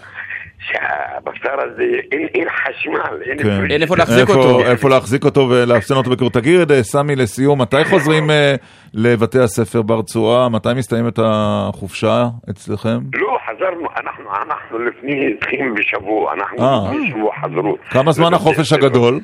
[0.66, 1.82] שהבשר הזה,
[2.12, 3.70] אין, אין חשמל, אין כן.
[3.70, 4.61] אין איפה להחזיק אותו.
[4.61, 6.30] איפה להחזיק אותו ולאפסן אותו בקור.
[6.30, 8.55] תגיד, אה, סמי, לסיום, מתי חוזרים אה,
[8.95, 10.49] לבתי הספר ברצועה?
[10.49, 12.99] מתי מסתיימת החופשה אצלכם?
[13.14, 16.91] לא, חזרנו, אנחנו, אנחנו לפני, התחילו בשבוע, אנחנו אה.
[16.93, 17.76] לפני שבוע חזרו.
[17.91, 19.20] כמה זמן החופש הגדול?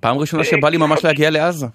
[0.00, 1.66] פעם ראשונה שבא לי ממש להגיע לעזה.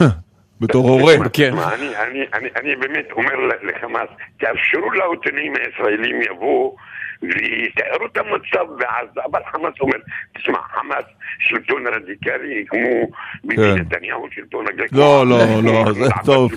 [0.60, 1.14] בתור הורה.
[1.32, 1.52] כן.
[1.58, 6.76] אני, אני, אני, אני באמת אומר לחמאס, תאפשרו לעיתונאים הישראלים יבואו
[7.22, 9.96] ויתארו את המצב בעזה, אבל חמאס אומר,
[10.38, 11.04] תשמע, חמאס
[11.38, 13.08] שלטון רדיקלי כמו
[13.44, 13.74] ביבי כן.
[13.74, 14.98] נתניהו שלטון רדיקלי.
[14.98, 16.52] לא, לא, לא, זה טוב.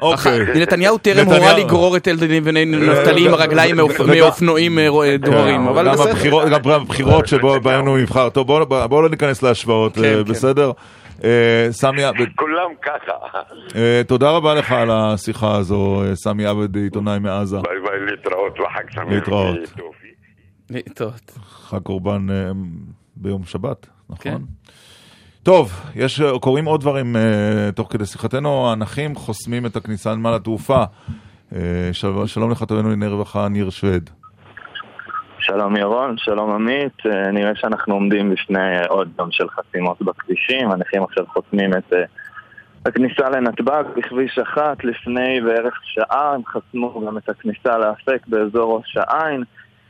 [0.00, 0.38] אוקיי.
[0.62, 5.88] נתניהו טרם הורה לגרור את אלדד ונפתלי עם הרגליים מאופ- וגם- מאופנועים אה, דוהרים, אבל
[5.92, 6.48] בסדר.
[6.48, 8.28] גם הבחירות שבהן הוא נבחר.
[8.28, 10.32] טוב, בואו בוא לא ניכנס להשוואות, כן, אה, כן.
[10.32, 10.72] בסדר?
[11.24, 13.12] אה, סמי עבד, כולם ככה.
[13.76, 17.56] אה, תודה רבה לך על השיחה הזו, אה, סמי עבד, עיתונאי מעזה.
[17.56, 19.04] ביי ביי, להתראות וחג שמח.
[19.10, 19.56] להתראות.
[20.70, 21.32] להתראות.
[21.68, 22.50] חג קורבן אה,
[23.16, 23.86] ביום שבת,
[24.20, 24.30] כן.
[24.30, 24.44] נכון?
[25.42, 30.84] טוב, יש, קורים עוד דברים אה, תוך כדי שיחתנו, הנכים חוסמים את הכניסה לנמל התעופה.
[31.54, 31.58] אה,
[31.92, 34.10] של- שלום לכתבנו לענייני רווחה, ניר שווד.
[35.38, 40.70] שלום ירון, שלום עמית, אה, נראה שאנחנו עומדים בפני אה, עוד יום של חסימות בכבישים,
[40.70, 42.02] הנכים עכשיו חוסמים את אה,
[42.86, 46.34] הכניסה לנתב"ג בכביש אחת, לפני בערך שעה.
[46.34, 49.42] הם חסמו גם את הכניסה לאפק באזור ראש העין,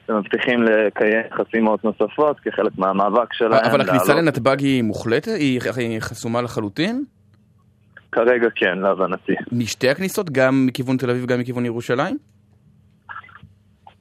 [0.09, 3.64] ומבטיחים לקיים חסימות נוספות כחלק מהמאבק שלהם.
[3.64, 5.32] אבל הכניסה לנתב"ג היא מוחלטת?
[5.38, 7.05] היא היא חסומה לחלוטין?
[8.12, 9.32] כרגע כן, להבנתי.
[9.53, 10.30] משתי הכניסות?
[10.30, 12.16] גם מכיוון תל אביב, גם מכיוון ירושלים?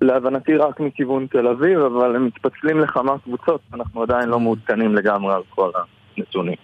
[0.01, 5.33] להבנתי רק מכיוון תל אביב, אבל הם מתפצלים לכמה קבוצות, אנחנו עדיין לא מעודכנים לגמרי
[5.33, 5.71] על כל
[6.17, 6.55] הנתונים.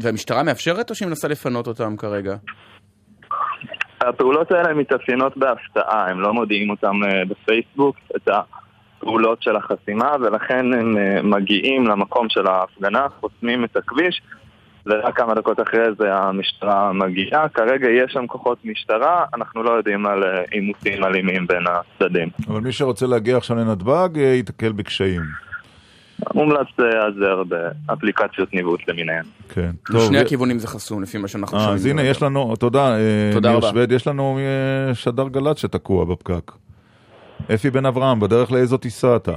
[0.00, 2.36] והמשטרה מאפשרת או שהיא מנסה לפנות אותם כרגע?
[4.00, 8.28] הפעולות האלה מתאפיינות בהפתעה, הם לא מודיעים אותם אה, בפייסבוק, את
[9.02, 14.22] הפעולות של החסימה, ולכן הם אה, מגיעים למקום של ההפגנה, חוסמים את הכביש,
[14.86, 17.48] ורק כמה דקות אחרי זה המשטרה מגיעה.
[17.48, 22.28] כרגע יש שם כוחות משטרה, אנחנו לא יודעים על אה, עימותים אלימים בין הצדדים.
[22.48, 25.22] אבל מי שרוצה להגיע עכשיו לנתב"ג, אה, ייתקל בקשיים.
[26.34, 29.24] מומלץ להיעזר באפליקציות ניווט למיניהן.
[29.48, 29.70] כן.
[29.86, 31.78] טוב, לשני י- הכיוונים זה חסום, לפי מה שאנחנו אה, שומעים.
[31.78, 33.68] אז הנה, יש לנו, תודה, אה, תודה ניר רבה.
[33.70, 34.38] שווד, יש לנו
[34.88, 36.52] אה, שדר גל"צ שתקוע בפקק.
[37.54, 39.32] אפי בן אברהם, בדרך לאיזו טיסה אתה?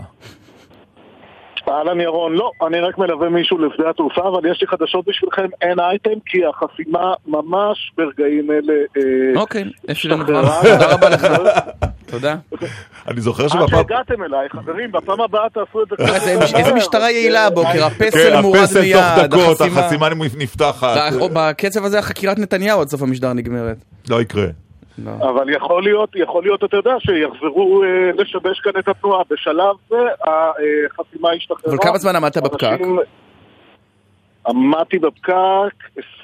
[1.70, 5.80] אהלן ירון, לא, אני רק מלווה מישהו לשדה התעופה, אבל יש לי חדשות בשבילכם, אין
[5.80, 8.74] אייטם, כי החסימה ממש ברגעים אלה...
[8.97, 10.36] אה, אוקיי, אפי בן.
[10.36, 11.28] אברהם, תודה רבה לך.
[12.06, 12.36] תודה.
[13.08, 13.68] אני זוכר עד שבפעם...
[13.68, 18.12] שהגעתם אליי, חברים, בפעם הבאה תעשו את זה אה, זה איזה משטרה יעילה הבוקר, הפסל
[18.36, 20.97] כן, מורד הפסל מיד, תוך דקות, החסימה- החסימה נפתחת.
[21.34, 23.78] בקצב הזה חקירת נתניהו עד סוף המשדר נגמרת.
[24.10, 24.45] לא יקרה.
[25.04, 29.24] אבל יכול להיות, יכול להיות, אתה יודע, שיחזרו אה, לשבש כאן את התנועה.
[29.30, 31.74] בשלב זה החסימה השתחררה.
[31.74, 32.80] אבל כמה זמן עמדת בפקק?
[34.48, 35.74] עמדתי בפקק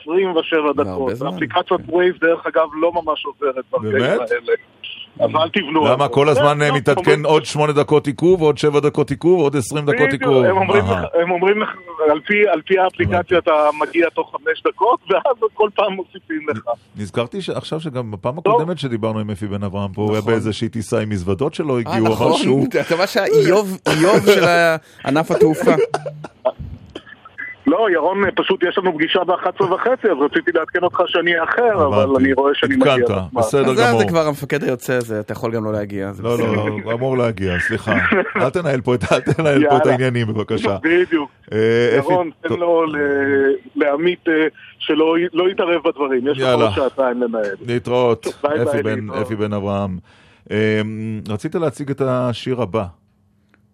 [0.03, 1.15] 27 דקות.
[1.15, 4.03] זמן, אפליקציית ווייז, דרך אגב, לא ממש עוזרת ברגעים?
[4.03, 4.53] האלה.
[5.19, 5.85] אז אל תבנו.
[5.85, 6.07] למה.
[6.07, 9.55] כל הזמן כן, אה, לא, מתעדכן עוד שמונה דקות עיכוב, עוד שבע דקות עיכוב, עוד
[9.55, 10.43] עשרים דקות עיכוב?
[11.21, 11.61] הם אומרים.
[11.61, 11.69] לך-
[12.11, 15.21] על פי- על פי האפליקציה אתה מגיע תוך חמש דקות, ואז
[15.53, 16.63] כל פעם מוסיפים לך.
[16.97, 20.31] נזכרתי עכשיו שגם בפעם הקודמת שדיברנו עם אפי בן אברהם פה, הוא היה נכון.
[20.33, 22.31] באיזושהי טיסה עם מזוודות שלא אה, הגיעו, או נכון.
[22.81, 24.43] אתה רואה שהאיוב איוב של
[25.05, 25.71] ענף התעופה.
[27.67, 32.15] לא, ירון, פשוט יש לנו פגישה ב-11 וחצי, אז רציתי לעדכן אותך שאני אאחר, אבל.
[32.19, 32.93] אני רואה שאני מגיע.
[32.93, 33.17] עדכנת.
[33.33, 33.99] בסדר אז זה- גמור.
[33.99, 36.11] זה כבר המפקד היוצא, זה אתה יכול גם לא להגיע.
[36.23, 36.37] לא.
[36.37, 37.93] לא, אמור להגיע, סליחה.
[38.41, 39.03] אל תנהל פה את-.
[39.85, 40.77] העניינים בבקשה.
[40.83, 41.29] בדיוק.
[41.53, 41.57] אה,
[41.97, 42.95] ירון, תן לו ל-
[43.75, 44.33] לעמית אה,
[44.79, 46.47] שלא לא יתערב בדברים, יש לך.
[46.61, 47.55] עוד שעתיים לנהל.
[47.67, 49.21] להתראות, ביי ביי, אפי בן- להתראות.
[49.25, 49.97] אפי בן אברהם.
[50.51, 50.81] אה,
[51.29, 52.85] רצית להציג את השיר הבא.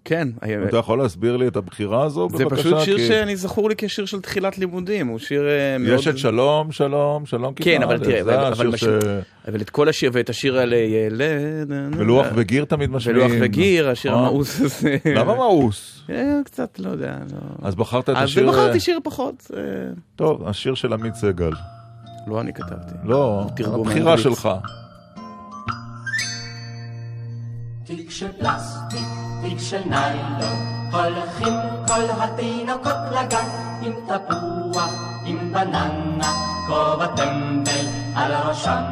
[0.08, 0.28] כן.
[0.70, 2.62] אתה יכול להסביר לי את הבחירה הזו, זה בבקשה?
[2.64, 6.00] פשוט שיר כי שאני זכור לי כשיר של תחילת לימודים, הוא שיר אה, מאוד...
[6.00, 8.84] יש את שלום, שלום, שלום כיתה כן, אבל תראה, זה אבל- השיר אבל ש...
[8.84, 8.90] מש-
[9.48, 11.22] אבל את כל השיר, ואת השיר על ילד...
[11.98, 13.26] ולוח וגיר תמיד משמיעים.
[13.26, 14.20] ולוח וגיר, השיר אה.
[14.20, 14.98] המאוס הזה.
[15.16, 16.04] למה מאוס?
[16.10, 17.18] אה, קצת, לא יודע.
[17.34, 17.68] לא.
[17.68, 18.50] אז בחרת את אז השיר...
[18.52, 19.52] בחרתי שיר פחות.
[19.58, 19.62] אה,
[20.16, 21.52] טוב, השיר של עמית סגל.
[22.28, 22.94] לא אני כתבתי.
[23.04, 24.18] לא, הבחירה.
[24.18, 24.50] שלך.
[27.86, 29.08] תיק של פלסטיק,
[29.50, 31.54] תיק של ניילון, הולכים
[31.88, 33.48] כל התינוקות לגן,
[33.82, 34.94] עם תפוח,
[35.26, 36.34] עם בננה,
[36.68, 37.86] כובע טמבל
[38.16, 38.84] על ראשם,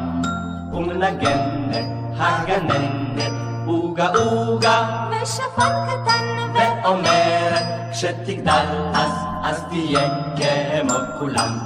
[0.72, 1.86] ומנגנת
[2.16, 3.32] הגננת,
[3.66, 9.12] עוגה עוגה, ושפן קטן, ואומרת, כשתגדל אז,
[9.44, 11.58] אז תהיה כמו כולם.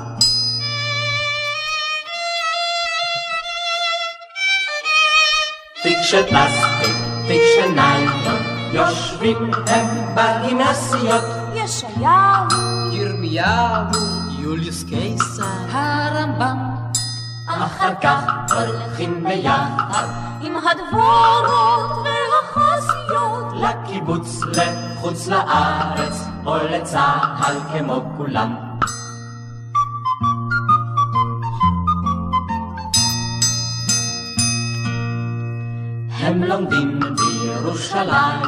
[6.10, 6.96] פלסטיק,
[7.26, 11.24] תיק של ניילון, יושבים הם בגימנסיות.
[11.54, 12.48] ישעיהו,
[12.92, 13.90] ירמיהו,
[14.38, 16.70] יוליוס קיסר, הרמב"ם.
[17.46, 20.08] אחר כך הולכים ביחד
[20.40, 28.54] עם הדבורות והחסיות לקיבוץ, לחוץ לארץ או לצה"ל כמו כולם.
[36.20, 37.00] הם לומדים
[37.62, 38.46] בירושלים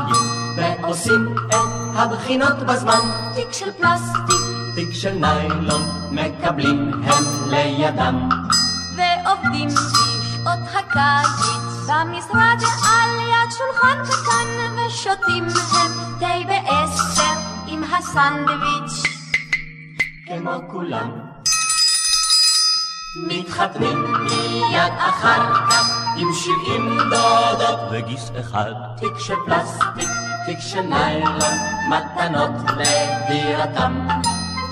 [0.56, 1.54] ועושים את
[1.94, 3.00] הבחינות בזמן.
[3.34, 4.40] תיק של פלסטיק,
[4.74, 8.28] תיק של ניילון, מקבלים הם לידם.
[8.96, 19.02] ועובדים בשעות הקיץ במשרד על יד שולחן קטן ושותים הם תה בעשר עם הסנדוויץ'
[20.26, 21.31] כמו כולם.
[23.16, 28.72] מתחתנים מיד אחר כך עם שבעים דודות וגיס אחד.
[28.96, 30.08] תיק של פלסטיק,
[30.46, 31.40] תיק של ניילון,
[31.88, 34.08] מתנות לדירתם.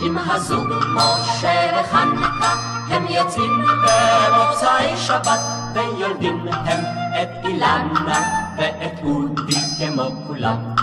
[0.03, 2.55] עם הזוג משה וחנוכה
[2.89, 5.41] הם יוצאים במוצאי שבת
[5.75, 6.85] ויולדים הם
[7.23, 8.21] את אילנה
[8.57, 10.80] ואת אודי כמו כולם.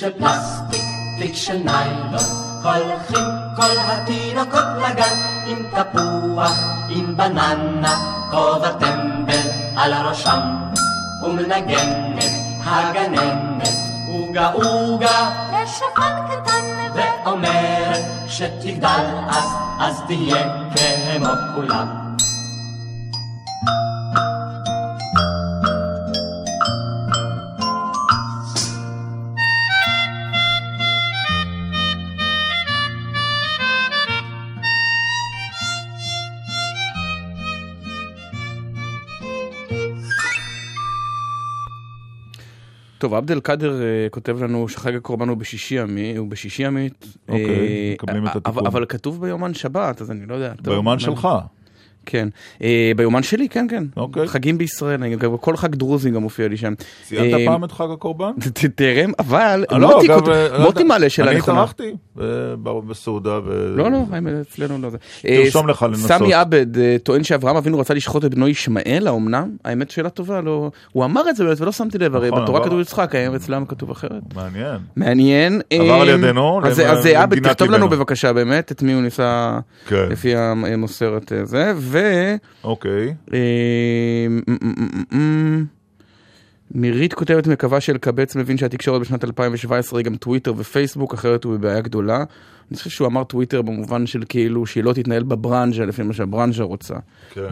[0.00, 0.82] פלסטיק,
[1.18, 2.24] תיק של ניילון,
[2.62, 3.24] הולכים
[3.56, 5.16] כל התינוקות לגן
[5.46, 6.58] עם תפוח,
[6.88, 10.40] עם בננה, כובע טמבל על ראשם,
[11.22, 12.32] ומנגנת
[12.64, 13.68] הגננת,
[14.08, 16.64] עוגה עוגה, ושפן קטן
[16.94, 19.48] ואומרת שתגדל אז,
[19.80, 20.68] אז תהיה
[21.16, 22.07] כמו כולם.
[42.98, 47.06] טוב, עבד אל קאדר אה, כותב לנו שחג הקורבן הוא בשישי ימי, הוא בשישי ימית.
[47.28, 48.66] אוקיי, אה, מקבלים את אבל- התיקון.
[48.66, 50.52] אבל כתוב ביומן שבת, אז אני לא יודע.
[50.62, 51.28] ביומן שלך.
[52.06, 52.28] כן.
[52.62, 53.84] אה, ביומן שלי, כן, כן.
[53.96, 54.28] אוקיי.
[54.28, 56.72] חגים בישראל, אני גם- כל חג דרוזי גם מופיע לי שם.
[57.08, 58.30] ציינת אה, פעם את חג הקורבן?
[58.74, 60.88] תרם, אבל מוטי אגב, אה, לא מוטי יודע.
[60.88, 61.56] מעלה שאלה אני נכונה.
[61.58, 62.24] התארחתי אה,
[62.86, 63.38] בסעודה.
[63.46, 63.98] ו- לא, לא,
[64.40, 64.96] אצלנו לא זה.
[65.22, 66.06] תרשום אה, לך לנסות.
[66.06, 66.66] סמי עבד
[67.02, 69.50] טוען שאברהם אבינו רצה לשחוט את בנו ישמעאל, האומנם?
[69.64, 70.70] האמת שאלה טובה, לא...
[70.92, 72.64] הוא אמר את זה באמת ולא שמתי לב, הרי נכון, בתורה.
[72.64, 74.22] כתוב יצחק, האם אצלנו כתוב אחרת?
[74.34, 74.76] מעניין.
[74.96, 75.60] מעניין.
[75.70, 77.88] עבר על ידינו אז עבד, תכתוב לנו.
[77.88, 79.58] בבקשה באמת את מי הוא ניסה
[79.88, 80.06] כן.
[80.10, 81.98] לפי המוסרת זה, ו...
[82.64, 83.14] אוקיי.
[83.32, 84.74] אה, מ- מ-
[85.12, 85.64] מ- מ-
[86.70, 91.80] מירית כותבת מקווה שאלקבץ מבין שהתקשורת בשנת 2017 היא גם טוויטר ופייסבוק, אחרת הוא בבעיה
[91.80, 92.24] גדולה.
[92.70, 96.62] אני חושב שהוא אמר טוויטר במובן של כאילו שהיא לא תתנהל בברנז'ה לפי מה שהברנז'ה
[96.62, 96.94] רוצה.
[97.30, 97.42] כן.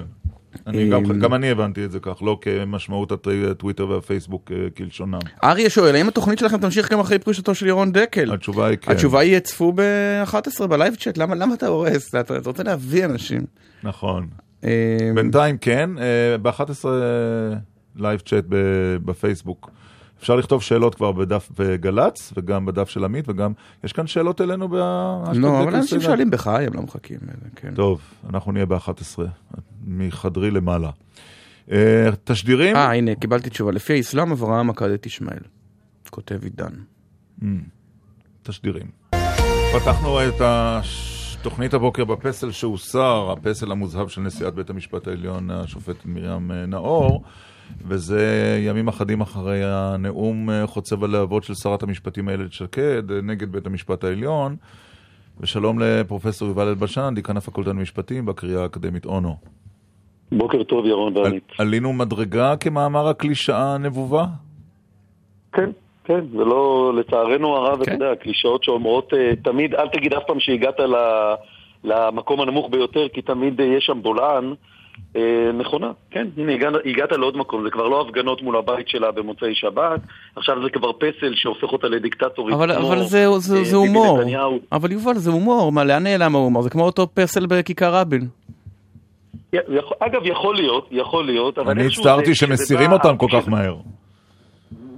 [0.67, 5.19] אני גם, גם אני הבנתי את זה כך, לא כמשמעות הטוויטר והפייסבוק אה, כלשונם.
[5.45, 8.33] אריה שואל, האם התוכנית שלכם תמשיך גם אחרי פרישתו של ירון דקל?
[8.33, 8.93] התשובה היא כן.
[8.93, 12.09] התשובה היא צפו ב-11 ב live chat, למה, למה אתה הורס?
[12.15, 13.41] אתה, אתה רוצה להביא אנשים.
[13.83, 14.29] נכון.
[14.65, 15.91] אה, בינתיים כן,
[16.43, 16.85] ב-11
[17.97, 18.45] live chat
[19.05, 19.71] בפייסבוק.
[20.21, 23.53] אפשר לכתוב שאלות כבר בדף בגל"צ, וגם בדף של עמית, וגם,
[23.85, 24.75] יש כאן שאלות אלינו ב...
[25.35, 27.19] לא, אבל אנשים שואלים בחי, הם לא מחכים.
[27.57, 27.75] כן.
[27.75, 28.01] טוב,
[28.31, 29.19] אנחנו נהיה ב-11,
[29.87, 30.91] מחדרי למעלה.
[31.73, 32.77] אה, תשדירים?
[32.77, 33.73] אה, הנה, קיבלתי תשובה.
[33.73, 35.43] לפי האסלאם, אברהם עקד את ישמעאל.
[36.11, 36.73] כותב עידן.
[37.41, 37.45] Mm,
[38.43, 38.87] תשדירים.
[39.73, 40.41] פתחנו את
[41.47, 47.23] התוכנית הבוקר בפסל שהוסר, הפסל המוזהב של נשיאת בית המשפט העליון, השופטת מרים אה, נאור,
[47.89, 53.53] וזה ימים אחדים אחרי הנאום אה, חוצב הלהבות של שרת המשפטים איילת שקד אה, נגד
[53.53, 54.57] בית המשפט העליון.
[55.41, 59.37] ושלום לפרופסור יובל אלבשן, דיקן הפקולטה למשפטים בקריאה האקדמית אונו.
[60.33, 61.53] בוקר טוב, ירון ועמית.
[61.59, 64.27] עלינו מדרגה כמאמר הקלישאה הנבובה?
[65.53, 65.71] כן,
[66.07, 70.81] כן, ולא, לצערנו הרב, אתה יודע, הקלישאות שאומרות אה, תמיד, אל תגיד אף פעם שהגעת
[71.85, 74.55] למקום הנמוך ביותר, כי תמיד אה, יש שם בולען.
[75.17, 79.11] אה, נכונה, כן, הנה הגעת, הגעת לעוד מקום, זה כבר לא הפגנות מול הבית שלה
[79.13, 80.01] במוצאי שבת,
[80.37, 82.55] עכשיו זה כבר פסל שהופך אותה לדיקטטורית.
[82.55, 84.19] אבל, כמו, אבל זה, זה, אה, זה הומור.
[84.19, 84.59] נתניהו.
[84.73, 85.73] אבל יובל, זה הומור.
[85.73, 86.63] מה, לאן נעלם ההומור?
[86.63, 88.29] זה כמו אותו פסל בכיכר רבין.
[89.99, 93.77] אגב, יכול להיות, יכול להיות, אבל אני הצטערתי שמסירים אותם כל כך מהר.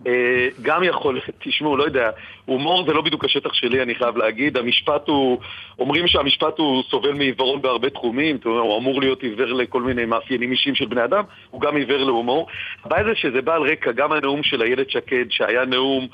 [0.09, 2.11] אה, גם יכול, תשמעו, לא יודע,
[2.45, 4.57] הומור זה לא בדיוק השטח שלי, אני חייב להגיד.
[4.57, 5.39] המשפט הוא,
[5.79, 10.75] אומרים שהמשפט הוא סובל מעיוורון בהרבה תחומים, הוא אמור להיות עיוור לכל מיני מאפיינים אישיים
[10.75, 12.47] של בני אדם, הוא גם עיוור להומור.
[12.85, 16.09] הבעיה זה שזה בא על רקע, גם הנאום של איילת שקד, שהיה נאום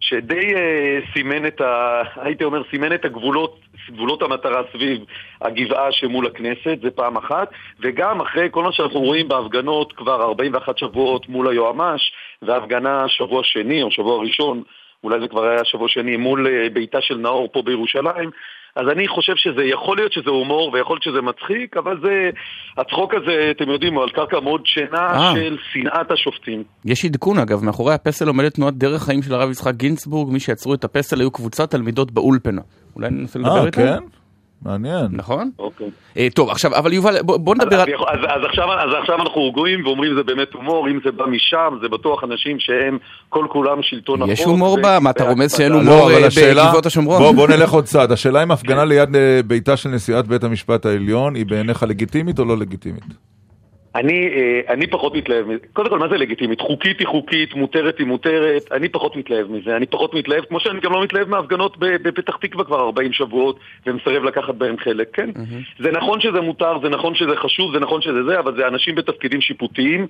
[0.00, 2.02] שדי אה, סימן את ה...
[2.16, 3.60] הייתי אומר, סימן את הגבולות,
[3.90, 5.04] גבולות המטרה סביב
[5.40, 7.50] הגבעה שמול הכנסת, זה פעם אחת,
[7.80, 13.82] וגם אחרי כל מה שאנחנו רואים בהפגנות כבר 41 שבועות מול היועמ"ש, והפגנה שבוע שני
[13.82, 14.62] או שבוע ראשון,
[15.04, 18.30] אולי זה כבר היה שבוע שני, מול אה, ביתה של נאור פה בירושלים,
[18.76, 22.30] אז אני חושב שזה, יכול להיות שזה הומור ויכול להיות שזה מצחיק, אבל זה,
[22.78, 25.32] הצחוק הזה, אתם יודעים, הוא על קרקע מאוד שינה אה.
[25.34, 26.64] של שנאת השופטים.
[26.84, 30.74] יש עדכון אגב, מאחורי הפסל עומדת תנועת דרך חיים של הרב יצחק גינצבורג, מי שיצרו
[30.74, 32.62] את הפסל היו קבוצת תלמידות באולפנה.
[32.96, 33.82] אולי ננסה לדבר אה, איתם?
[33.82, 34.19] כן?
[34.64, 35.06] מעניין.
[35.12, 35.50] נכון?
[35.58, 35.90] אוקיי.
[36.16, 37.94] אה, טוב, עכשיו, אבל יובל, בוא, בוא נדבר אז, על...
[38.08, 41.78] אז, אז, עכשיו, אז עכשיו אנחנו רגועים ואומרים זה באמת הומור, אם זה בא משם,
[41.82, 44.32] זה בטוח אנשים שהם כל כולם שלטון החוק.
[44.32, 45.00] יש הומור ו- בה?
[45.00, 47.18] מה, אתה רומז שאין הומור לא, אבל אה, בגבעות השומרון?
[47.18, 48.12] בוא, בוא נלך עוד צעד.
[48.12, 52.44] השאלה אם הפגנה ליד אה, ביתה של נשיאת בית המשפט העליון היא בעיניך לגיטימית או
[52.44, 53.04] לא לגיטימית?
[53.94, 55.58] אני, אה, אני פחות מתלהב מזה.
[55.72, 56.60] קודם כל, מה זה לגיטימית?
[56.60, 59.76] חוקית היא חוקית, מותרת היא מותרת, אני פחות מתלהב מזה.
[59.76, 63.56] אני פחות מתלהב, כמו שאני גם לא מתלהב מההפגנות ב- בפתח תקווה כבר 40 שבועות,
[63.86, 65.30] ומסרב לקחת בהן חלק, כן?
[65.78, 68.94] זה נכון שזה מותר, זה נכון שזה חשוב, זה נכון שזה זה, אבל זה אנשים
[68.94, 70.06] בתפקידים שיפוטיים,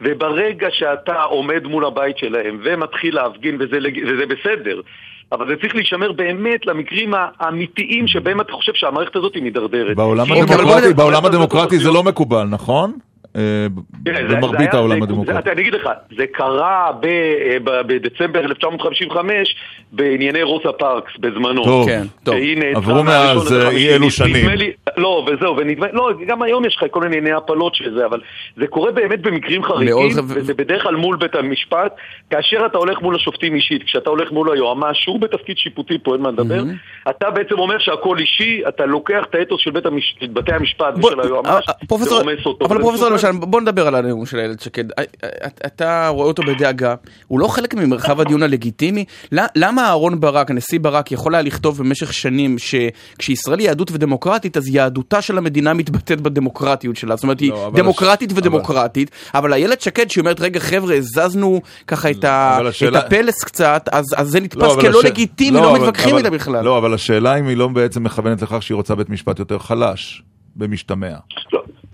[0.00, 4.80] וברגע שאתה עומד מול הבית שלהם ומתחיל להפגין, וזה, לג- וזה בסדר,
[5.32, 9.96] אבל זה צריך להישמר באמת למקרים האמיתיים שבהם אתה חושב שהמערכת הזאת היא מידרדרת.
[9.96, 12.92] בעולם כי- הדמוקרטי, בעולם הדמוקרטי זה לא מקובל, נכון?
[13.36, 13.66] אה,
[14.04, 15.50] במרבית העולם הדמוקרטי.
[15.50, 19.56] אני אגיד לך, זה קרה ב- אה, בדצמבר 1955
[19.92, 21.64] בענייני רוזה פארקס בזמנו.
[21.64, 22.34] טוב, כן, טוב.
[22.74, 23.70] עברו מאז, אה.
[23.70, 24.46] אי אלו שנים.
[24.96, 28.20] לא, וזהו, ונדמה, לא, גם היום יש לך כל מיני ענייני הפלות של זה, אבל
[28.56, 29.96] זה קורה באמת במקרים חריגים,
[30.28, 31.96] וזה בדרך כלל מול בית המשפט,
[32.30, 36.22] כאשר אתה הולך מול השופטים אישית, כשאתה הולך מול היועמ"ש, שהוא בתפקיד שיפוטי פה, אין
[36.22, 36.62] מה לדבר,
[37.10, 39.70] אתה בעצם אומר שהכל אישי, אתה לוקח את האתוס של
[40.32, 42.66] בתי המשפט ושל היועמ"ש, פרופסור, ורומס אותו.
[42.66, 43.21] אבל פרופסור.
[43.28, 44.90] למשל, בוא נדבר על הנאום של איילת שקד.
[44.90, 45.28] אה, אה,
[45.66, 46.94] אתה רואה אותו בדאגה,
[47.26, 49.04] הוא לא חלק ממרחב הדיון הלגיטימי?
[49.32, 54.68] למה אהרון ברק, הנשיא ברק, יכול היה לכתוב במשך שנים שכשישראל היא יהדות ודמוקרטית, אז
[54.68, 57.16] יהדותה של המדינה מתבטאת בדמוקרטיות שלה.
[57.16, 61.60] זאת אומרת, היא לא, אבל דמוקרטית ודמוקרטית, אבל איילת שקד, שהיא אומרת, רגע חבר'ה, הזזנו
[61.86, 62.24] ככה את
[62.88, 66.64] את הפלס קצת, אז אז זה נתפס לא, כלא לגיטימי, לא מתווכחים איתה בכלל.
[66.64, 70.22] לא, אבל השאלה אם היא לא בעצם מכוונת לכך שהיא רוצה בית משפט יותר חלש,
[70.56, 71.16] במשתמע.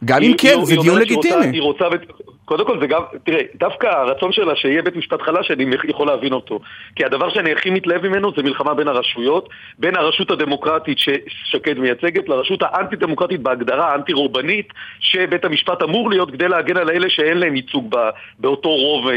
[0.05, 1.57] גם היא- אם כן, היא- זה היא דיון אומרת שהיא רוצה- לגיטימי.
[1.57, 1.85] היא רוצה,
[2.49, 6.33] קודם כל זה גם, תראה, דווקא הרצון שלה שיהיה בית משפט חלש, אני יכול להבין
[6.33, 6.61] אותו.
[6.97, 9.49] כי הדבר שאני הכי מתלהב ממנו זה מלחמה בין הרשויות,
[9.79, 16.77] בין הרשות הדמוקרטית ששקד מייצגת, לרשות האנטי-דמוקרטית בהגדרה, האנטי-רובנית, שבית המשפט אמור להיות כדי להגן
[16.77, 19.15] על אלה שאין להם ייצוג ב- באותו רוב אה,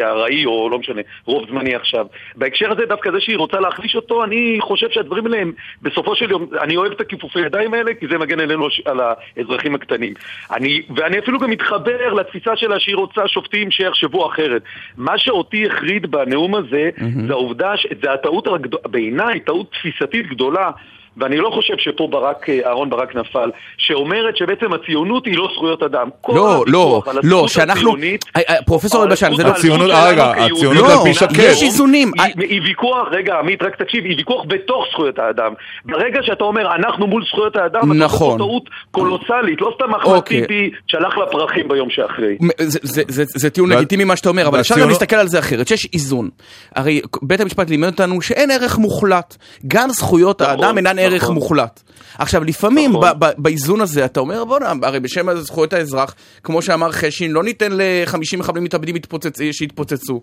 [0.00, 2.06] אה, ארעי, או לא משנה, רוב זמני עכשיו.
[2.36, 6.30] בהקשר הזה, דווקא זה שהיא רוצה להחליש אותו, אני חושב שהדברים האלה הם, בסופו של
[6.30, 10.14] יום, אני אוהב את הכיפופי ידיים האלה, כי זה מגן עלינו, על האזרחים הקטנים.
[10.50, 14.62] אני, ואני אפילו גם מתחבר לתפיסה שלה שהיא רוצה שופטים שיחשבו אחרת.
[14.96, 16.90] מה שאותי החריד בנאום הזה,
[17.26, 18.48] זה העובדה, ש- זה הטעות,
[18.90, 20.70] בעיניי, טעות תפיסתית גדולה.
[21.16, 25.82] ואני לא חושב שפה ברק, אה, אהרון ברק נפל, שאומרת שבעצם הציונות היא לא זכויות
[25.82, 26.08] אדם.
[26.28, 27.96] לא, לא, לא, שאנחנו...
[28.36, 29.48] אה, אה, פרופסור אלבשן, זה לא...
[29.48, 31.38] הציונות- אה, רגע, הציונות לא, על פי שקד.
[31.38, 32.12] יש איזונים.
[32.38, 35.52] היא, ויכוח, רגע, עמית, רק תקשיב, היא ויכוח בתוך זכויות האדם.
[35.84, 38.26] ברגע שאתה אומר, אנחנו מול זכויות האדם, אתה נכון.
[38.26, 40.40] עושה פה טעות קולוסלית, לא סתם אחמד אוקיי.
[40.46, 42.36] טיבי שלח לפרחים ביום שאחרי.
[42.58, 45.38] זה- זה- זה- זה טיעון לגיטימי מה שאתה אומר, אבל אפשר גם להסתכל על זה
[45.38, 46.28] אחרת, שיש איזון.
[46.76, 49.36] הרי בית המשפט לימד אותנו שאין ערך מוחלט.
[49.66, 51.34] גם זכויות נכון, האדם אינן ערך נכון.
[51.34, 51.82] מוחלט.
[52.18, 53.04] עכשיו, לפעמים נכון.
[53.36, 58.16] באיזון הזה אתה אומר, בוא'נה, הרי בשם זכויות האזרח, כמו שאמר חשין, לא ניתן ל-50
[58.38, 60.20] מחבלים מתאבדים יתפוצצ- שיתפוצצו.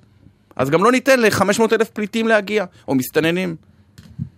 [0.56, 1.42] אז גם לא ניתן ל-500
[1.74, 3.56] אלף פליטים להגיע, או מסתננים.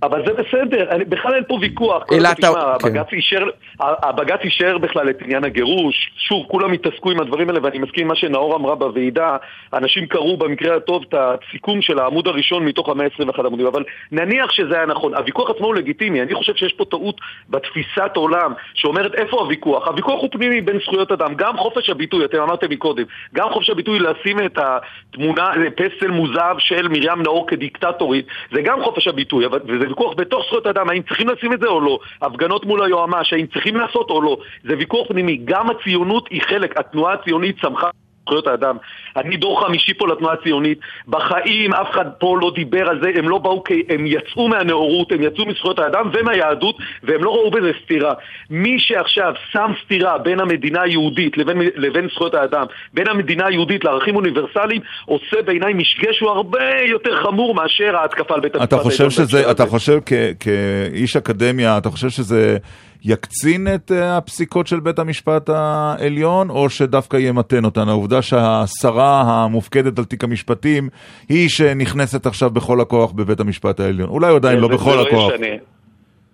[0.04, 2.04] אבל זה בסדר, אני, בכלל אין פה ויכוח.
[2.12, 2.88] אלא אתה- תשמע, כן.
[2.88, 3.44] הבג"ץ אישר,
[3.80, 6.12] הבג"ץ אישר בכלל את עניין הגירוש.
[6.18, 9.38] שוב, כולם התעסקו עם הדברים האלה, ואני מסכים עם מה שנאור אמרה בוועידה.
[9.74, 14.52] אנשים קראו במקרה הטוב את הסיכום של העמוד הראשון מתוך המאה ה-21 עמודים, אבל נניח
[14.52, 15.16] שזה היה נכון.
[15.16, 16.22] הוויכוח עצמו הוא לגיטימי.
[16.22, 17.16] אני חושב שיש פה טעות
[17.50, 19.88] בתפיסת עולם שאומרת איפה הוויכוח.
[19.88, 21.34] הוויכוח הוא פנימי בין זכויות אדם.
[21.36, 23.04] גם חופש הביטוי, אתם אמרתם מקודם,
[23.34, 29.08] גם חופש הביטוי לשים את התמונה, פסל מוזב של מרים נאור כדיקטטורית, זה גם חופש
[29.08, 32.66] הביטוי, אבל, וזה ויכוח בתוך זכויות אדם, האם צריכים לשים את זה או לא, הפגנות
[32.66, 37.14] מול היועמ"ש, האם צריכים לעשות או לא, זה ויכוח פנימי, גם הציונות היא חלק, התנועה
[37.14, 37.90] הציונית צמחה
[38.32, 38.76] זכויות האדם.
[39.18, 40.80] אני דור חמישי פה לתנועה הציונית.
[41.08, 45.12] בחיים אף אחד פה לא דיבר על זה, הם לא באו כי הם יצאו מהנאורות,
[45.12, 48.14] הם יצאו מזכויות האדם ומהיהדות, והם לא ראו בזה סתירה.
[48.50, 54.16] מי שעכשיו שם סתירה בין המדינה היהודית לבין, לבין זכויות האדם, בין המדינה היהודית לערכים
[54.16, 56.60] אוניברסליים, עושה בעיניי משגה שהוא הרבה
[56.90, 58.74] יותר חמור מאשר ההתקפה על בית המשפט.
[58.74, 59.66] אתה חושב שזה, אתה.
[59.72, 62.58] חושב כ- כאיש אקדמיה, אתה חושב שזה
[63.06, 67.90] יקצין את אה, הפסיקות של בית המשפט העליון, או שדווקא ימתן אותן?
[67.90, 70.90] העובדה שהשרה המופקדת על תיק המשפטים
[71.30, 74.10] היא שנכנסת עכשיו בכל הכוח בבית המשפט העליון.
[74.10, 75.34] אולי עדיין לא זה- בכל זה הכוח.
[75.34, 75.48] ישנה.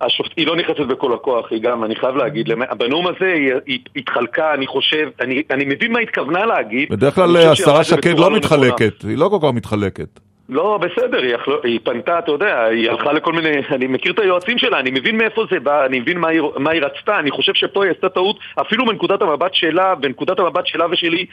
[0.01, 3.79] השופט, היא לא נכנסת בכל הכוח, היא גם, אני חייב להגיד, בנאום הזה היא, היא
[3.95, 6.89] התחלקה, אני חושב, אני, אני מבין מה התכוונה להגיד.
[6.89, 8.37] בדרך כלל השרה שקד לא נכונה.
[8.37, 10.19] מתחלקת, היא לא כל כך מתחלקת.
[10.49, 14.19] לא, בסדר, היא, יכלו, היא פנתה, אתה יודע, היא הלכה לכל מיני, אני מכיר את
[14.19, 17.31] היועצים שלה, אני מבין מאיפה זה בא, אני מבין מה היא, מה היא רצתה, אני
[17.31, 21.25] חושב שפה היא עשתה טעות, אפילו מנקודת המבט שלה, בנקודת המבט שלה ושלי,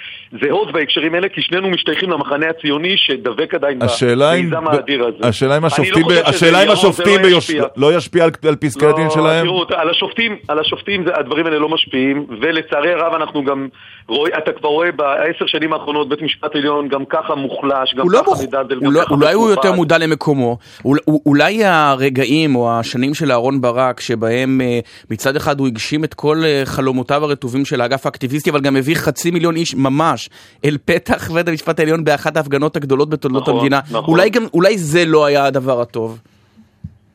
[0.43, 5.29] זהות בהקשרים האלה, כי שנינו משתייכים למחנה הציוני שדבק עדיין במיזם האדיר הזה.
[5.29, 7.65] השאלה אם לא השופטים, חושב שזה השאלה אם השופטים לא ביוש- ישפיע.
[7.77, 9.45] לא ישפיע על, על פסקי הדין שלהם?
[9.47, 13.69] תראו, על השופטים, על השופטים זה, הדברים האלה לא משפיעים, ולצערי הרב אנחנו גם
[14.09, 18.19] רואים, אתה כבר רואה בעשר שנים האחרונות בית משפט עליון גם ככה מוחלש, גם לא
[18.19, 23.33] ככה הוא גם לא, אולי הוא יותר מודע למקומו, אול- אולי הרגעים או השנים של
[23.33, 24.79] אהרן ברק, שבהם אה,
[25.11, 28.95] מצד אחד הוא הגשים את כל אה, חלומותיו הרטובים של האגף האקטיביסטי, אבל גם הביא
[28.97, 30.31] חצי מיליון איש ממש
[30.65, 34.19] אל פתח בית המשפט העליון באחת ההפגנות הגדולות בתולדות נכון, המדינה, נכון.
[34.55, 36.19] אולי זה לא היה הדבר הטוב.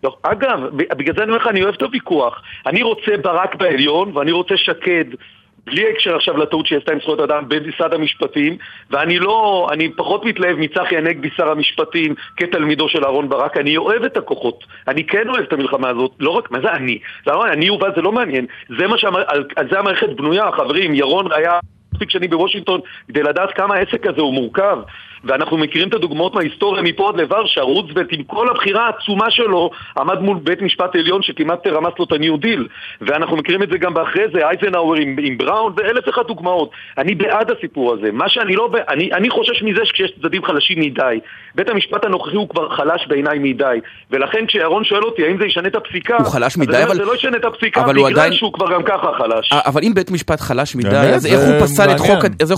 [0.03, 0.59] לא, אגב,
[0.97, 2.33] בגלל זה אני אומר לך, אני אוהב את הוויכוח.
[2.67, 5.05] אני רוצה ברק בעליון, ואני רוצה שקד,
[5.65, 8.57] בלי הקשר עכשיו לטעות שהיא עשתה עם זכויות אדם במשרד המשפטים,
[8.91, 14.03] ואני לא, אני פחות מתלהב מצחי הנגבי, שר המשפטים, כתלמידו של אהרן ברק, אני אוהב
[14.03, 14.63] את הכוחות.
[14.87, 16.99] אני כן אוהב את המלחמה הזאת, לא רק, מה זה אני?
[17.25, 18.45] זה לא, אני יובל זה לא מעניין.
[18.79, 19.15] זה מה שהמ...
[19.15, 21.59] על, על זה המערכת בנויה, חברים, ירון היה...
[21.93, 24.77] מספיק שנים בוושינגטון כדי לדעת כמה העסק הזה הוא מורכב
[25.23, 30.19] ואנחנו מכירים את הדוגמאות מההיסטוריה מפה עד לוורשה, רוזוולט עם כל הבחירה העצומה שלו עמד
[30.19, 32.67] מול בית משפט עליון שכמעט רמס לו את ה New Deal
[33.01, 36.69] ואנחנו מכירים את זה גם באחרי זה, אייזנהאואר עם, עם בראון ואלף אחד דוגמאות.
[36.97, 38.67] אני בעד הסיפור הזה, מה שאני לא...
[38.67, 41.19] ב- אני, אני חושש מזה שכשיש צדדים חלשים מדי.
[41.55, 43.77] בית המשפט הנוכחי הוא כבר חלש בעיניי מדי.
[44.11, 46.17] ולכן כשירון שואל אותי האם זה ישנה את הפסיקה?
[46.17, 48.65] הוא חלש מדי, אבל- זה לא ישנה את הפסיקה אבל הוא בגלל עדיין- שהוא כבר
[48.73, 49.53] גם ככה חלש.
[49.53, 50.89] א- אבל אם בית משפט חלש מדי?
[51.15, 51.39] אז איך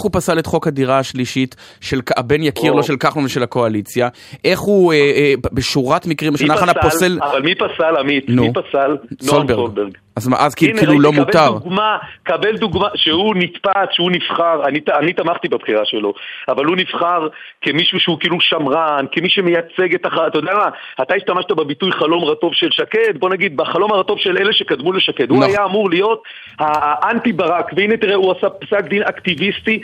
[0.01, 0.45] הוא פסל את.
[0.45, 2.73] חוק, הדירה השלישית של הבן יקיר.
[2.73, 4.09] לו של כחלון ושל הקואליציה?
[4.45, 7.19] איך הוא אה, אה, בשורת מקרים בשנה האחרונה פוסל...
[7.21, 8.29] אבל מי פסל, עמית?
[8.29, 8.97] מי פסל?
[9.21, 9.91] סולברג.
[10.15, 11.51] אז מה, אז כאילו כאילו לא קבל מותר.
[11.51, 16.13] דוגמה, קבל דוגמה שהוא נתפס, שהוא נבחר, אני, אני תמכתי בבחירה שלו,
[16.49, 17.27] אבל הוא נבחר
[17.61, 20.13] כמישהו שהוא כאילו שמרן, כמי שמייצג את הח...
[20.27, 20.69] אתה יודע מה,
[21.01, 25.29] אתה השתמשת בביטוי חלום רטוב של שקד, בוא נגיד, בחלום הרטוב של אלה שקדמו לשקד.
[25.29, 25.49] הוא נכון.
[25.49, 26.23] היה אמור להיות
[26.59, 29.81] האנטי ברק, והנה תראה, הוא עשה פסק דין אקטיביסטי.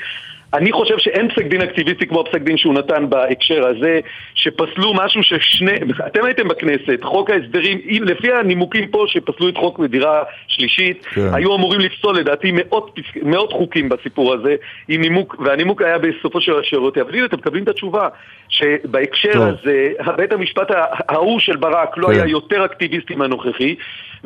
[0.54, 4.00] אני חושב שאין פסק דין אקטיביסטי כמו הפסק דין שהוא נתן בהקשר הזה,
[4.36, 5.72] שפסלו משהו ששני,
[6.08, 11.34] אתם הייתם בכנסת, חוק ההסדרים, לפי הנימוקים פה שפסלו את חוק מדירה שלישית, כן.
[11.34, 14.56] היו אמורים לפסול לדעתי מאות, מאות חוקים בסיפור הזה,
[14.88, 16.98] עם נימוק, והנימוק היה בסופו של השירות.
[16.98, 18.08] אבל הנה, אתם מקבלים את התשובה,
[18.50, 19.44] שבהקשר טוב.
[19.44, 20.68] הזה, בית המשפט
[21.10, 22.14] ההוא של ברק לא כן.
[22.14, 23.76] היה יותר אקטיביסטי מהנוכחי,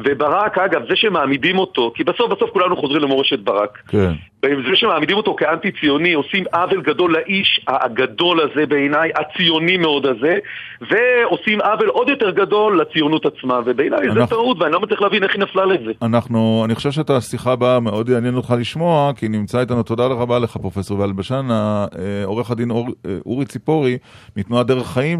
[0.05, 3.77] וברק, אגב, זה שמעמידים אותו, כי בסוף בסוף כולנו חוזרים למורשת ברק.
[3.87, 4.11] כן.
[4.45, 10.37] זה שמעמידים אותו כאנטי ציוני עושים עוול גדול לאיש הגדול הזה בעיניי, הציוני מאוד הזה,
[10.81, 15.23] ועושים עוול עוד יותר גדול לציונות עצמה, ובעיניי זה אנחנו- טעות ואני לא מצליח להבין
[15.23, 15.91] איך היא נפלה לזה.
[16.01, 20.39] אנחנו, אני חושב שאת השיחה הבאה מאוד יעניין אותך לשמוע, כי נמצא איתנו, תודה רבה
[20.39, 23.97] לך פרופסור יובל בשן, ה- אה, עורך הדין אור, אה, אורי ציפורי,
[24.37, 25.19] מתנועת דרך חיים,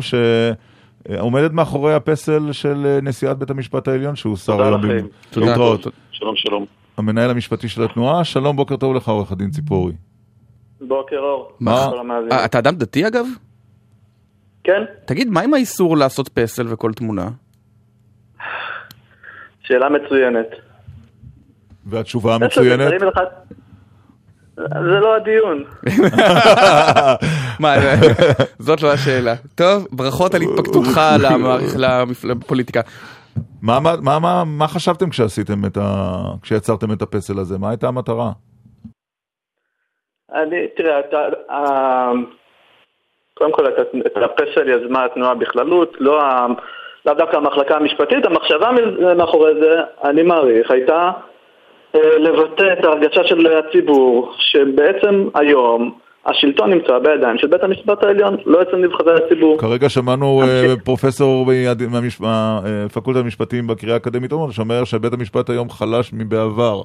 [1.08, 4.84] שעומדת מאחורי הפסל של אה, נשיאת בית המשפט העליון, שהוא שר תודה היום.
[4.86, 5.08] לכם.
[5.30, 5.46] תודה.
[5.46, 5.88] להתראות.
[6.12, 6.66] שלום שלום.
[6.98, 9.94] המנהל המשפטי של התנועה, שלום, בוקר טוב לך עורך הדין ציפורי.
[10.82, 11.52] בוקר אור.
[11.60, 11.90] מה?
[12.32, 13.26] אה, אתה אדם דתי אגב?
[14.64, 17.30] כן, תגיד, מה עם האיסור לעשות פסל וכל תמונה?
[19.64, 20.48] שאלה מצוינת.
[21.86, 22.94] והתשובה המצוינת?
[24.56, 25.64] זה לא הדיון.
[27.60, 27.74] מה,
[28.60, 29.34] זאת לא השאלה.
[29.56, 31.02] טוב, ברכות על התפקדותך
[32.24, 32.82] לפוליטיקה.
[33.62, 36.16] מה, מה, מה, מה, חשבתם כשעשיתם את ה...
[36.42, 37.58] כשיצרתם את הפסל הזה?
[37.60, 38.32] מה הייתה המטרה?
[40.34, 41.18] אני, תראה, אתה,
[43.38, 46.22] קודם כל את- את הפסל יזמה התנועה בכללות, לא,
[47.06, 48.70] לאו דווקא המחלקה המשפטית, המחשבה
[49.18, 51.12] מאחורי זה, אני מעריך, הייתה
[51.96, 55.92] לבטא את ההרגשה של הציבור, שבעצם היום
[56.26, 59.58] השלטון נמצא בידיים של בית המשפט העליון, לא אצל נבחרי הציבור.
[59.58, 61.46] כרגע שמענו אה, פרופסור
[62.20, 66.82] מהפקולטה למשפטים בקריאה האקדמית עומר, שאומר שבית המשפט היום חלש מבעבר.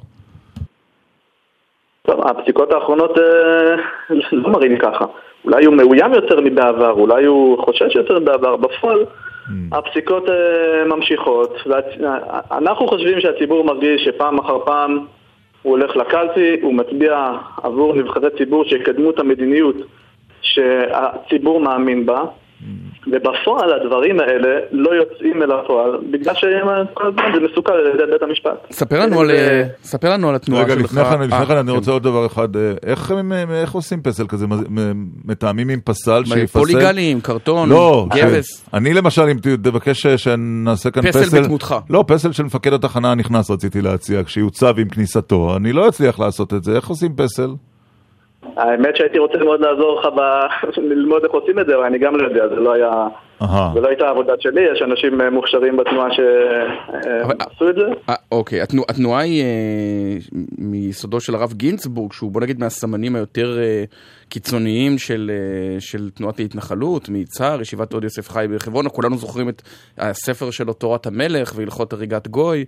[2.03, 3.25] טוב, הפסיקות האחרונות אה,
[4.33, 5.05] לא מראים ככה.
[5.45, 8.57] אולי הוא מאוים יותר מבעבר, אולי הוא חושש יותר מבעבר.
[8.57, 9.05] בפועל,
[9.73, 11.55] הפסיקות אה, ממשיכות.
[11.73, 14.99] אה, אנחנו חושבים שהציבור מרגיש שפעם אחר פעם
[15.63, 17.33] הוא הולך לקלפי, הוא מצביע
[17.63, 19.77] עבור נבחרי ציבור שיקדמו את המדיניות
[20.43, 22.25] שהציבור מאמין בה.
[23.07, 28.23] ובפועל הדברים האלה לא יוצאים אל הפועל בגלל שכל הזמן זה מסוכן על ידי בית
[28.23, 28.67] המשפט.
[28.71, 30.85] ספר לנו על, אה, ספר לנו על התנועה רגע, שלך.
[30.85, 31.77] לפני כן, לפני אה, כן אני כן.
[31.77, 32.57] רוצה עוד דבר אחד.
[32.57, 32.73] אה,
[33.53, 34.47] איך עושים פסל כזה?
[34.47, 36.59] מ- מ- מתאמים עם פסל שיפסל?
[36.59, 38.65] פוליגלים, קרטון, לא, גבס.
[38.71, 38.77] כן.
[38.77, 41.43] אני למשל, אם תבקש שנעשה כאן פסל פסל...
[41.43, 41.75] בדמותך.
[41.91, 45.57] לא, פסל של מפקד התחנה הנכנס רציתי להציע, כשיוצב עם כניסתו.
[45.57, 46.77] אני לא אצליח לעשות את זה.
[46.77, 47.51] איך עושים פסל?
[48.57, 52.17] האמת שהייתי רוצה מאוד לעזור לך ב- ללמוד איך עושים את זה, אבל אני גם
[52.17, 52.91] לא יודע, זה לא היה...
[53.75, 57.83] זה לא הייתה עבודה שלי, יש אנשים אה, מוכשרים בתנועה שעשו את זה.
[58.09, 59.49] אה, אוקיי, התנוע, התנועה היא אה,
[60.59, 63.85] מיסודו של הרב גינצבורג, שהוא בוא נגיד מהסמנים היותר אה,
[64.29, 69.63] קיצוניים של, אה, של תנועת ההתנחלות, מיצהר, ישיבת עוד יוסף חי בחברון, כולנו זוכרים את
[69.99, 72.65] הספר שלו, תורת המלך והלכות הריגת גוי.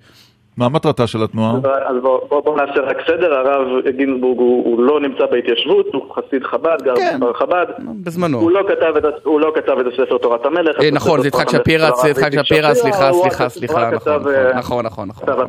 [0.58, 1.52] מה מטרתה של התנועה?
[1.86, 3.66] אז בואו בוא, בוא נעשה רק סדר, הרב
[3.96, 7.20] גינזבורג הוא, הוא לא נמצא בהתיישבות, הוא חסיד חב"ד, גר כן.
[7.20, 7.66] בכפר חב"ד.
[8.04, 8.38] בזמנו.
[8.40, 10.80] הוא לא כתב את, הוא לא כתב את הספר תורת המלך.
[10.80, 13.50] אה, את נכון, זה יצחק שפירא, הרב יצחק איציק שפירא, סליחה, הוא רק- סליחה, הוא
[13.50, 15.46] סליחה, רק נכון, כתב, אה, נכון, נכון, נכון.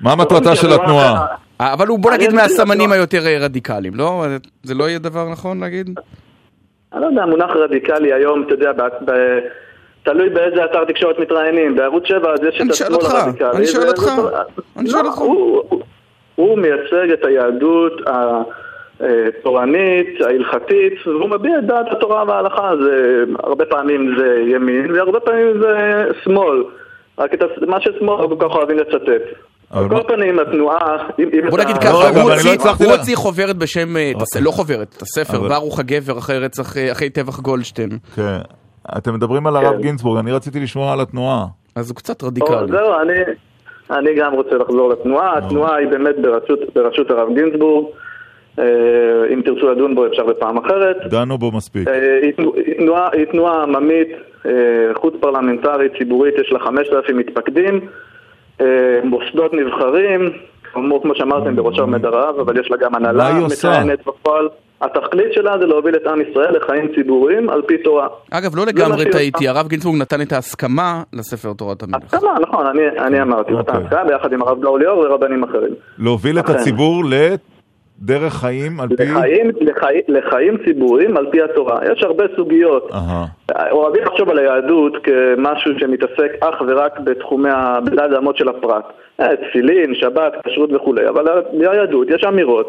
[0.00, 1.26] מה מטרתה של התנועה?
[1.60, 2.92] אה, אבל הוא, בוא נגיד, מהסמנים.
[2.92, 4.24] היותר אה, רדיקליים, לא?
[4.62, 5.90] זה לא יהיה דבר נכון להגיד?
[6.92, 8.72] אני לא יודע, המונח רדיקלי היום, אתה יודע,
[10.12, 11.76] תלוי באיזה אתר תקשורת מתראיינים.
[11.76, 13.48] בערוץ 7 אז יש את השמאל הרדיקלי.
[13.54, 14.02] אני שואל אותך,
[14.76, 15.18] אני לא, שואל אותך.
[15.18, 15.62] הוא,
[16.34, 17.92] הוא, מייצג את היהדות
[19.00, 22.70] התורנית, ההלכתית, והוא מביע את דעת התורה וההלכה.
[22.84, 22.94] זה,
[23.44, 25.76] הרבה פעמים זה ימין, והרבה פעמים זה
[26.24, 26.64] שמאל.
[27.18, 29.22] רק את מה ששמאל לא כל כך אוהבים לצטט.
[29.70, 30.96] על כל פנים, התנועה...
[31.50, 32.30] בוא נגיד לא, ככה, הוא
[32.86, 36.12] לא הוציא- חוברת בשם, אה, הס- לא חוברת, את הספר, ברוך הגבר
[36.76, 37.90] אה, אחרי טבח גולדשטיין.
[38.92, 38.98] כן.
[38.98, 41.44] אתם מדברים על הרב גינזבורג, אני רציתי לשמוע על התנועה.
[41.76, 42.56] אז הוא קצת או, רדיקלי.
[42.70, 43.12] זהו, אני,
[43.90, 45.38] אני גם רוצה לחזור לתנועה.
[45.38, 47.86] התנועה היא באמת בראשות, בראשות הרב גינזבורג.
[48.58, 48.64] אה,
[49.34, 50.96] אם תרצו לדון בו אפשר בפעם אחרת.
[51.10, 51.88] דנו בו מספיק.
[51.88, 54.08] אה, היא תנוע- היא תנועה- היא תנועה עממית,
[54.46, 54.52] אה,
[54.94, 57.80] חוץ פרלמנטרית, ציבורית, יש לה 5,000 מתפקדים,
[58.60, 58.66] אה,
[59.04, 60.30] מוסדות נבחרים,
[60.82, 63.30] כמו כמו שאמרתם, בראשה עומד הרב, אבל יש לה גם הנהלה?
[63.32, 64.48] מכהנת בפועל.
[64.80, 68.08] התכלית שלה זה להוביל את עם ישראל לחיים ציבוריים על פי תורה.
[68.30, 72.14] אגב, לא לגמרי טעיתי, הרב גינזבורג נתן את ההסכמה לספר תורת המלך.
[72.14, 73.74] הסכמה, נכון, אני, אני אמרתי, אוקיי.
[73.74, 75.74] נתן הסכמה ביחד עם הרב גאו ליאור ורבנים אחרים.
[75.98, 76.48] להוביל את.
[76.50, 77.04] הציבור
[78.02, 79.04] לדרך חיים על פי...
[79.04, 81.80] לחיים, לחיים, לחיים ציבוריים על פי התורה.
[81.92, 82.90] יש הרבה סוגיות.
[82.92, 83.26] אהה.
[83.70, 87.78] אוהבים לחשוב על היהדות כמשהו שמתעסק אך ורק בתחומי ה...
[87.84, 88.84] בדד אמות של הפרט.
[89.20, 91.24] אה, תפילין, שבת, כשרות וכולי, אבל
[91.58, 92.68] ביהדות יש אמירות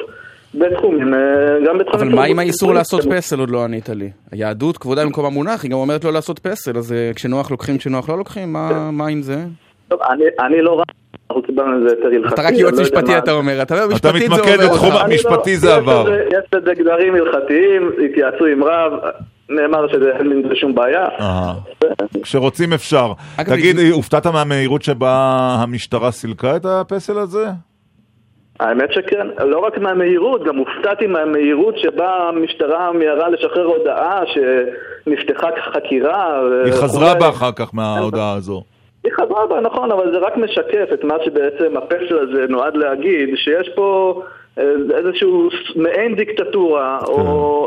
[0.56, 1.20] בתחומים, אה,
[1.68, 2.08] גם בתחומים...
[2.08, 2.74] אבל מה עם האיסור.
[2.74, 4.10] לעשות פסל עוד לא ענית לי?
[4.32, 8.10] היהדות, כבודה במקום המונח, היא גם אומרת לא לעשות פסל, אז אה, כשנוח לוקחים, כשנוח
[8.10, 9.36] לא לוקחים, מה- מה עם זה?
[9.90, 10.84] טוב, אני, אני לא רב,
[11.30, 12.34] אנחנו קיבלנו לזה יותר הלכתי.
[12.34, 14.92] אתה רק יועץ לא משפטי אתה אומר, אתה אומר אתה משפטית זה מתמקד עובר בתחום
[14.92, 15.04] אותך.
[15.06, 16.14] אני המשפטי לא- זה יש עבר.
[16.28, 18.92] יש לזה גדרים הלכתיים, התייעצו עם רב,
[19.50, 21.08] נאמר שאין עם זה שום בעיה.
[22.22, 23.12] כשרוצים אפשר.
[23.46, 25.16] תגיד, הופתעת מהמהירות שבה
[25.60, 27.46] המשטרה סילקה את הפסל הזה?
[28.60, 36.40] האמת שכן, לא רק מהמהירות, גם הופתעתי מהמהירות שבה המשטרה מיהרה לשחרר הודעה שנפתחה חקירה.
[36.40, 36.82] היא וכולי.
[36.88, 38.64] חזרה בה אחר כך מההודעה הזו.
[39.10, 43.30] היא חזרה בה, נכון, אבל זה רק משקף את מה שבעצם הפסל הזה נועד להגיד,
[43.36, 44.22] שיש פה
[44.58, 44.64] אה,
[44.98, 47.20] איזשהו מעין דיקטטורה, או,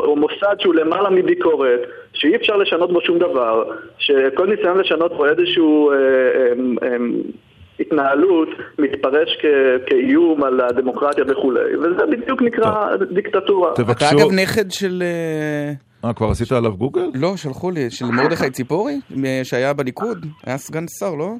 [0.05, 1.79] או מוסד שהוא למעלה מביקורת,
[2.13, 3.63] שאי אפשר לשנות בו שום דבר,
[3.97, 6.97] שכל ניסיון לשנות בו איזשהו אה, אה, אה,
[7.79, 8.49] התנהלות
[8.79, 13.73] מתפרש כ- כאיום על הדמוקרטיה וכולי, וזה בדיוק נקרא דיקטטורה.
[13.73, 14.09] אתה.
[14.11, 15.03] אגב נכד של...
[16.05, 17.05] אה, כבר עשית עליו גוגל?
[17.13, 18.99] לא, שלחו לי, של מרדכי ציפורי,
[19.43, 21.33] שהיה בליכוד, היה סגן שר, לא?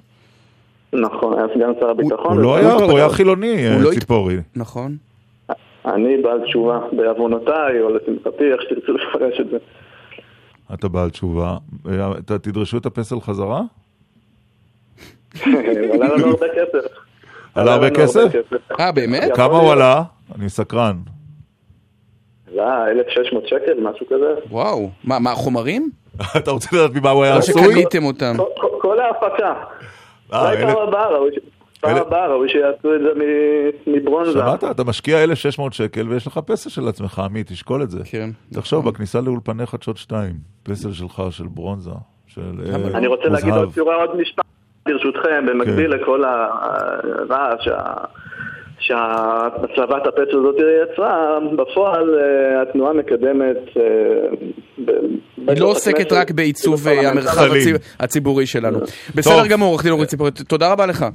[0.94, 2.32] נכון, היה סגן שר הביטחון.
[2.38, 4.38] הוא לא היה, הוא היה חילוני, לא אה, הת- ציפורי.
[4.56, 4.98] נכון.
[5.86, 9.58] אני בעל תשובה, בעוונותיי, או לשמחתי, איך שתרצו לפרש את זה.
[10.74, 11.58] אתה בעל תשובה.
[11.90, 13.62] אה, אתה תדרשו את הפסל חזרה?
[15.94, 16.88] עלה לנו הרבה כסף.
[17.56, 18.32] עלה הרבה כסף?
[18.80, 19.32] אה, באמת?
[19.36, 19.72] כמה הוא.
[19.72, 20.04] עלה?
[20.36, 20.96] אני סקרן.
[22.54, 24.34] עלה 1,600 שקל, משהו כזה.
[24.50, 24.90] וואו.
[25.04, 25.90] מה, מה, החומרים?
[26.38, 27.64] אתה רוצה לדעת ממה הוא היה או עשוי?
[27.64, 28.34] שקניתם אותם.
[28.82, 29.54] כל- ההפקה.
[30.34, 30.58] אה, אולי
[31.82, 34.32] פעם הבאה ראוי שיעשו את זה מ- מברונזה.
[34.32, 34.64] שמעת?
[34.64, 38.00] אתה משקיע 1,600 שקל ויש לך פסל של עצמך, עמית, תשקול את זה.
[38.06, 38.30] כן.
[38.54, 40.32] תחשוב, בכניסה לאולפני חדשות 2,
[40.64, 41.92] פסל שלך של ברונזה,
[42.28, 43.64] של אה, אני רוצה להגיד מוזהב.
[43.64, 44.46] עוד שורה, עוד משפט,
[44.86, 46.00] ברשותכם, במקביל כן.
[46.02, 47.68] לכל הרעש
[48.80, 50.56] שה- שהצבת הפצע הזאת
[50.94, 53.58] יצרה, בפועל אה, התנועה מקדמת...
[53.78, 53.84] אה,
[55.48, 57.10] היא לא עוסקת רק בעיצוב אה.
[57.10, 57.50] המרחב
[58.00, 58.80] הציבורי שלנו.
[59.16, 61.06] בסדר גמור, עורך דין אורי ציפורי, תודה רבה לך.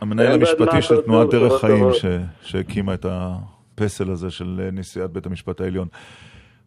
[0.00, 1.86] המנהל המשפטי של תנועת דרך חיים
[2.42, 5.88] שהקימה את הפסל הזה של נשיאת בית המשפט העליון.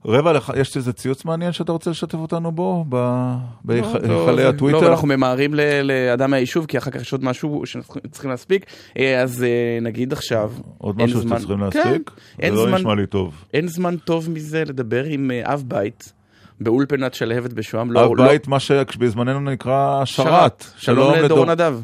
[0.06, 2.86] רבע לך, יש איזה ציוץ מעניין שאתה רוצה לשתף אותנו בו?
[2.90, 3.34] ב-
[3.64, 4.08] בהיכלי
[4.44, 4.80] לא, הטוויטר?
[4.82, 8.66] לא, אנחנו ממהרים ל- לאדם מהיישוב, כי אחר כך יש עוד משהו שאנחנו צריכים להספיק.
[8.98, 9.48] אה, אז אה,
[9.82, 10.52] נגיד עכשיו...
[10.78, 12.12] עוד משהו זמן- שאתם צריכים כן, להספיק?
[12.40, 13.46] אין זה לא נשמע לי טוב.
[13.54, 16.14] אין זמן טוב מזה לדבר עם אה, אב בית
[16.62, 17.92] באולפנת שלהבת בשוהם.
[17.92, 20.26] לא- אב לא- בית, מה שבזמננו נקרא שרת.
[20.28, 20.66] שרת.
[20.78, 21.80] שלום לדורון נדב.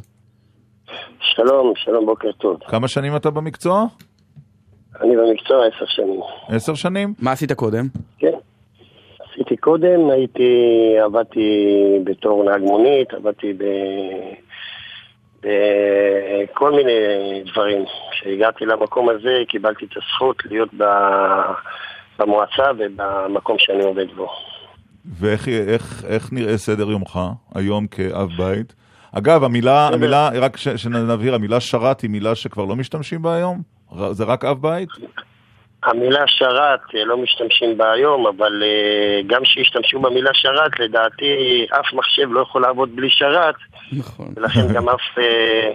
[1.36, 2.58] שלום, שלום, בוקר טוב.
[2.68, 3.86] כמה שנים אתה במקצוע?
[5.02, 6.20] אני במקצוע עשר שנים.
[6.50, 7.14] עשר שנים?
[7.20, 7.88] מה עשית קודם?
[8.20, 8.32] כן.
[9.32, 10.52] עשיתי קודם, הייתי,
[11.06, 13.64] עבדתי בתור נהג מונית, עבדתי ב...
[15.42, 16.92] בכל מיני
[17.52, 17.86] דברים.
[18.12, 20.84] כשהגעתי למקום הזה, קיבלתי את הזכות להיות ב...
[22.20, 24.28] במועצה ובמקום שאני עובד בו.
[25.20, 27.20] ואיך איך, איך נראה סדר יומך
[27.56, 28.74] היום כאב בית?
[29.12, 33.77] אגב, המילה, המילה, רק ש- שנבהיר, המילה שרת היא מילה שכבר לא משתמשים בה היום?
[34.12, 34.90] זה רק אב בית?
[35.84, 41.26] המילה שרת אה, לא משתמשים בה היום, אבל אה, גם שהשתמשו במילה שרת, לדעתי
[41.80, 43.56] אף מחשב לא יכול לעבוד בלי שרת,
[43.92, 44.34] נכון.
[44.36, 45.70] ולכן גם אף, אה,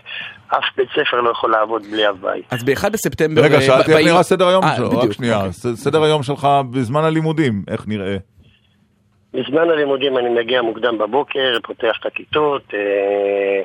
[0.58, 2.44] אף בית ספר לא יכול לעבוד בלי אב בית.
[2.50, 3.42] אז ב-1 בספטמבר...
[3.42, 5.52] רגע, שאלתי איך נראה סדר היום שלו, רק שנייה, אוקיי.
[5.52, 8.16] ס- סדר היום שלך בזמן הלימודים, איך נראה?
[9.34, 13.62] בזמן הלימודים אני מגיע מוקדם בבוקר, פותח את הכיתות, אה,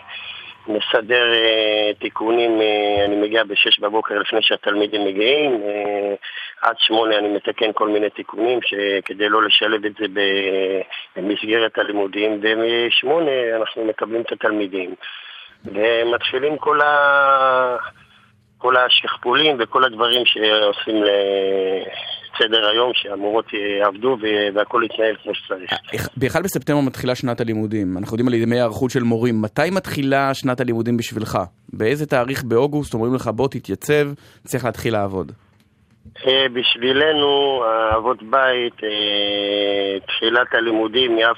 [0.69, 6.13] מסדר אה, תיקונים, אה, אני מגיע בשש בבוקר לפני שהתלמידים מגיעים, אה,
[6.61, 8.73] עד שמונה אני מתקן כל מיני תיקונים ש-
[9.05, 10.05] כדי לא לשלב את זה
[11.15, 14.95] במסגרת הלימודים, ומשמונה אנחנו מקבלים את התלמידים.
[15.65, 17.77] ומתחילים כל, ה...
[18.57, 21.03] כל השכפולים וכל הדברים שעושים
[22.39, 24.17] לסדר היום, שהמורות יעבדו
[24.53, 25.71] והכל יתנהל כמו שצריך.
[26.17, 29.41] ב-1 בספטמבר מתחילה שנת הלימודים, אנחנו יודעים על ימי היערכות של מורים.
[29.41, 31.37] מתי מתחילה שנת הלימודים בשבילך?
[31.73, 34.07] באיזה תאריך באוגוסט אומרים לך בוא תתייצב,
[34.43, 35.31] צריך להתחיל לעבוד?
[36.27, 41.37] אה, בשבילנו, האבות בית, אה, תחילת הלימודים היא אף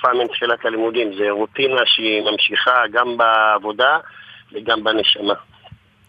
[0.00, 3.98] פעם אין תחילת הלימודים, זה רוטינה שהיא ממשיכה גם בעבודה
[4.52, 5.34] וגם בנשמה.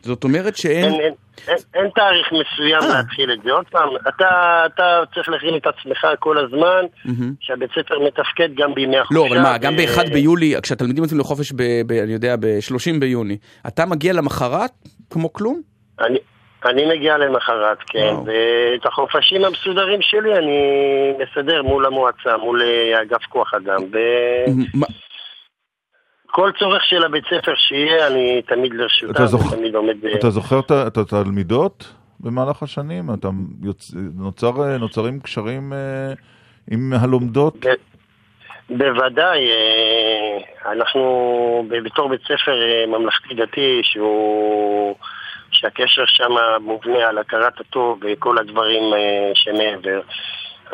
[0.06, 0.86] זאת אומרת שאין...
[0.86, 1.14] אין, אין,
[1.48, 2.98] אין, אין תאריך מסוים אה.
[2.98, 3.52] להתחיל את זה.
[3.52, 7.34] עוד פעם, אתה, אתה צריך להכין את עצמך כל הזמן, מהמם.
[7.40, 9.20] שהבית ספר מתפקד גם בימי החופשה.
[9.20, 13.00] לא, אבל מה, גם ו- ב-1 ביולי, כשהתלמידים יוצאים לחופש, ב, ב, אני יודע, ב-30
[13.00, 13.38] ביוני,
[13.68, 14.72] אתה מגיע למחרת
[15.10, 15.62] כמו כלום?
[16.00, 16.18] אני,
[16.66, 20.60] אני מגיע למחרת, כן, ואת החופשים המסודרים שלי אני
[21.20, 23.82] מסדר מול המועצה, מול אה, אגף כוח אדם.
[26.36, 30.06] וכל צורך של הבית ספר שיהיה, אני תמיד לרשותם, אתה זוכ- ותמיד עומד...
[30.06, 33.14] אה, אתה זוכר את התלמידות במהלך השנים?
[33.14, 33.28] אתה
[33.64, 36.14] יוצ- נוצר- נוצרים קשרים אה,
[36.72, 37.66] עם הלומדות?
[38.70, 40.38] בוודאי, אה,
[40.72, 41.02] אנחנו
[41.70, 44.96] ב- בתור בית ספר אה, ממלכתי דתי שהוא...
[45.52, 46.32] שהקשר שם
[46.62, 50.02] מובנה על הכרת הטוב וכל הדברים אה, שמעבר.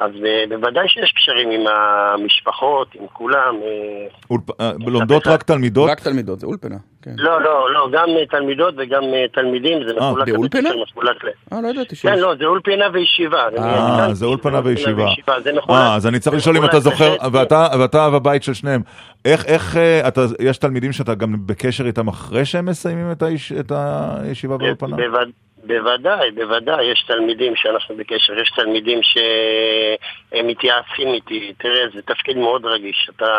[0.01, 3.55] אז אה, בוודאי שיש קשרים עם המשפחות, עם כולם.
[3.63, 5.89] אה, אולפ- אה, לומדות רק תלמידות?
[5.89, 6.75] רק תלמידות, זה אולפנה.
[7.01, 7.11] כן.
[7.17, 10.25] לא, לא, לא, גם אה, תלמידות וגם אה, תלמידים, זה מחולק...
[10.25, 10.69] זה לבית אולפנה?
[10.69, 11.27] ספר, מחולק ל...
[11.53, 12.11] אה, לא ידעתי שיש.
[12.11, 13.47] כן, לא, זה אולפנה וישיבה.
[13.57, 15.05] אה, זה אולפנה וישיבה.
[15.43, 15.77] זה מחולק.
[15.79, 17.15] אה, אז אני צריך לשאול אם אתה זוכר.
[17.31, 18.81] ואתה אב הבית של שניהם,
[19.25, 23.51] איך, איך, אה, אתה, יש תלמידים שאתה גם בקשר איתם אחרי שהם מסיימים את היש-
[23.59, 24.95] את הישיבה באולפנה?
[24.97, 25.29] בווד...
[25.63, 32.65] בוודאי, בוודאי, יש תלמידים שאנחנו בקשר, יש תלמידים שהם מתייעצים איתי, תראה, זה תפקיד מאוד
[32.65, 33.09] רגיש.
[33.15, 33.33] אתה,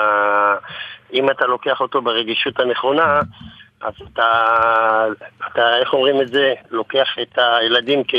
[1.12, 3.20] אם אתה לוקח אותו ברגישות הנכונה,
[3.80, 4.24] אז אתה,
[5.52, 8.14] אתה, איך אומרים את זה, לוקח את הילדים כ,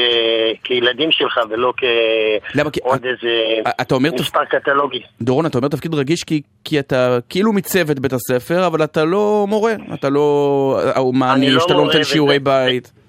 [0.63, 1.73] כילדים שלך ולא
[2.73, 3.29] כעוד איזה
[3.81, 4.09] אתה אומר...
[4.13, 5.01] מספר קטלוגי.
[5.21, 9.45] דורון, אתה אומר תפקיד רגיש כי, כי אתה כאילו מצוות בית הספר, אבל אתה לא
[9.49, 10.79] מורה, אתה לא...
[10.97, 13.02] או מעניש, לא אתה לא מורה נותן וזה- שיעורי בית.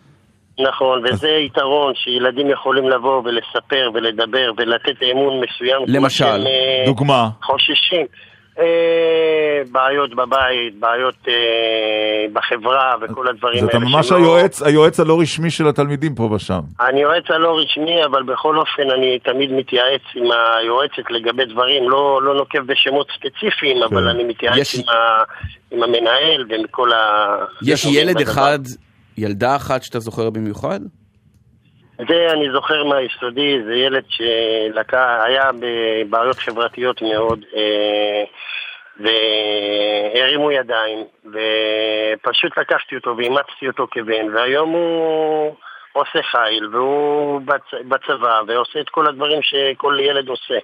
[0.60, 5.82] נכון, וזה יתרון שילדים יכולים לבוא ולספר ולדבר ולתת אמון מסוים.
[5.86, 7.28] למשל, שהם, אה, דוגמה.
[7.42, 8.06] חוששים.
[8.58, 8.64] אה,
[9.72, 11.34] בעיות בבית, בעיות אה,
[12.32, 13.88] בחברה וכל הדברים אז אתה האלה.
[13.88, 16.60] ממש היועץ, היועץ הלא רשמי של התלמידים פה ושם.
[16.80, 20.24] אני יועץ הלא רשמי, אבל בכל אופן אני תמיד מתייעץ עם
[20.58, 23.82] היועצת לגבי דברים, לא, לא נוקב בשמות ספציפיים, כן.
[23.82, 25.22] אבל אני מתייעץ יש- עם, ה,
[25.70, 27.36] עם המנהל ועם כל ה...
[27.62, 28.20] יש ילד.
[28.20, 28.58] אחד,
[29.18, 30.80] ילדה אחת שאתה זוכר במיוחד?
[31.98, 38.24] זה אני זוכר מהיסודי, זה ילד שהיה בבעיות חברתיות מאוד, אה,
[39.00, 45.54] והרימו ידיים, ופשוט לקחתי אותו ואימצתי אותו כבן, והיום הוא
[45.92, 47.88] עושה חיל, והוא בצ...
[47.88, 50.54] בצבא, ועושה את כל הדברים שכל ילד עושה.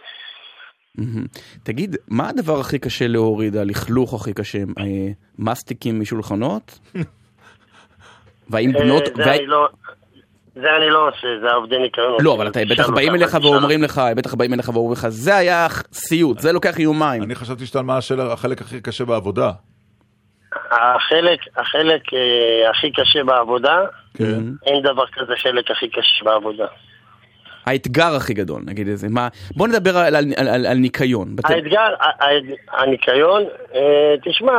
[1.62, 4.58] תגיד, מה הדבר הכי קשה להוריד, הלכלוך הכי קשה?
[4.58, 6.78] אה, מסטיקים משולחנות?
[8.50, 9.02] והאם בנות...
[9.02, 9.68] אה, זה והאם- אני לא...
[10.54, 12.16] זה אני לא עושה, זה העובדי ניקיון.
[12.24, 15.36] לא, אבל אתה בטח תשאל באים אליך ואומרים לך, בטח באים אליך ואומרים לך, זה
[15.36, 17.22] היה סיוט, זה לוקח יומיים.
[17.22, 19.50] אני חשבתי שאתה על מה השאלה- החלק הכי קשה בעבודה.
[20.70, 23.78] החלק, החלק אה, הכי קשה בעבודה,
[24.14, 24.40] כן.
[24.66, 26.66] אין דבר כזה חלק הכי קשה בעבודה.
[27.66, 29.28] האתגר הכי גדול, נגיד איזה, מה...
[29.56, 31.36] בוא נדבר על, על, על, על, על ניקיון.
[31.36, 31.50] בת...
[31.50, 31.94] האתגר,
[32.72, 33.42] הניקיון,
[33.74, 34.52] אה, תשמע,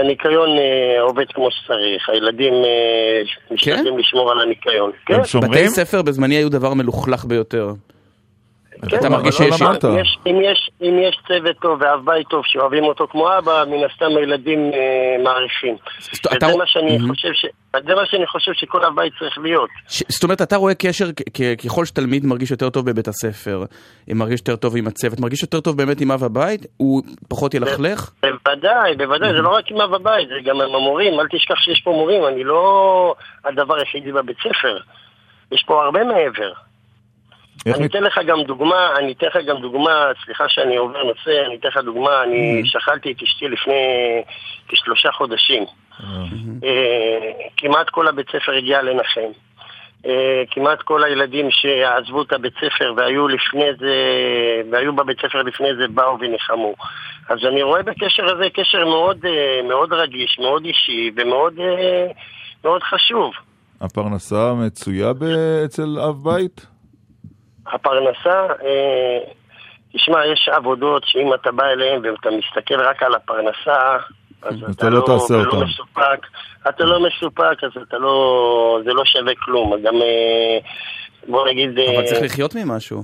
[0.00, 3.20] הניקיון אה, עובד כמו שצריך, הילדים אה,
[3.50, 4.90] משתדלים לשמור על הניקיון.
[5.06, 7.72] כן, בתי ספר בזמני היו דבר מלוכלך ביותר.
[8.98, 10.18] אתה מרגיש לא שיש...
[10.26, 14.16] אם, יש, אם יש צוות טוב ואב בית טוב שאוהבים אותו כמו אבא, מן הסתם
[14.20, 15.76] הילדים אה, מעריכים.
[16.36, 16.98] אתה- וזה מה שאני.
[17.08, 17.46] חושב ש...
[17.86, 19.68] זה מה שאני חושב שכל אב בית צריך להיות.
[19.88, 23.64] ש- זאת אומרת, אתה רואה קשר, כ- כ- ככל שתלמיד מרגיש יותר טוב בבית הספר,
[24.08, 28.10] מרגיש יותר טוב עם הצוות, מרגיש יותר טוב באמת עם אב הבית, הוא פחות ילכלך?
[28.22, 31.80] בוודאי, בוודאי, זה לא רק עם אב הבית, זה גם עם המורים, אל תשכח שיש
[31.84, 33.14] פה מורים, אני לא
[33.44, 34.78] הדבר היחידי בבית ספר.
[35.52, 36.52] יש פה הרבה מעבר.
[37.76, 41.56] אני אתן לך גם דוגמה, אני אתן לך גם דוגמה, סליחה שאני עובר נושא, אני
[41.56, 43.74] אתן לך דוגמה, אני שכלתי את אשתי לפני
[44.68, 45.64] כשלושה חודשים.
[46.64, 49.30] אה, כמעט כל הבית ספר הגיע לנחם.
[50.06, 53.94] אה, כמעט כל הילדים שעזבו את הבית ספר והיו לפני זה,
[54.72, 56.74] והיו בבית ספר לפני זה, באו וניחמו.
[57.28, 61.54] אז אני רואה בקשר הזה קשר מאוד, אה, מאוד רגיש, מאוד אישי ומאוד
[62.64, 63.32] מאוד חשוב.
[63.80, 65.12] הפרנסה מצויה
[65.64, 66.66] אצל אב בית?
[67.72, 69.18] הפרנסה, אה,
[69.94, 73.96] תשמע, יש עבודות שאם אתה בא אליהן ואתה מסתכל רק על הפרנסה,
[74.42, 75.62] אז אתה אתה לא לא, תעשה לא אותם.
[75.64, 76.26] מסופק,
[76.68, 79.72] אתה לא מסופק, אז אתה לא, זה לא שווה כלום.
[79.84, 80.58] גם, אה,
[81.28, 81.78] בוא נגיד...
[81.78, 83.02] אה, אבל צריך לחיות ממשהו.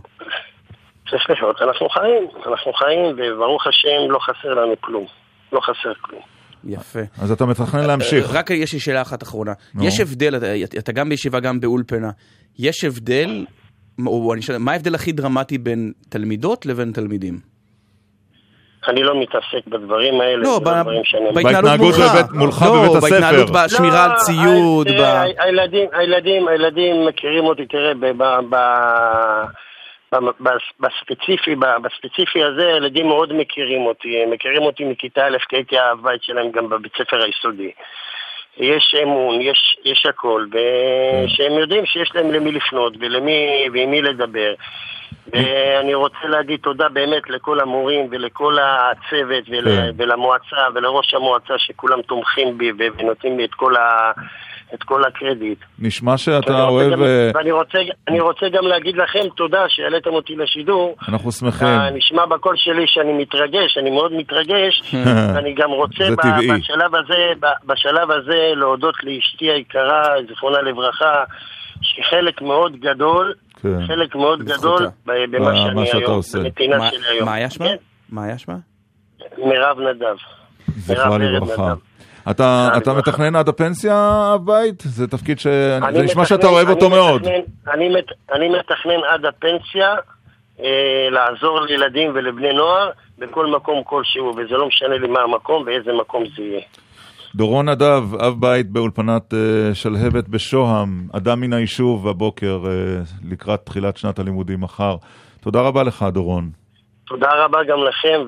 [1.11, 5.07] צריך לחיות, אנחנו חיים, אנחנו חיים, וברוך השם לא חסר לנו כלום.
[5.53, 6.21] לא חסר כלום.
[6.65, 6.99] יפה.
[7.23, 8.27] אז אתה מתכנן להמשיך.
[8.35, 9.53] רק יש לי שאלה אחת אחרונה.
[9.83, 12.11] יש הבדל, אתה- אתה גם בישיבה, גם באולפנה,
[12.59, 13.45] יש הבדל,
[14.07, 17.35] או אני שואל, מה ההבדל הכי דרמטי בין תלמידות לבין תלמידים?
[18.89, 21.33] אני לא מתעסק בדברים האלה, לא, זה ב- דברים שאני...
[21.35, 21.97] בהתנהלות מולך.
[22.15, 23.11] בבית- מולך לא, בבית הספר.
[23.11, 25.27] בהתנהלות בשמירה על לא, ציוד, ה- ב...
[25.39, 29.45] הילדים, הילדים, הילדים מכירים אותי, תראה, ב- ב- ב-
[30.15, 35.37] ב- ב- בספציפי, ב- בספציפי הזה, הילדים מאוד מכירים אותי, הם מכירים אותי מכיתה א',
[35.49, 37.71] כי הייתי האב בית שלהם גם בבית ספר היסודי.
[38.57, 44.55] יש אמון, יש, יש הכל, ושהם יודעים שיש להם למי לפנות ולמי, ועם מי לדבר.
[45.33, 49.91] ואני רוצה להגיד תודה באמת לכל המורים ולכל הצוות ול, כן.
[49.97, 54.13] ולמועצה ולראש המועצה שכולם תומכים בי ונותנים לי את כל, ה,
[54.75, 55.59] את כל הקרדיט.
[55.79, 56.93] נשמע ואני שאתה רוצה אוהב...
[56.93, 57.79] גם, אה, ואני רוצה,
[58.09, 60.97] אני רוצה גם להגיד לכם תודה שהעליתם אותי לשידור.
[61.09, 61.69] אנחנו שמחים.
[61.95, 64.95] נשמע בקול שלי שאני מתרגש, אני מאוד מתרגש.
[65.39, 66.53] אני גם רוצה ב-.
[66.59, 71.25] בשלב הזה, ב- בשלב הזה להודות לאשתי היקרה, זיכרונה לברכה,
[71.83, 73.87] שהיא חלק מאוד גדול, כן.
[73.87, 74.43] חלק מאוד.
[74.43, 76.39] גדול ב- במה מה שאני היום, עושה.
[76.39, 77.25] בנתינה מה- שלי היום.
[77.29, 77.67] מה היה שמה?
[77.69, 77.75] כן,
[78.09, 78.57] מה היה שמה?
[79.39, 80.17] מירב נדב.
[80.77, 81.75] זכרה לברכה.
[82.31, 82.95] אתה אתה.
[82.95, 83.95] מתכנן עד הפנסיה
[84.35, 84.81] אב בית?
[84.81, 85.47] זה תפקיד ש...
[85.93, 87.23] זה נשמע שאתה אוהב אותו מאוד.
[87.23, 89.95] מתכנן- אני מת- אני מתכנן עד הפנסיה
[90.61, 90.67] אה,
[91.11, 96.25] לעזור לילדים ולבני נוער בכל מקום כלשהו, וזה לא משנה לי מה המקום ואיזה מקום
[96.37, 96.61] זה יהיה.
[97.35, 99.39] דורון נדב, אב בית באולפנת אה,
[99.75, 102.71] שלהבת בשוהם, אדם מן היישוב הבוקר אה,
[103.31, 104.97] לקראת תחילת שנת הלימודים מחר.
[105.41, 106.51] תודה רבה לך, דורון.
[107.07, 108.21] תודה רבה גם לכם,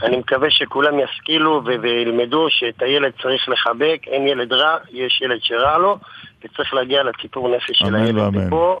[0.00, 5.38] ואני מקווה שכולם ישכילו ו- וילמדו שאת הילד צריך לחבק, אין ילד רע, יש ילד
[5.42, 5.98] שרע לו,
[6.44, 8.18] וצריך להגיע לציפור נפש של אמן הילד.
[8.18, 8.46] ואמן.
[8.46, 8.78] ופה,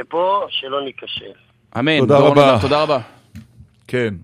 [0.00, 1.32] ופה שלא ניכשל.
[1.78, 1.98] אמן.
[1.98, 2.58] תודה רבה.
[2.60, 2.98] תודה רבה.
[3.88, 4.14] כן.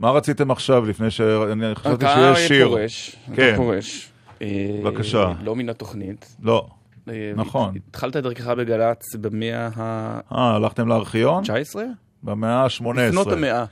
[0.00, 1.20] מה רציתם עכשיו, לפני ש...
[1.20, 2.68] אני חשבתי אתה שיש שיר.
[2.68, 3.16] פורש.
[3.26, 3.56] אתה כן.
[3.56, 4.08] פורש.
[4.42, 4.46] אה,
[4.84, 5.32] בבקשה.
[5.42, 6.36] לא מן התוכנית.
[6.42, 6.66] לא.
[7.08, 7.74] אה, נכון.
[7.88, 10.20] התחלת את דרכך בגל"צ במאה ה...
[10.32, 11.42] אה, הלכתם לארכיון?
[11.42, 11.84] 19?
[12.22, 13.00] במאה ה-18.
[13.00, 13.64] לפנות המאה.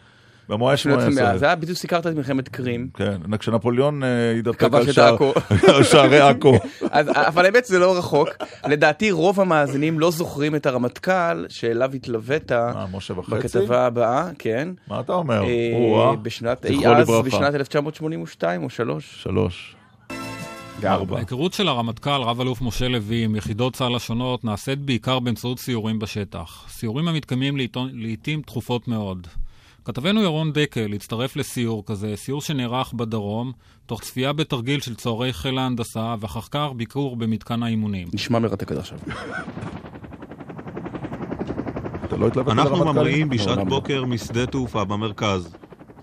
[0.50, 1.30] במאה לפנות המאה.
[1.30, 1.38] ה-18.
[1.38, 2.88] זה היה בדיוק סיכרת את מלחמת קרים.
[2.94, 6.54] כן, כשנפוליאון אה, התדפק כבש על שערי עכו.
[6.90, 8.28] אז, אבל האמת זה לא רחוק.
[8.66, 12.52] לדעתי רוב המאזינים לא זוכרים את הרמטכ"ל שאליו התלווית
[12.92, 13.58] משה וחצי?
[13.58, 14.68] בכתבה הבאה, כן.
[14.88, 15.42] מה אתה אומר?
[15.44, 16.16] אה.
[16.16, 17.24] בשנת, אז.
[17.24, 19.22] בשנת 1982 או 3.
[19.22, 19.76] שלוש.
[20.84, 21.16] ארבע.
[21.16, 26.64] ההיכרות של הרמטכ"ל, רב-אלוף משה לוי, עם יחידות צה"ל השונות, נעשית בעיקר באמצעות סיורים בשטח.
[26.68, 27.56] סיורים המתקיימים
[27.92, 29.26] לעיתים תכופות מאוד.
[29.84, 33.52] כתבנו ירון דקל הצטרף לסיור כזה, סיור שנערך בדרום,
[33.86, 38.08] תוך צפייה בתרגיל של צוערי חיל ההנדסה, ואחר כך ביקור במתקן האימונים.
[38.14, 38.98] נשמע מרתק עד עכשיו.
[42.18, 42.92] לא אנחנו לרמטכ"ל?
[42.92, 43.64] ממריאים בשעת לא.
[43.64, 45.56] בוקר משדה תעופה במרכז.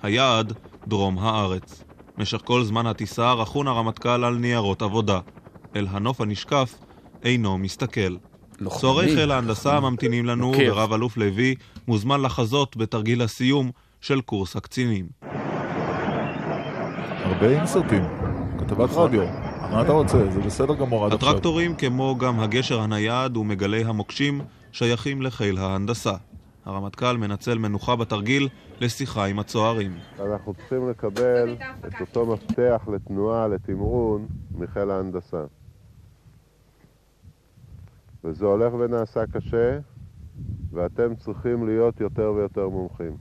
[0.04, 0.54] היעד,
[0.88, 1.84] דרום הארץ.
[2.18, 5.20] משך כל זמן הטיסה רכון הרמטכ"ל על ניירות עבודה.
[5.76, 6.76] אל הנוף הנשקף
[7.24, 8.16] אינו מסתכל.
[8.66, 10.64] צוערי חיל ההנדסה ממתינים לנו, עוקב.
[10.68, 11.56] ורב אלוף לוי
[11.88, 13.72] מוזמן לחזות בתרגיל הסיום
[14.02, 15.06] של קורס הקצינים.
[17.24, 18.04] הרבה אינסרטים.
[18.60, 18.90] כתבת.
[18.94, 19.24] רדיו.
[19.72, 20.32] מה אתה רוצה?
[20.32, 21.30] זה בסדר גמור עד עכשיו.
[21.30, 26.14] הטרקטורים, כמו גם הגשר הנייד ומגלי המוקשים, שייכים לחיל ההנדסה.
[26.66, 28.50] הרמטכ"ל מנצל מנוחה בתרגיל
[28.82, 29.92] לשיחה עם הצוערים.
[30.20, 31.56] אנחנו צריכים לקבל
[31.88, 34.28] את אותו מפתח לתנועה, לתמרון,
[34.58, 35.44] מחיל ההנדסה.
[38.23, 39.80] וזה הולך ונעשה קשה,
[40.73, 43.11] ואתם צריכים להיות יותר ויותר מומחים.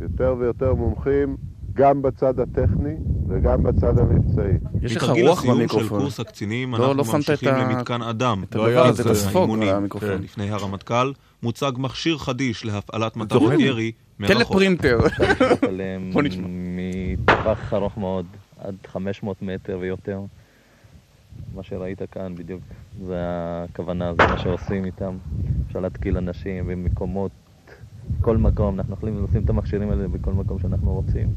[0.00, 1.36] יותר ויותר מומחים
[1.72, 2.94] גם בצד הטכני
[3.28, 4.52] וגם בצד המבצעי.
[4.82, 6.00] יש לך מתרגיל רוח הסיום של במיקרופון.
[6.00, 8.42] קורס הקצינים, לא- אנחנו לא ממשיכים את ה- למתקן אדם.
[8.42, 9.74] את הרווח, את הספוג האימונים.
[9.76, 10.08] במיקרופון.
[10.08, 10.22] כן.
[10.22, 11.12] לפני הרמטכ"ל
[11.42, 13.52] מוצג מכשיר חדיש להפעלת מטרות?
[13.58, 14.36] ירי מרחוק.
[14.36, 14.98] טלפרינטר.
[15.68, 16.46] עליהם בוא נשמע.
[16.48, 18.26] מטווח ארוך מאוד,
[18.58, 20.20] עד 500 מטר ויותר.
[21.54, 22.60] מה שראית כאן בדיוק,
[23.02, 25.16] זה הכוונה, זה מה שעושים איתם.
[25.66, 27.30] אפשר להתקיל אנשים במקומות,
[28.20, 31.28] כל מקום, אנחנו יכולים לשים את המכשירים האלה בכל מקום שאנחנו רוצים.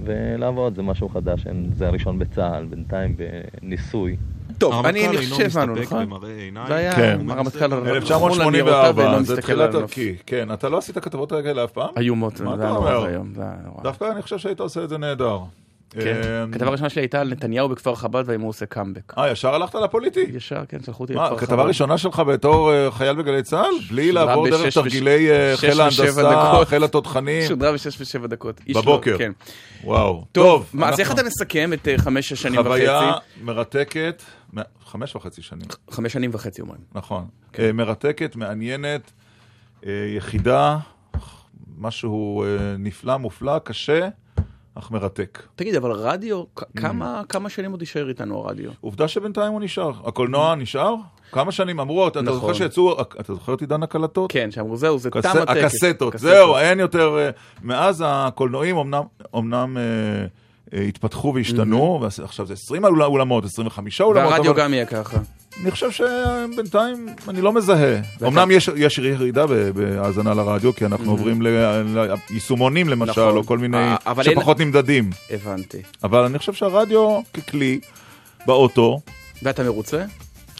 [0.00, 4.16] ולעבוד זה משהו חדש, זה הראשון בצה"ל, בינתיים בניסוי.
[4.58, 6.20] טוב, אני הרמטכ"ל חושב מסתפק נכון?
[6.68, 7.30] זה היה כן.
[7.30, 9.70] הרמטכ"ל הרמטכ"ל 1984, זה תחילת.
[9.70, 10.16] דרכי.
[10.26, 11.88] כן, אתה לא עשית כתבות כאלה אף פעם?
[11.96, 13.02] איומות, מה זה אתה היה נורא אומר?
[13.02, 13.32] ואיום.
[13.82, 15.38] דווקא אני חושב שהיית עושה את זה נהדר.
[15.90, 16.20] כן.
[16.44, 19.18] אמ, הכתבה הראשונה שלי הייתה על נתניהו בכפר חב"ד והאם הוא עושה קאמבק.
[19.18, 20.26] אה, ישר הלכת לפוליטי?
[20.32, 21.46] ישר, כן, שלחו אותי מה, לכפר חב"ד.
[21.46, 23.74] כתבה ראשונה שלך בתור אה, חייל בגלי צה"ל?
[23.90, 26.64] בלי לעבור דרך תרגילי אה, חיל ההנדסה.
[26.64, 27.48] חיל התותחנים?
[27.48, 28.60] שודרה בשש ושבע דקות.
[28.68, 29.18] לא, בבוקר.
[29.18, 29.32] כן.
[29.84, 30.24] וואו.
[30.32, 32.68] טוב, מה, אז איך אתה מסכם את אה, חמש שש שנים וחצי?
[32.68, 34.22] חוויה מרתקת,
[34.86, 35.66] חמש וחצי שנים.
[35.90, 36.80] חמש שנים וחצי אומרים.
[36.94, 37.26] נכון.
[37.52, 37.76] כן.
[37.76, 39.12] מרתקת, מעניינת,
[40.16, 40.78] יחידה,
[41.78, 42.44] משהו
[42.78, 44.08] נפלא, מופלא, קשה,
[44.78, 45.42] אך מרתק.
[45.56, 46.62] תגיד, אבל רדיו, Mm.
[46.80, 48.70] כמה- כמה שנים עוד יישאר איתנו הרדיו?
[48.80, 49.92] עובדה שבינתיים הוא נשאר.
[50.04, 50.94] הקולנוע נשאר?
[51.32, 52.34] כמה שנים אמרו, אתה נכון.
[52.40, 54.32] זוכר שיצאו, אתה זוכר את עידן הקלטות?
[54.32, 55.74] כן, שאמרו זהו, זה קס- תם הטקס.
[55.84, 56.14] הקסטות.
[56.18, 57.18] זהו, אין יותר...
[57.18, 57.30] אה,
[57.62, 58.76] מאז הקולנועים
[59.36, 59.82] אמנם, אה,
[60.78, 64.30] אה, התפתחו והשתנו, ועכשיו זה 20 אול- אולמות, 25 אולמות.
[64.32, 65.18] והרדיו אבל- גם יהיה ככה.
[65.62, 68.00] אני חושב שבינתיים אני לא מזהה.
[68.26, 71.82] אמנם יש, יש ירידה בהאזנה לרדיו, כי אנחנו עוברים ל-
[72.30, 73.36] ליישומונים למשל, נכון.
[73.36, 75.10] או כל מיני אה, אבל אין- שפחות נמדדים.
[75.30, 75.78] הבנתי.
[76.04, 77.80] אבל אני חושב שהרדיו ככלי
[78.46, 79.00] באוטו,
[79.42, 80.04] ואתה מרוצה?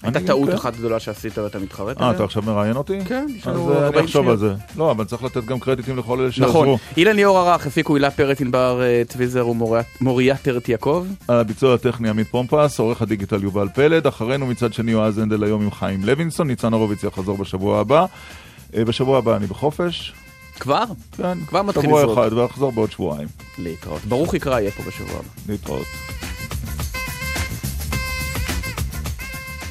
[0.06, 0.54] הייתה אני- טעות.
[0.54, 2.16] אחת גדולה שעשית ואתה מתחרט אה, עליה?
[2.16, 2.98] אתה עכשיו מראיין אותי?
[3.04, 4.36] כן, יש אז לנו אה, 40 אני אחשוב על.
[4.36, 4.54] זה.
[4.76, 6.46] לא, אבל צריך לתת גם קרדיטים לכל אלה נכון.
[6.66, 6.78] שעזרו.
[6.96, 11.06] אילן ליאור ערך, הפיקו הילה פרץ, ענבר אה, טוויזר ומוריה טרת יעקב.
[11.28, 15.62] על הביצוע הטכני עמית פומפס, עורך הדיגיטל יובל פלד, אחרינו מצד שני יועז הנדל היום
[15.62, 18.04] עם חיים לוינסון, ניצן הורוביץ יחזור בשבוע הבא.
[18.76, 20.12] אה, בשבוע הבא אני בחופש.
[20.60, 20.84] כבר?
[21.16, 22.18] כן, כבר מתחיל שבוע לזרוק.
[22.18, 23.28] אחד, ואחזור בעוד שבועיים.
[23.58, 24.00] להתראות.
[24.04, 25.28] ברוך יקרא יהיה פה בשבוע הבא.
[25.48, 25.86] להתראות.